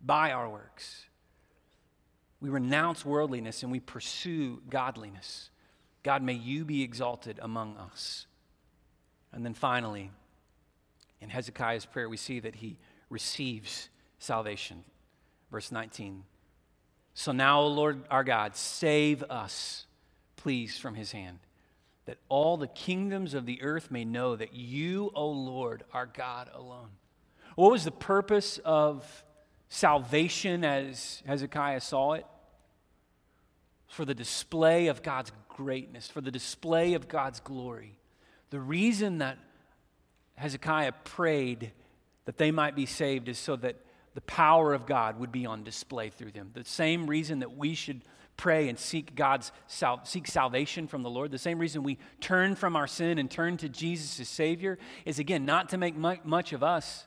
by 0.03 0.31
our 0.31 0.47
works. 0.47 1.05
We 2.41 2.49
renounce 2.49 3.03
worldliness 3.03 3.63
and 3.63 3.71
we 3.71 3.79
pursue 3.79 4.61
godliness. 4.69 5.49
God, 6.03 6.23
may 6.23 6.33
you 6.33 6.63
be 6.63 6.83
exalted 6.83 7.39
among 7.41 7.77
us. 7.77 8.27
And 9.31 9.45
then 9.45 9.53
finally, 9.53 10.11
in 11.21 11.29
Hezekiah's 11.29 11.85
prayer, 11.85 12.07
we 12.07 12.17
see 12.17 12.39
that 12.39 12.55
he 12.55 12.77
receives 13.09 13.89
salvation. 14.19 14.83
Verse 15.51 15.71
19. 15.71 16.23
So 17.13 17.31
now, 17.31 17.61
O 17.61 17.67
Lord 17.67 18.03
our 18.09 18.23
God, 18.23 18.55
save 18.55 19.23
us, 19.23 19.85
please, 20.37 20.77
from 20.77 20.95
his 20.95 21.11
hand, 21.11 21.39
that 22.05 22.17
all 22.29 22.55
the 22.55 22.67
kingdoms 22.67 23.33
of 23.33 23.45
the 23.45 23.61
earth 23.61 23.91
may 23.91 24.05
know 24.05 24.35
that 24.35 24.53
you, 24.53 25.11
O 25.13 25.29
Lord, 25.29 25.83
are 25.91 26.05
God 26.05 26.49
alone. 26.53 26.89
What 27.55 27.71
was 27.71 27.83
the 27.83 27.91
purpose 27.91 28.57
of 28.59 29.23
salvation 29.69 30.65
as 30.65 31.23
Hezekiah 31.25 31.81
saw 31.81 32.13
it? 32.13 32.25
For 33.87 34.05
the 34.05 34.13
display 34.13 34.87
of 34.87 35.01
God's 35.01 35.31
greatness, 35.47 36.07
for 36.07 36.21
the 36.21 36.31
display 36.31 36.93
of 36.93 37.07
God's 37.07 37.39
glory. 37.39 37.97
The 38.49 38.59
reason 38.59 39.19
that 39.19 39.37
Hezekiah 40.35 40.93
prayed 41.03 41.71
that 42.25 42.37
they 42.37 42.51
might 42.51 42.75
be 42.75 42.85
saved 42.85 43.27
is 43.27 43.37
so 43.37 43.55
that 43.57 43.75
the 44.13 44.21
power 44.21 44.73
of 44.73 44.85
God 44.85 45.19
would 45.19 45.31
be 45.31 45.45
on 45.45 45.63
display 45.63 46.09
through 46.09 46.31
them. 46.31 46.51
The 46.53 46.63
same 46.63 47.07
reason 47.07 47.39
that 47.39 47.57
we 47.57 47.73
should 47.73 48.01
pray 48.37 48.69
and 48.69 48.79
seek 48.79 49.15
God's 49.15 49.51
sal- 49.67 50.05
seek 50.05 50.25
salvation 50.25 50.87
from 50.87 51.03
the 51.03 51.09
Lord, 51.09 51.29
the 51.31 51.37
same 51.37 51.59
reason 51.59 51.83
we 51.83 51.97
turn 52.21 52.55
from 52.55 52.75
our 52.75 52.87
sin 52.87 53.17
and 53.19 53.29
turn 53.29 53.57
to 53.57 53.67
Jesus 53.67 54.19
as 54.19 54.29
Savior 54.29 54.77
is 55.05 55.19
again 55.19 55.45
not 55.45 55.69
to 55.69 55.77
make 55.77 55.95
much 55.97 56.53
of 56.53 56.63
us, 56.63 57.05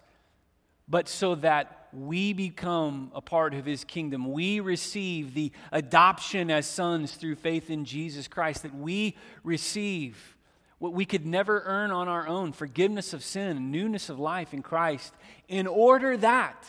but 0.88 1.08
so 1.08 1.34
that 1.36 1.81
we 1.92 2.32
become 2.32 3.10
a 3.14 3.20
part 3.20 3.54
of 3.54 3.64
his 3.64 3.84
kingdom. 3.84 4.32
We 4.32 4.60
receive 4.60 5.34
the 5.34 5.52
adoption 5.70 6.50
as 6.50 6.66
sons 6.66 7.12
through 7.12 7.36
faith 7.36 7.70
in 7.70 7.84
Jesus 7.84 8.28
Christ, 8.28 8.62
that 8.62 8.74
we 8.74 9.16
receive 9.44 10.36
what 10.78 10.94
we 10.94 11.04
could 11.04 11.24
never 11.24 11.62
earn 11.64 11.90
on 11.90 12.08
our 12.08 12.26
own 12.26 12.52
forgiveness 12.52 13.12
of 13.12 13.22
sin, 13.22 13.70
newness 13.70 14.08
of 14.08 14.18
life 14.18 14.52
in 14.52 14.62
Christ, 14.62 15.14
in 15.48 15.66
order 15.66 16.16
that 16.16 16.66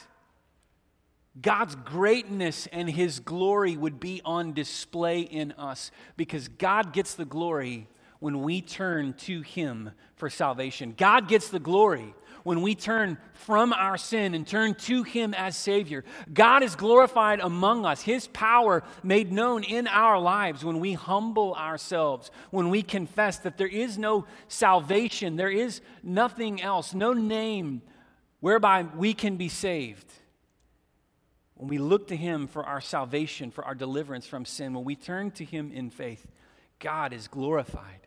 God's 1.42 1.76
greatness 1.76 2.68
and 2.72 2.90
his 2.90 3.20
glory 3.20 3.76
would 3.76 4.00
be 4.00 4.22
on 4.24 4.54
display 4.54 5.22
in 5.22 5.52
us 5.54 5.90
because 6.16 6.48
God 6.48 6.94
gets 6.94 7.16
the 7.16 7.26
glory 7.26 7.88
when 8.20 8.44
we 8.44 8.62
turn 8.62 9.14
to 9.14 9.42
him 9.42 9.92
for 10.16 10.30
salvation. 10.30 10.94
God 10.96 11.28
gets 11.28 11.50
the 11.50 11.60
glory 11.60 12.14
when 12.44 12.62
we 12.62 12.76
turn 12.76 13.18
from 13.34 13.74
our 13.74 13.98
sin 13.98 14.34
and 14.34 14.46
turn 14.46 14.76
to 14.76 15.04
Him 15.04 15.34
as 15.34 15.58
Savior. 15.58 16.04
God 16.32 16.64
is 16.64 16.76
glorified 16.76 17.40
among 17.40 17.86
us, 17.86 18.02
His 18.02 18.28
power 18.28 18.84
made 19.02 19.32
known 19.32 19.64
in 19.64 19.88
our 19.88 20.20
lives 20.20 20.64
when 20.64 20.80
we 20.80 20.94
humble 20.94 21.56
ourselves, 21.56 22.32
when 22.52 22.70
we 22.70 22.82
confess 22.82 23.40
that 23.40 23.58
there 23.58 23.68
is 23.68 23.98
no 23.98 24.26
salvation, 24.48 25.36
there 25.36 25.50
is 25.50 25.82
nothing 26.04 26.62
else, 26.62 26.94
no 26.94 27.14
name 27.14 27.82
whereby 28.40 28.84
we 28.96 29.14
can 29.14 29.38
be 29.38 29.50
saved. 29.50 30.12
When 31.56 31.70
we 31.70 31.78
look 31.78 32.10
to 32.10 32.18
Him 32.18 32.48
for 32.48 32.66
our 32.66 32.82
salvation, 32.82 33.52
for 33.52 33.64
our 33.64 33.76
deliverance 33.76 34.26
from 34.28 34.44
sin, 34.44 34.74
when 34.74 34.84
we 34.84 34.96
turn 34.96 35.32
to 35.32 35.46
Him 35.46 35.72
in 35.72 35.90
faith, 35.90 36.30
God 36.80 37.14
is 37.14 37.30
glorified. 37.30 38.02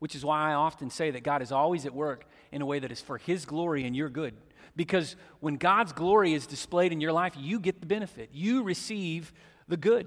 Which 0.00 0.14
is 0.14 0.24
why 0.24 0.50
I 0.50 0.54
often 0.54 0.90
say 0.90 1.10
that 1.12 1.22
God 1.22 1.42
is 1.42 1.52
always 1.52 1.86
at 1.86 1.94
work 1.94 2.26
in 2.52 2.62
a 2.62 2.66
way 2.66 2.78
that 2.78 2.92
is 2.92 3.00
for 3.00 3.18
His 3.18 3.44
glory 3.44 3.84
and 3.84 3.94
your 3.94 4.08
good. 4.08 4.34
Because 4.76 5.16
when 5.40 5.56
God's 5.56 5.92
glory 5.92 6.32
is 6.32 6.46
displayed 6.46 6.92
in 6.92 7.00
your 7.00 7.12
life, 7.12 7.34
you 7.36 7.60
get 7.60 7.80
the 7.80 7.86
benefit, 7.86 8.30
you 8.32 8.62
receive 8.62 9.32
the 9.68 9.76
good. 9.76 10.06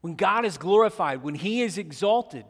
When 0.00 0.14
God 0.16 0.44
is 0.44 0.58
glorified, 0.58 1.22
when 1.22 1.34
He 1.34 1.62
is 1.62 1.78
exalted, 1.78 2.44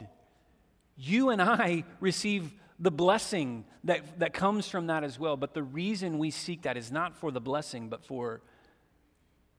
you 0.97 1.31
and 1.31 1.41
I 1.41 1.85
receive 2.01 2.53
the 2.79 2.91
blessing 2.91 3.65
that, 3.85 4.19
that 4.19 4.33
comes 4.33 4.69
from 4.69 4.89
that 4.89 5.05
as 5.05 5.19
well. 5.19 5.37
But 5.37 5.55
the 5.55 5.63
reason 5.63 6.19
we 6.19 6.31
seek 6.31 6.63
that 6.63 6.77
is 6.77 6.91
not 6.91 7.17
for 7.17 7.31
the 7.31 7.41
blessing, 7.41 7.89
but 7.89 8.05
for, 8.05 8.41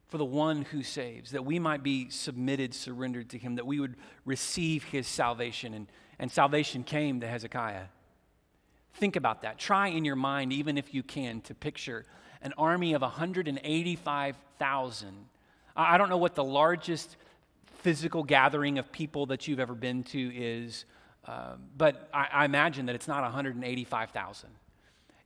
for 0.07 0.17
the 0.17 0.25
one 0.25 0.63
who 0.63 0.83
saves, 0.83 1.31
that 1.31 1.45
we 1.45 1.59
might 1.59 1.83
be 1.83 2.09
submitted, 2.09 2.73
surrendered 2.73 3.29
to 3.29 3.37
Him, 3.37 3.55
that 3.55 3.65
we 3.65 3.79
would 3.79 3.95
receive 4.25 4.83
His 4.85 5.07
salvation. 5.07 5.73
And, 5.73 5.87
and 6.19 6.31
salvation 6.31 6.83
came 6.83 7.21
to 7.21 7.27
Hezekiah. 7.27 7.85
Think 8.95 9.15
about 9.15 9.41
that. 9.41 9.57
Try 9.57 9.87
in 9.87 10.05
your 10.05 10.15
mind, 10.15 10.53
even 10.53 10.77
if 10.77 10.93
you 10.93 11.01
can, 11.03 11.41
to 11.41 11.55
picture 11.55 12.05
an 12.41 12.53
army 12.57 12.93
of 12.93 13.01
185,000. 13.01 15.09
I 15.75 15.97
don't 15.97 16.09
know 16.09 16.17
what 16.17 16.35
the 16.35 16.43
largest 16.43 17.17
physical 17.79 18.23
gathering 18.23 18.77
of 18.77 18.91
people 18.91 19.25
that 19.27 19.47
you've 19.47 19.59
ever 19.59 19.73
been 19.73 20.03
to 20.03 20.35
is, 20.35 20.85
uh, 21.27 21.55
but 21.77 22.09
I, 22.13 22.27
I, 22.31 22.45
imagine 22.45 22.85
that 22.85 22.93
it's 22.95 23.07
not 23.07 23.23
185,000. 23.23 24.49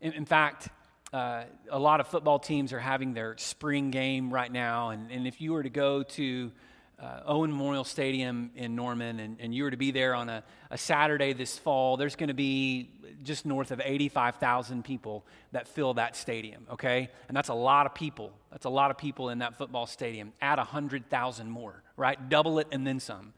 In, 0.02 0.14
in, 0.14 0.26
fact, 0.26 0.70
uh, 1.12 1.44
a 1.70 1.78
lot 1.78 2.00
of 2.00 2.08
football 2.08 2.40
teams 2.40 2.72
are 2.74 2.80
having 2.80 3.14
their 3.14 3.38
spring 3.38 3.92
game 3.92 4.34
right 4.34 4.52
now, 4.52 4.92
and, 4.92 5.12
and 5.12 5.28
if 5.28 5.42
you 5.42 5.52
were 5.54 5.64
to 5.64 5.70
go 5.70 6.04
to 6.04 6.52
uh, 7.00 7.22
Owen 7.26 7.52
Memorial 7.52 7.84
Stadium 7.84 8.50
in 8.56 8.76
Norman, 8.76 9.20
and, 9.20 9.38
and 9.40 9.54
you 9.54 9.64
were 9.64 9.72
to 9.72 9.78
be 9.78 9.92
there 9.92 10.16
on 10.16 10.30
a, 10.30 10.44
a 10.72 10.78
Saturday 10.78 11.34
this 11.34 11.58
fall, 11.58 11.96
there's 11.96 12.16
going 12.16 12.30
to 12.30 12.34
be 12.34 12.90
just 13.24 13.46
north 13.46 13.72
of 13.72 13.82
85,000 13.84 14.84
people 14.84 15.26
that 15.52 15.68
fill 15.68 15.94
that 15.96 16.16
stadium, 16.16 16.66
okay? 16.72 17.10
And 17.28 17.38
that's 17.38 17.50
a 17.50 17.54
lot 17.54 17.86
of 17.86 17.94
people. 17.94 18.32
That's 18.52 18.66
a 18.66 18.70
lot 18.70 18.90
of 18.90 18.98
people 18.98 19.30
in 19.30 19.40
that 19.40 19.58
football 19.58 19.86
stadium. 19.86 20.34
Add 20.42 20.58
100,000 20.58 21.50
more, 21.50 21.84
right? 21.96 22.30
Double 22.30 22.60
it 22.60 22.68
and 22.72 22.86
then 22.86 23.00
some. 23.00 23.34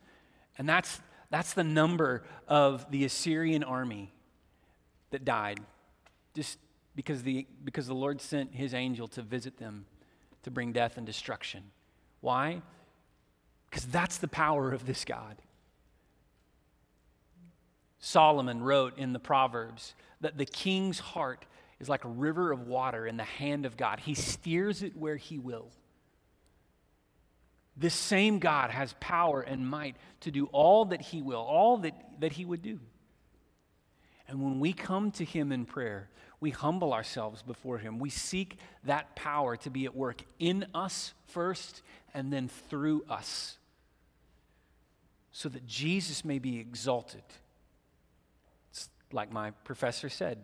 And 0.58 0.67
that's, 0.67 1.02
that's 1.30 1.54
the 1.54 1.63
number 1.63 2.24
of 2.48 2.89
the 2.91 3.04
Assyrian 3.04 3.63
army 3.63 4.13
that 5.12 5.26
died 5.26 5.60
just 6.34 6.60
because 6.95 7.24
the, 7.24 7.45
because 7.63 7.88
the 7.88 7.93
Lord 7.93 8.22
sent 8.22 8.54
his 8.54 8.74
angel 8.74 9.08
to 9.10 9.22
visit 9.22 9.58
them 9.58 9.86
to 10.43 10.52
bring 10.52 10.72
death 10.72 10.98
and 10.98 11.06
destruction. 11.06 11.63
Why? 12.22 12.62
Because 13.69 13.86
that's 13.86 14.17
the 14.17 14.27
power 14.27 14.71
of 14.71 14.86
this 14.86 15.05
God. 15.05 15.38
Solomon 17.99 18.62
wrote 18.63 18.97
in 18.97 19.13
the 19.13 19.19
Proverbs 19.19 19.93
that 20.21 20.38
the 20.38 20.45
king's 20.45 20.99
heart 20.99 21.45
is 21.79 21.89
like 21.89 22.05
a 22.05 22.10
river 22.10 22.51
of 22.51 22.67
water 22.67 23.05
in 23.05 23.17
the 23.17 23.23
hand 23.23 23.65
of 23.65 23.77
God. 23.77 23.99
He 23.99 24.13
steers 24.13 24.82
it 24.84 24.97
where 24.97 25.17
he 25.17 25.38
will. 25.38 25.69
This 27.77 27.93
same 27.93 28.39
God 28.39 28.71
has 28.71 28.93
power 28.99 29.41
and 29.41 29.69
might 29.69 29.95
to 30.21 30.32
do 30.32 30.47
all 30.47 30.86
that 30.86 31.01
he 31.01 31.21
will, 31.21 31.39
all 31.39 31.77
that, 31.77 31.93
that 32.19 32.34
he 32.34 32.43
would 32.43 32.62
do. 32.62 32.79
And 34.27 34.43
when 34.43 34.60
we 34.60 34.73
come 34.73 35.12
to 35.12 35.23
him 35.23 35.51
in 35.51 35.65
prayer, 35.65 36.10
we 36.41 36.51
humble 36.51 36.93
ourselves 36.93 37.41
before 37.41 37.77
him. 37.77 37.99
We 37.99 38.10
seek 38.10 38.58
that 38.84 39.15
power 39.15 39.55
to 39.58 39.69
be 39.69 39.86
at 39.86 39.95
work 39.95 40.23
in 40.39 40.65
us 40.73 41.13
first 41.27 41.82
and 42.13 42.32
then 42.32 42.47
through 42.47 43.05
us 43.10 43.59
so 45.32 45.50
that 45.50 45.65
Jesus 45.65 46.26
may 46.26 46.39
be 46.39 46.60
exalted 46.60 47.24
like 49.12 49.32
my 49.32 49.52
professor 49.63 50.10
said, 50.10 50.44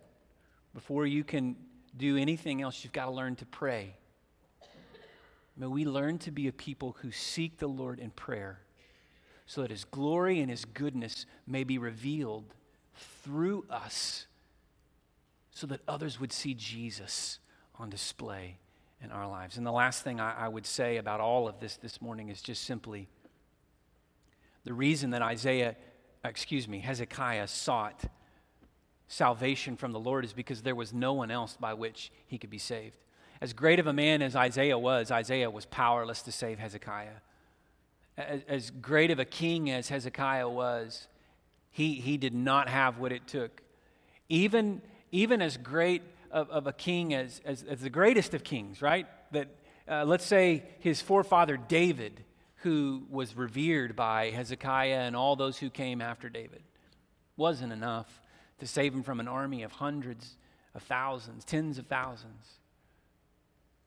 before 0.74 1.06
you 1.06 1.24
can 1.24 1.56
do 1.96 2.18
anything 2.18 2.62
else, 2.62 2.84
you've 2.84 2.94
got 2.94 3.06
to 3.06 3.12
learn 3.12 3.36
to 3.38 3.46
pray. 3.46 3.96
May 5.58 5.68
we 5.68 5.86
learn 5.86 6.18
to 6.20 6.32
be 6.32 6.48
a 6.48 6.52
people 6.52 6.98
who 7.02 7.12
seek 7.12 7.58
the 7.60 7.68
Lord 7.68 8.00
in 8.00 8.12
prayer 8.12 8.60
so 9.46 9.62
that 9.62 9.72
His 9.72 9.86
glory 9.86 10.40
and 10.40 10.50
His 10.50 10.66
goodness 10.66 11.26
may 11.48 11.64
be 11.64 11.78
revealed 11.78 12.54
through 13.24 13.66
us 13.70 14.26
so 15.52 15.68
that 15.68 15.80
others 15.88 16.20
would 16.20 16.34
see 16.34 16.54
Jesus 16.54 17.40
on 17.76 17.90
display 17.90 18.58
in 19.02 19.12
our 19.12 19.28
lives. 19.28 19.56
And 19.56 19.66
the 19.66 19.72
last 19.72 20.04
thing 20.04 20.20
I, 20.20 20.46
I 20.46 20.48
would 20.50 20.66
say 20.66 20.98
about 20.98 21.22
all 21.22 21.48
of 21.48 21.60
this 21.60 21.78
this 21.78 22.02
morning 22.02 22.30
is 22.30 22.42
just 22.42 22.64
simply 22.64 23.08
the 24.66 24.74
reason 24.74 25.12
that 25.12 25.22
Isaiah, 25.22 25.76
excuse 26.24 26.68
me, 26.68 26.80
Hezekiah 26.80 27.48
sought 27.48 28.04
salvation 29.08 29.78
from 29.78 29.92
the 29.92 30.00
Lord 30.00 30.26
is 30.26 30.34
because 30.34 30.64
there 30.64 30.76
was 30.76 30.94
no 30.94 31.14
one 31.14 31.32
else 31.32 31.56
by 31.60 31.74
which 31.74 32.12
he 32.28 32.38
could 32.38 32.50
be 32.50 32.58
saved. 32.58 32.98
As 33.40 33.54
great 33.54 33.80
of 33.80 33.88
a 33.88 33.94
man 33.94 34.22
as 34.22 34.36
Isaiah 34.36 34.78
was, 34.78 35.12
Isaiah 35.12 35.50
was 35.50 35.66
powerless 35.66 36.22
to 36.24 36.32
save 36.32 36.58
Hezekiah. 36.58 37.22
As, 38.18 38.42
as 38.48 38.72
great 38.72 39.12
of 39.12 39.20
a 39.20 39.26
king 39.26 39.70
as 39.70 39.90
Hezekiah 39.90 40.50
was, 40.50 41.08
he, 41.70 41.96
he 41.96 42.18
did 42.18 42.34
not 42.34 42.70
have 42.70 42.98
what 42.98 43.12
it 43.12 43.28
took. 43.28 43.62
Even, 44.30 44.82
even 45.12 45.42
as 45.42 45.58
great 45.58 46.02
of, 46.32 46.50
of 46.50 46.66
a 46.66 46.74
king 46.74 47.14
as, 47.14 47.42
as, 47.46 47.64
as, 47.64 47.82
the 47.82 47.90
greatest 47.90 48.34
of 48.34 48.44
kings, 48.44 48.82
right? 48.82 49.06
That, 49.32 49.50
uh, 49.88 50.06
let's 50.06 50.26
say 50.26 50.64
his 50.80 51.02
forefather 51.02 51.58
David, 51.58 52.24
who 52.66 53.04
was 53.12 53.38
revered 53.38 53.96
by 53.96 54.32
Hezekiah 54.32 55.02
and 55.02 55.16
all 55.16 55.36
those 55.36 55.60
who 55.60 55.70
came 55.70 56.02
after 56.02 56.30
David, 56.30 56.64
wasn't 57.38 57.72
enough 57.72 58.22
to 58.58 58.66
save 58.66 58.92
him 58.92 59.04
from 59.04 59.20
an 59.20 59.28
army 59.28 59.62
of 59.62 59.72
hundreds 59.72 60.36
of 60.74 60.82
thousands, 60.82 61.46
tens 61.46 61.78
of 61.78 61.86
thousands. 61.86 62.48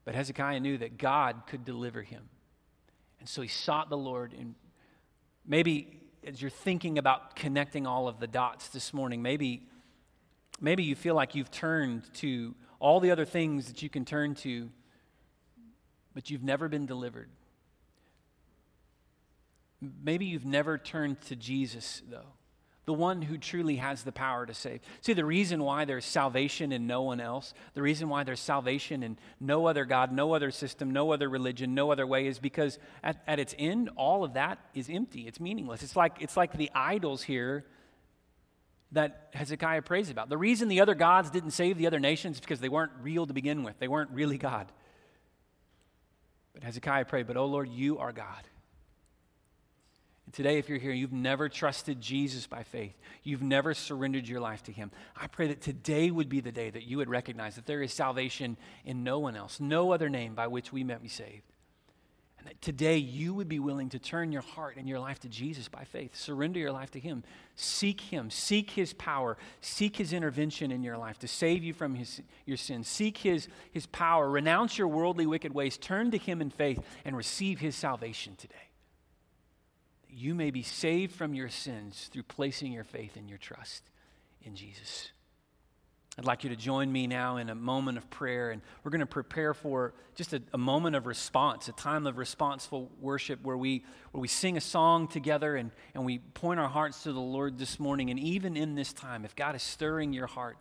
But 0.04 0.14
Hezekiah 0.14 0.60
knew 0.60 0.78
that 0.78 0.96
God 0.96 1.42
could 1.48 1.64
deliver 1.64 2.02
him. 2.02 2.28
And 3.18 3.28
so 3.28 3.42
he 3.42 3.48
sought 3.48 3.90
the 3.90 3.96
Lord. 3.96 4.32
And 4.32 4.54
maybe 5.44 6.00
as 6.24 6.40
you're 6.40 6.48
thinking 6.48 6.98
about 6.98 7.34
connecting 7.34 7.84
all 7.84 8.06
of 8.06 8.20
the 8.20 8.28
dots 8.28 8.68
this 8.68 8.94
morning, 8.94 9.22
maybe, 9.22 9.66
maybe 10.60 10.84
you 10.84 10.94
feel 10.94 11.16
like 11.16 11.34
you've 11.34 11.50
turned 11.50 12.14
to 12.14 12.54
all 12.78 13.00
the 13.00 13.10
other 13.10 13.24
things 13.24 13.66
that 13.66 13.82
you 13.82 13.88
can 13.88 14.04
turn 14.04 14.36
to, 14.36 14.70
but 16.14 16.30
you've 16.30 16.44
never 16.44 16.68
been 16.68 16.86
delivered. 16.86 17.28
Maybe 19.80 20.26
you've 20.26 20.46
never 20.46 20.76
turned 20.78 21.20
to 21.22 21.36
Jesus, 21.36 22.02
though 22.08 22.32
the 22.88 22.94
one 22.94 23.20
who 23.20 23.36
truly 23.36 23.76
has 23.76 24.02
the 24.02 24.12
power 24.12 24.46
to 24.46 24.54
save. 24.54 24.80
See, 25.02 25.12
the 25.12 25.22
reason 25.22 25.62
why 25.62 25.84
there's 25.84 26.06
salvation 26.06 26.72
in 26.72 26.86
no 26.86 27.02
one 27.02 27.20
else, 27.20 27.52
the 27.74 27.82
reason 27.82 28.08
why 28.08 28.24
there's 28.24 28.40
salvation 28.40 29.02
in 29.02 29.18
no 29.38 29.66
other 29.66 29.84
God, 29.84 30.10
no 30.10 30.32
other 30.32 30.50
system, 30.50 30.90
no 30.90 31.12
other 31.12 31.28
religion, 31.28 31.74
no 31.74 31.92
other 31.92 32.06
way 32.06 32.26
is 32.26 32.38
because 32.38 32.78
at, 33.04 33.22
at 33.26 33.38
its 33.38 33.54
end, 33.58 33.90
all 33.96 34.24
of 34.24 34.32
that 34.32 34.58
is 34.72 34.88
empty. 34.88 35.28
It's 35.28 35.38
meaningless. 35.38 35.82
It's 35.82 35.96
like, 35.96 36.16
it's 36.20 36.34
like 36.34 36.56
the 36.56 36.70
idols 36.74 37.22
here 37.22 37.66
that 38.92 39.28
Hezekiah 39.34 39.82
prays 39.82 40.08
about. 40.08 40.30
The 40.30 40.38
reason 40.38 40.68
the 40.68 40.80
other 40.80 40.94
gods 40.94 41.28
didn't 41.28 41.50
save 41.50 41.76
the 41.76 41.86
other 41.86 42.00
nations 42.00 42.36
is 42.36 42.40
because 42.40 42.60
they 42.60 42.70
weren't 42.70 42.92
real 43.02 43.26
to 43.26 43.34
begin 43.34 43.64
with, 43.64 43.78
they 43.80 43.88
weren't 43.88 44.12
really 44.12 44.38
God. 44.38 44.72
But 46.54 46.62
Hezekiah 46.62 47.04
prayed, 47.04 47.26
But 47.26 47.36
oh 47.36 47.44
Lord, 47.44 47.68
you 47.68 47.98
are 47.98 48.12
God. 48.12 48.47
And 50.28 50.34
today, 50.34 50.58
if 50.58 50.68
you're 50.68 50.76
here, 50.76 50.92
you've 50.92 51.10
never 51.10 51.48
trusted 51.48 52.02
Jesus 52.02 52.46
by 52.46 52.62
faith, 52.62 52.94
you've 53.22 53.40
never 53.40 53.72
surrendered 53.72 54.28
your 54.28 54.40
life 54.40 54.62
to 54.64 54.72
Him. 54.72 54.90
I 55.16 55.26
pray 55.26 55.46
that 55.46 55.62
today 55.62 56.10
would 56.10 56.28
be 56.28 56.40
the 56.40 56.52
day 56.52 56.68
that 56.68 56.82
you 56.82 56.98
would 56.98 57.08
recognize 57.08 57.54
that 57.54 57.64
there 57.64 57.80
is 57.80 57.94
salvation 57.94 58.58
in 58.84 59.02
no 59.02 59.20
one 59.20 59.36
else, 59.36 59.58
no 59.58 59.90
other 59.90 60.10
name 60.10 60.34
by 60.34 60.46
which 60.46 60.70
we 60.70 60.84
may 60.84 60.96
be 60.96 61.08
saved. 61.08 61.44
And 62.36 62.46
that 62.46 62.60
today 62.60 62.98
you 62.98 63.32
would 63.32 63.48
be 63.48 63.58
willing 63.58 63.88
to 63.88 63.98
turn 63.98 64.30
your 64.30 64.42
heart 64.42 64.76
and 64.76 64.86
your 64.86 64.98
life 64.98 65.18
to 65.20 65.30
Jesus 65.30 65.66
by 65.66 65.84
faith, 65.84 66.14
surrender 66.14 66.60
your 66.60 66.72
life 66.72 66.90
to 66.90 67.00
Him, 67.00 67.24
seek 67.56 67.98
Him, 67.98 68.28
seek 68.28 68.72
His 68.72 68.92
power, 68.92 69.38
seek 69.62 69.96
His 69.96 70.12
intervention 70.12 70.70
in 70.70 70.82
your 70.82 70.98
life 70.98 71.18
to 71.20 71.26
save 71.26 71.64
you 71.64 71.72
from 71.72 71.94
his, 71.94 72.20
your 72.44 72.58
sins, 72.58 72.86
seek 72.86 73.16
his, 73.16 73.48
his 73.72 73.86
power, 73.86 74.28
renounce 74.28 74.76
your 74.76 74.88
worldly 74.88 75.24
wicked 75.24 75.54
ways, 75.54 75.78
turn 75.78 76.10
to 76.10 76.18
Him 76.18 76.42
in 76.42 76.50
faith, 76.50 76.84
and 77.06 77.16
receive 77.16 77.60
His 77.60 77.74
salvation 77.74 78.36
today 78.36 78.67
you 80.10 80.34
may 80.34 80.50
be 80.50 80.62
saved 80.62 81.14
from 81.14 81.34
your 81.34 81.48
sins 81.48 82.08
through 82.12 82.24
placing 82.24 82.72
your 82.72 82.84
faith 82.84 83.16
and 83.16 83.28
your 83.28 83.38
trust 83.38 83.82
in 84.42 84.54
Jesus. 84.54 85.10
I'd 86.18 86.24
like 86.24 86.42
you 86.42 86.50
to 86.50 86.56
join 86.56 86.90
me 86.90 87.06
now 87.06 87.36
in 87.36 87.48
a 87.48 87.54
moment 87.54 87.96
of 87.96 88.10
prayer, 88.10 88.50
and 88.50 88.60
we're 88.82 88.90
going 88.90 89.00
to 89.00 89.06
prepare 89.06 89.54
for 89.54 89.94
just 90.16 90.32
a, 90.32 90.42
a, 90.52 90.58
moment 90.58 90.96
of 90.96 91.06
response, 91.06 91.68
a 91.68 91.72
time 91.72 92.08
of 92.08 92.18
responseful 92.18 92.90
worship 93.00 93.38
where 93.44 93.56
we, 93.56 93.84
where 94.10 94.20
we 94.20 94.26
sing 94.26 94.56
a 94.56 94.60
song 94.60 95.06
together 95.06 95.54
and, 95.54 95.70
and 95.94 96.04
we 96.04 96.18
point 96.18 96.58
our 96.58 96.68
hearts 96.68 97.04
to 97.04 97.12
the 97.12 97.20
Lord 97.20 97.56
this 97.56 97.78
morning. 97.78 98.10
And 98.10 98.18
even 98.18 98.56
in 98.56 98.74
this 98.74 98.92
time, 98.92 99.24
if 99.24 99.36
God 99.36 99.54
is 99.54 99.62
stirring 99.62 100.12
your 100.12 100.26
heart, 100.26 100.58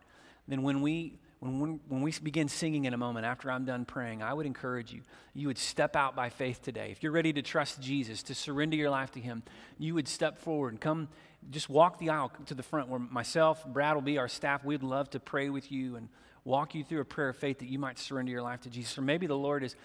then 0.48 0.62
when 0.62 0.82
we 0.82 1.18
when, 1.40 1.80
when 1.88 2.02
we 2.02 2.14
begin 2.24 2.48
singing 2.48 2.86
in 2.86 2.94
a 2.94 2.98
moment 2.98 3.26
after 3.26 3.52
I'm 3.52 3.66
done 3.66 3.86
praying, 3.86 4.24
I 4.24 4.34
would 4.34 4.46
encourage 4.46 4.92
you, 4.92 5.02
you 5.34 5.48
would 5.48 5.58
step 5.58 5.96
out 5.96 6.16
by 6.16 6.30
faith 6.30 6.62
today. 6.62 6.90
If 6.92 7.04
you're 7.04 7.12
ready 7.12 7.32
to 7.34 7.42
trust 7.42 7.80
Jesus, 7.80 8.24
to 8.24 8.36
surrender 8.36 8.76
your 8.76 8.90
life 8.90 9.12
to 9.12 9.20
Him, 9.20 9.44
you 9.78 9.94
would 9.94 10.08
step 10.08 10.40
forward 10.40 10.74
and 10.74 10.82
come, 10.82 11.10
just 11.52 11.70
walk 11.70 12.00
the 12.00 12.10
aisle 12.10 12.32
to 12.48 12.56
the 12.56 12.64
front 12.64 12.90
where 12.90 13.00
myself, 13.00 13.64
Brad 13.68 13.96
will 13.96 14.02
be 14.02 14.18
our 14.18 14.28
staff. 14.28 14.66
We'd 14.66 14.82
love 14.82 15.12
to 15.12 15.20
pray 15.20 15.50
with 15.50 15.72
you 15.72 15.96
and 15.96 16.10
walk 16.44 16.74
you 16.74 16.84
through 16.84 17.02
a 17.02 17.06
prayer 17.06 17.30
of 17.30 17.38
faith 17.38 17.60
that 17.60 17.68
you 17.68 17.78
might 17.78 18.00
surrender 18.00 18.32
your 18.32 18.42
life 18.42 18.62
to 18.62 18.70
Jesus. 18.70 18.98
Or 18.98 19.04
maybe 19.04 19.28
the 19.28 19.38
Lord 19.38 19.64
is, 19.64 19.76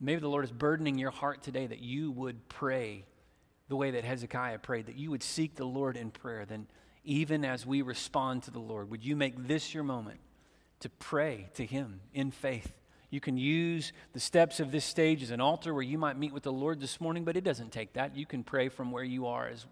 maybe 0.00 0.20
the 0.20 0.28
Lord 0.28 0.44
is 0.44 0.52
burdening 0.52 0.98
your 0.98 1.10
heart 1.10 1.42
today 1.42 1.66
that 1.66 1.80
you 1.80 2.10
would 2.10 2.48
pray 2.48 3.06
the 3.68 3.76
way 3.76 3.92
that 3.92 4.04
Hezekiah 4.04 4.58
prayed, 4.58 4.86
that 4.86 4.96
you 4.96 5.10
would 5.10 5.22
seek 5.22 5.54
the 5.54 5.64
Lord 5.64 5.96
in 5.96 6.10
prayer. 6.10 6.44
Then, 6.44 6.66
even 7.04 7.44
as 7.44 7.64
we 7.64 7.80
respond 7.80 8.42
to 8.42 8.50
the 8.50 8.58
Lord, 8.58 8.90
would 8.90 9.04
you 9.04 9.16
make 9.16 9.46
this 9.46 9.72
your 9.72 9.84
moment? 9.84 10.20
To 10.80 10.88
pray 10.88 11.48
to 11.54 11.64
Him 11.64 12.00
in 12.12 12.30
faith. 12.30 12.72
You 13.10 13.20
can 13.20 13.38
use 13.38 13.92
the 14.12 14.20
steps 14.20 14.60
of 14.60 14.70
this 14.70 14.84
stage 14.84 15.22
as 15.22 15.30
an 15.30 15.40
altar 15.40 15.72
where 15.72 15.82
you 15.82 15.96
might 15.96 16.18
meet 16.18 16.32
with 16.32 16.42
the 16.42 16.52
Lord 16.52 16.80
this 16.80 17.00
morning, 17.00 17.24
but 17.24 17.36
it 17.36 17.44
doesn't 17.44 17.72
take 17.72 17.94
that. 17.94 18.16
You 18.16 18.26
can 18.26 18.44
pray 18.44 18.68
from 18.68 18.92
where 18.92 19.04
you 19.04 19.26
are 19.26 19.48
as 19.48 19.64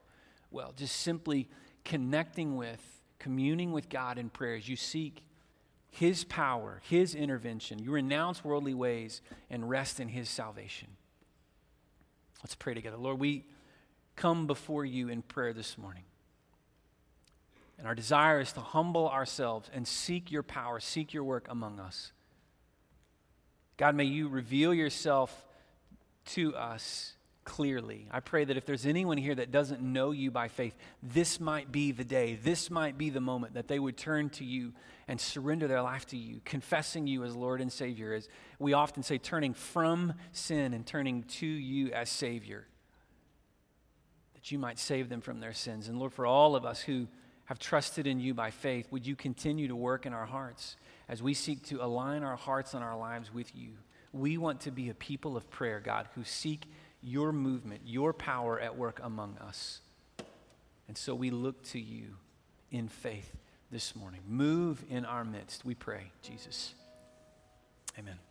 well. 0.51 0.73
Just 0.75 0.97
simply 0.97 1.49
connecting 1.85 2.57
with, 2.57 2.83
communing 3.19 3.73
with 3.73 3.89
God 3.91 4.19
in 4.19 4.31
prayer 4.31 4.57
as 4.57 4.69
you 4.69 4.77
seek 4.77 5.23
His 5.91 6.25
power, 6.25 6.81
His 6.89 7.15
intervention. 7.15 7.79
You 7.79 7.91
renounce 7.91 8.43
worldly 8.43 8.75
ways 8.75 9.21
and 9.51 9.69
rest 9.69 10.01
in 10.01 10.09
His 10.09 10.31
salvation. 10.31 10.89
Let's 12.43 12.55
pray 12.55 12.73
together. 12.73 12.97
Lord, 12.97 13.19
we 13.19 13.45
come 14.15 14.47
before 14.47 14.85
you 14.85 15.11
in 15.11 15.21
prayer 15.21 15.53
this 15.53 15.77
morning. 15.77 16.05
And 17.79 17.87
our 17.87 17.95
desire 17.95 18.41
is 18.41 18.53
to 18.53 18.61
humble 18.61 19.09
ourselves 19.09 19.71
and 19.73 19.87
seek 19.87 20.31
your 20.31 20.43
power, 20.43 20.81
seek 20.81 21.13
your 21.13 21.25
work 21.25 21.47
among 21.49 21.79
us. 21.79 22.13
God, 23.77 23.95
may 23.95 24.05
you 24.05 24.29
reveal 24.29 24.73
yourself 24.73 25.45
to 26.27 26.55
us 26.57 27.13
clearly. 27.45 28.09
I 28.11 28.21
pray 28.21 28.45
that 28.45 28.57
if 28.57 28.67
there's 28.67 28.87
anyone 28.87 29.19
here 29.19 29.35
that 29.35 29.53
doesn't 29.53 29.81
know 29.81 30.11
you 30.11 30.31
by 30.31 30.49
faith, 30.49 30.75
this 31.03 31.39
might 31.39 31.71
be 31.71 31.93
the 31.93 32.05
day, 32.05 32.39
this 32.43 32.71
might 32.71 32.99
be 32.99 33.11
the 33.11 33.21
moment 33.21 33.55
that 33.55 33.69
they 33.69 33.79
would 33.79 33.97
turn 33.97 34.31
to 34.31 34.45
you 34.45 34.73
and 35.07 35.21
surrender 35.21 35.69
their 35.69 35.83
life 35.83 36.07
to 36.07 36.17
you, 36.17 36.41
confessing 36.45 37.07
you 37.07 37.23
as 37.25 37.37
Lord 37.37 37.61
and 37.61 37.73
Savior. 37.73 38.13
As 38.15 38.29
we 38.59 38.73
often 38.73 39.03
say, 39.03 39.19
turning 39.19 39.55
from 39.55 40.15
sin 40.33 40.75
and 40.75 40.85
turning 40.85 41.23
to 41.23 41.47
you 41.47 41.93
as 41.93 42.11
Savior, 42.11 42.67
that 44.35 44.51
you 44.51 44.59
might 44.59 44.79
save 44.79 45.09
them 45.09 45.21
from 45.21 45.39
their 45.39 45.55
sins. 45.55 45.89
And 45.89 45.99
Lord, 45.99 46.13
for 46.13 46.27
all 46.27 46.57
of 46.57 46.65
us 46.65 46.81
who 46.81 47.07
have 47.47 47.59
trusted 47.59 48.07
in 48.07 48.21
you 48.21 48.35
by 48.35 48.51
faith, 48.51 48.87
would 48.91 49.07
you 49.07 49.17
continue 49.17 49.69
to 49.69 49.77
work 49.77 50.07
in 50.07 50.13
our 50.13 50.27
hearts 50.27 50.77
as 51.09 51.23
we 51.23 51.35
seek 51.35 51.65
to 51.67 51.83
align 51.83 52.23
our 52.23 52.37
hearts 52.37 52.75
and 52.75 52.85
our 52.85 52.97
lives 52.97 53.33
with 53.33 53.55
you? 53.57 53.71
We 54.13 54.37
want 54.39 54.61
to 54.63 54.71
be 54.71 54.89
a 54.89 54.95
people 54.95 55.37
of 55.37 55.49
prayer, 55.51 55.81
God, 55.81 56.09
who 56.15 56.25
seek 56.25 56.67
your 57.03 57.33
movement, 57.33 57.83
your 57.85 58.13
power 58.13 58.59
at 58.59 58.77
work 58.77 59.01
among 59.03 59.39
us. 59.39 59.81
And 60.89 60.97
so 60.97 61.15
we 61.15 61.31
look 61.31 61.63
to 61.71 61.81
you 61.81 62.17
in 62.71 62.89
faith 62.89 63.37
this 63.71 63.95
morning. 63.95 64.21
Move 64.27 64.85
in 64.89 65.05
our 65.05 65.25
midst, 65.25 65.65
we 65.65 65.75
pray, 65.75 66.11
Jesus. 66.23 66.75
Amen. 67.99 68.26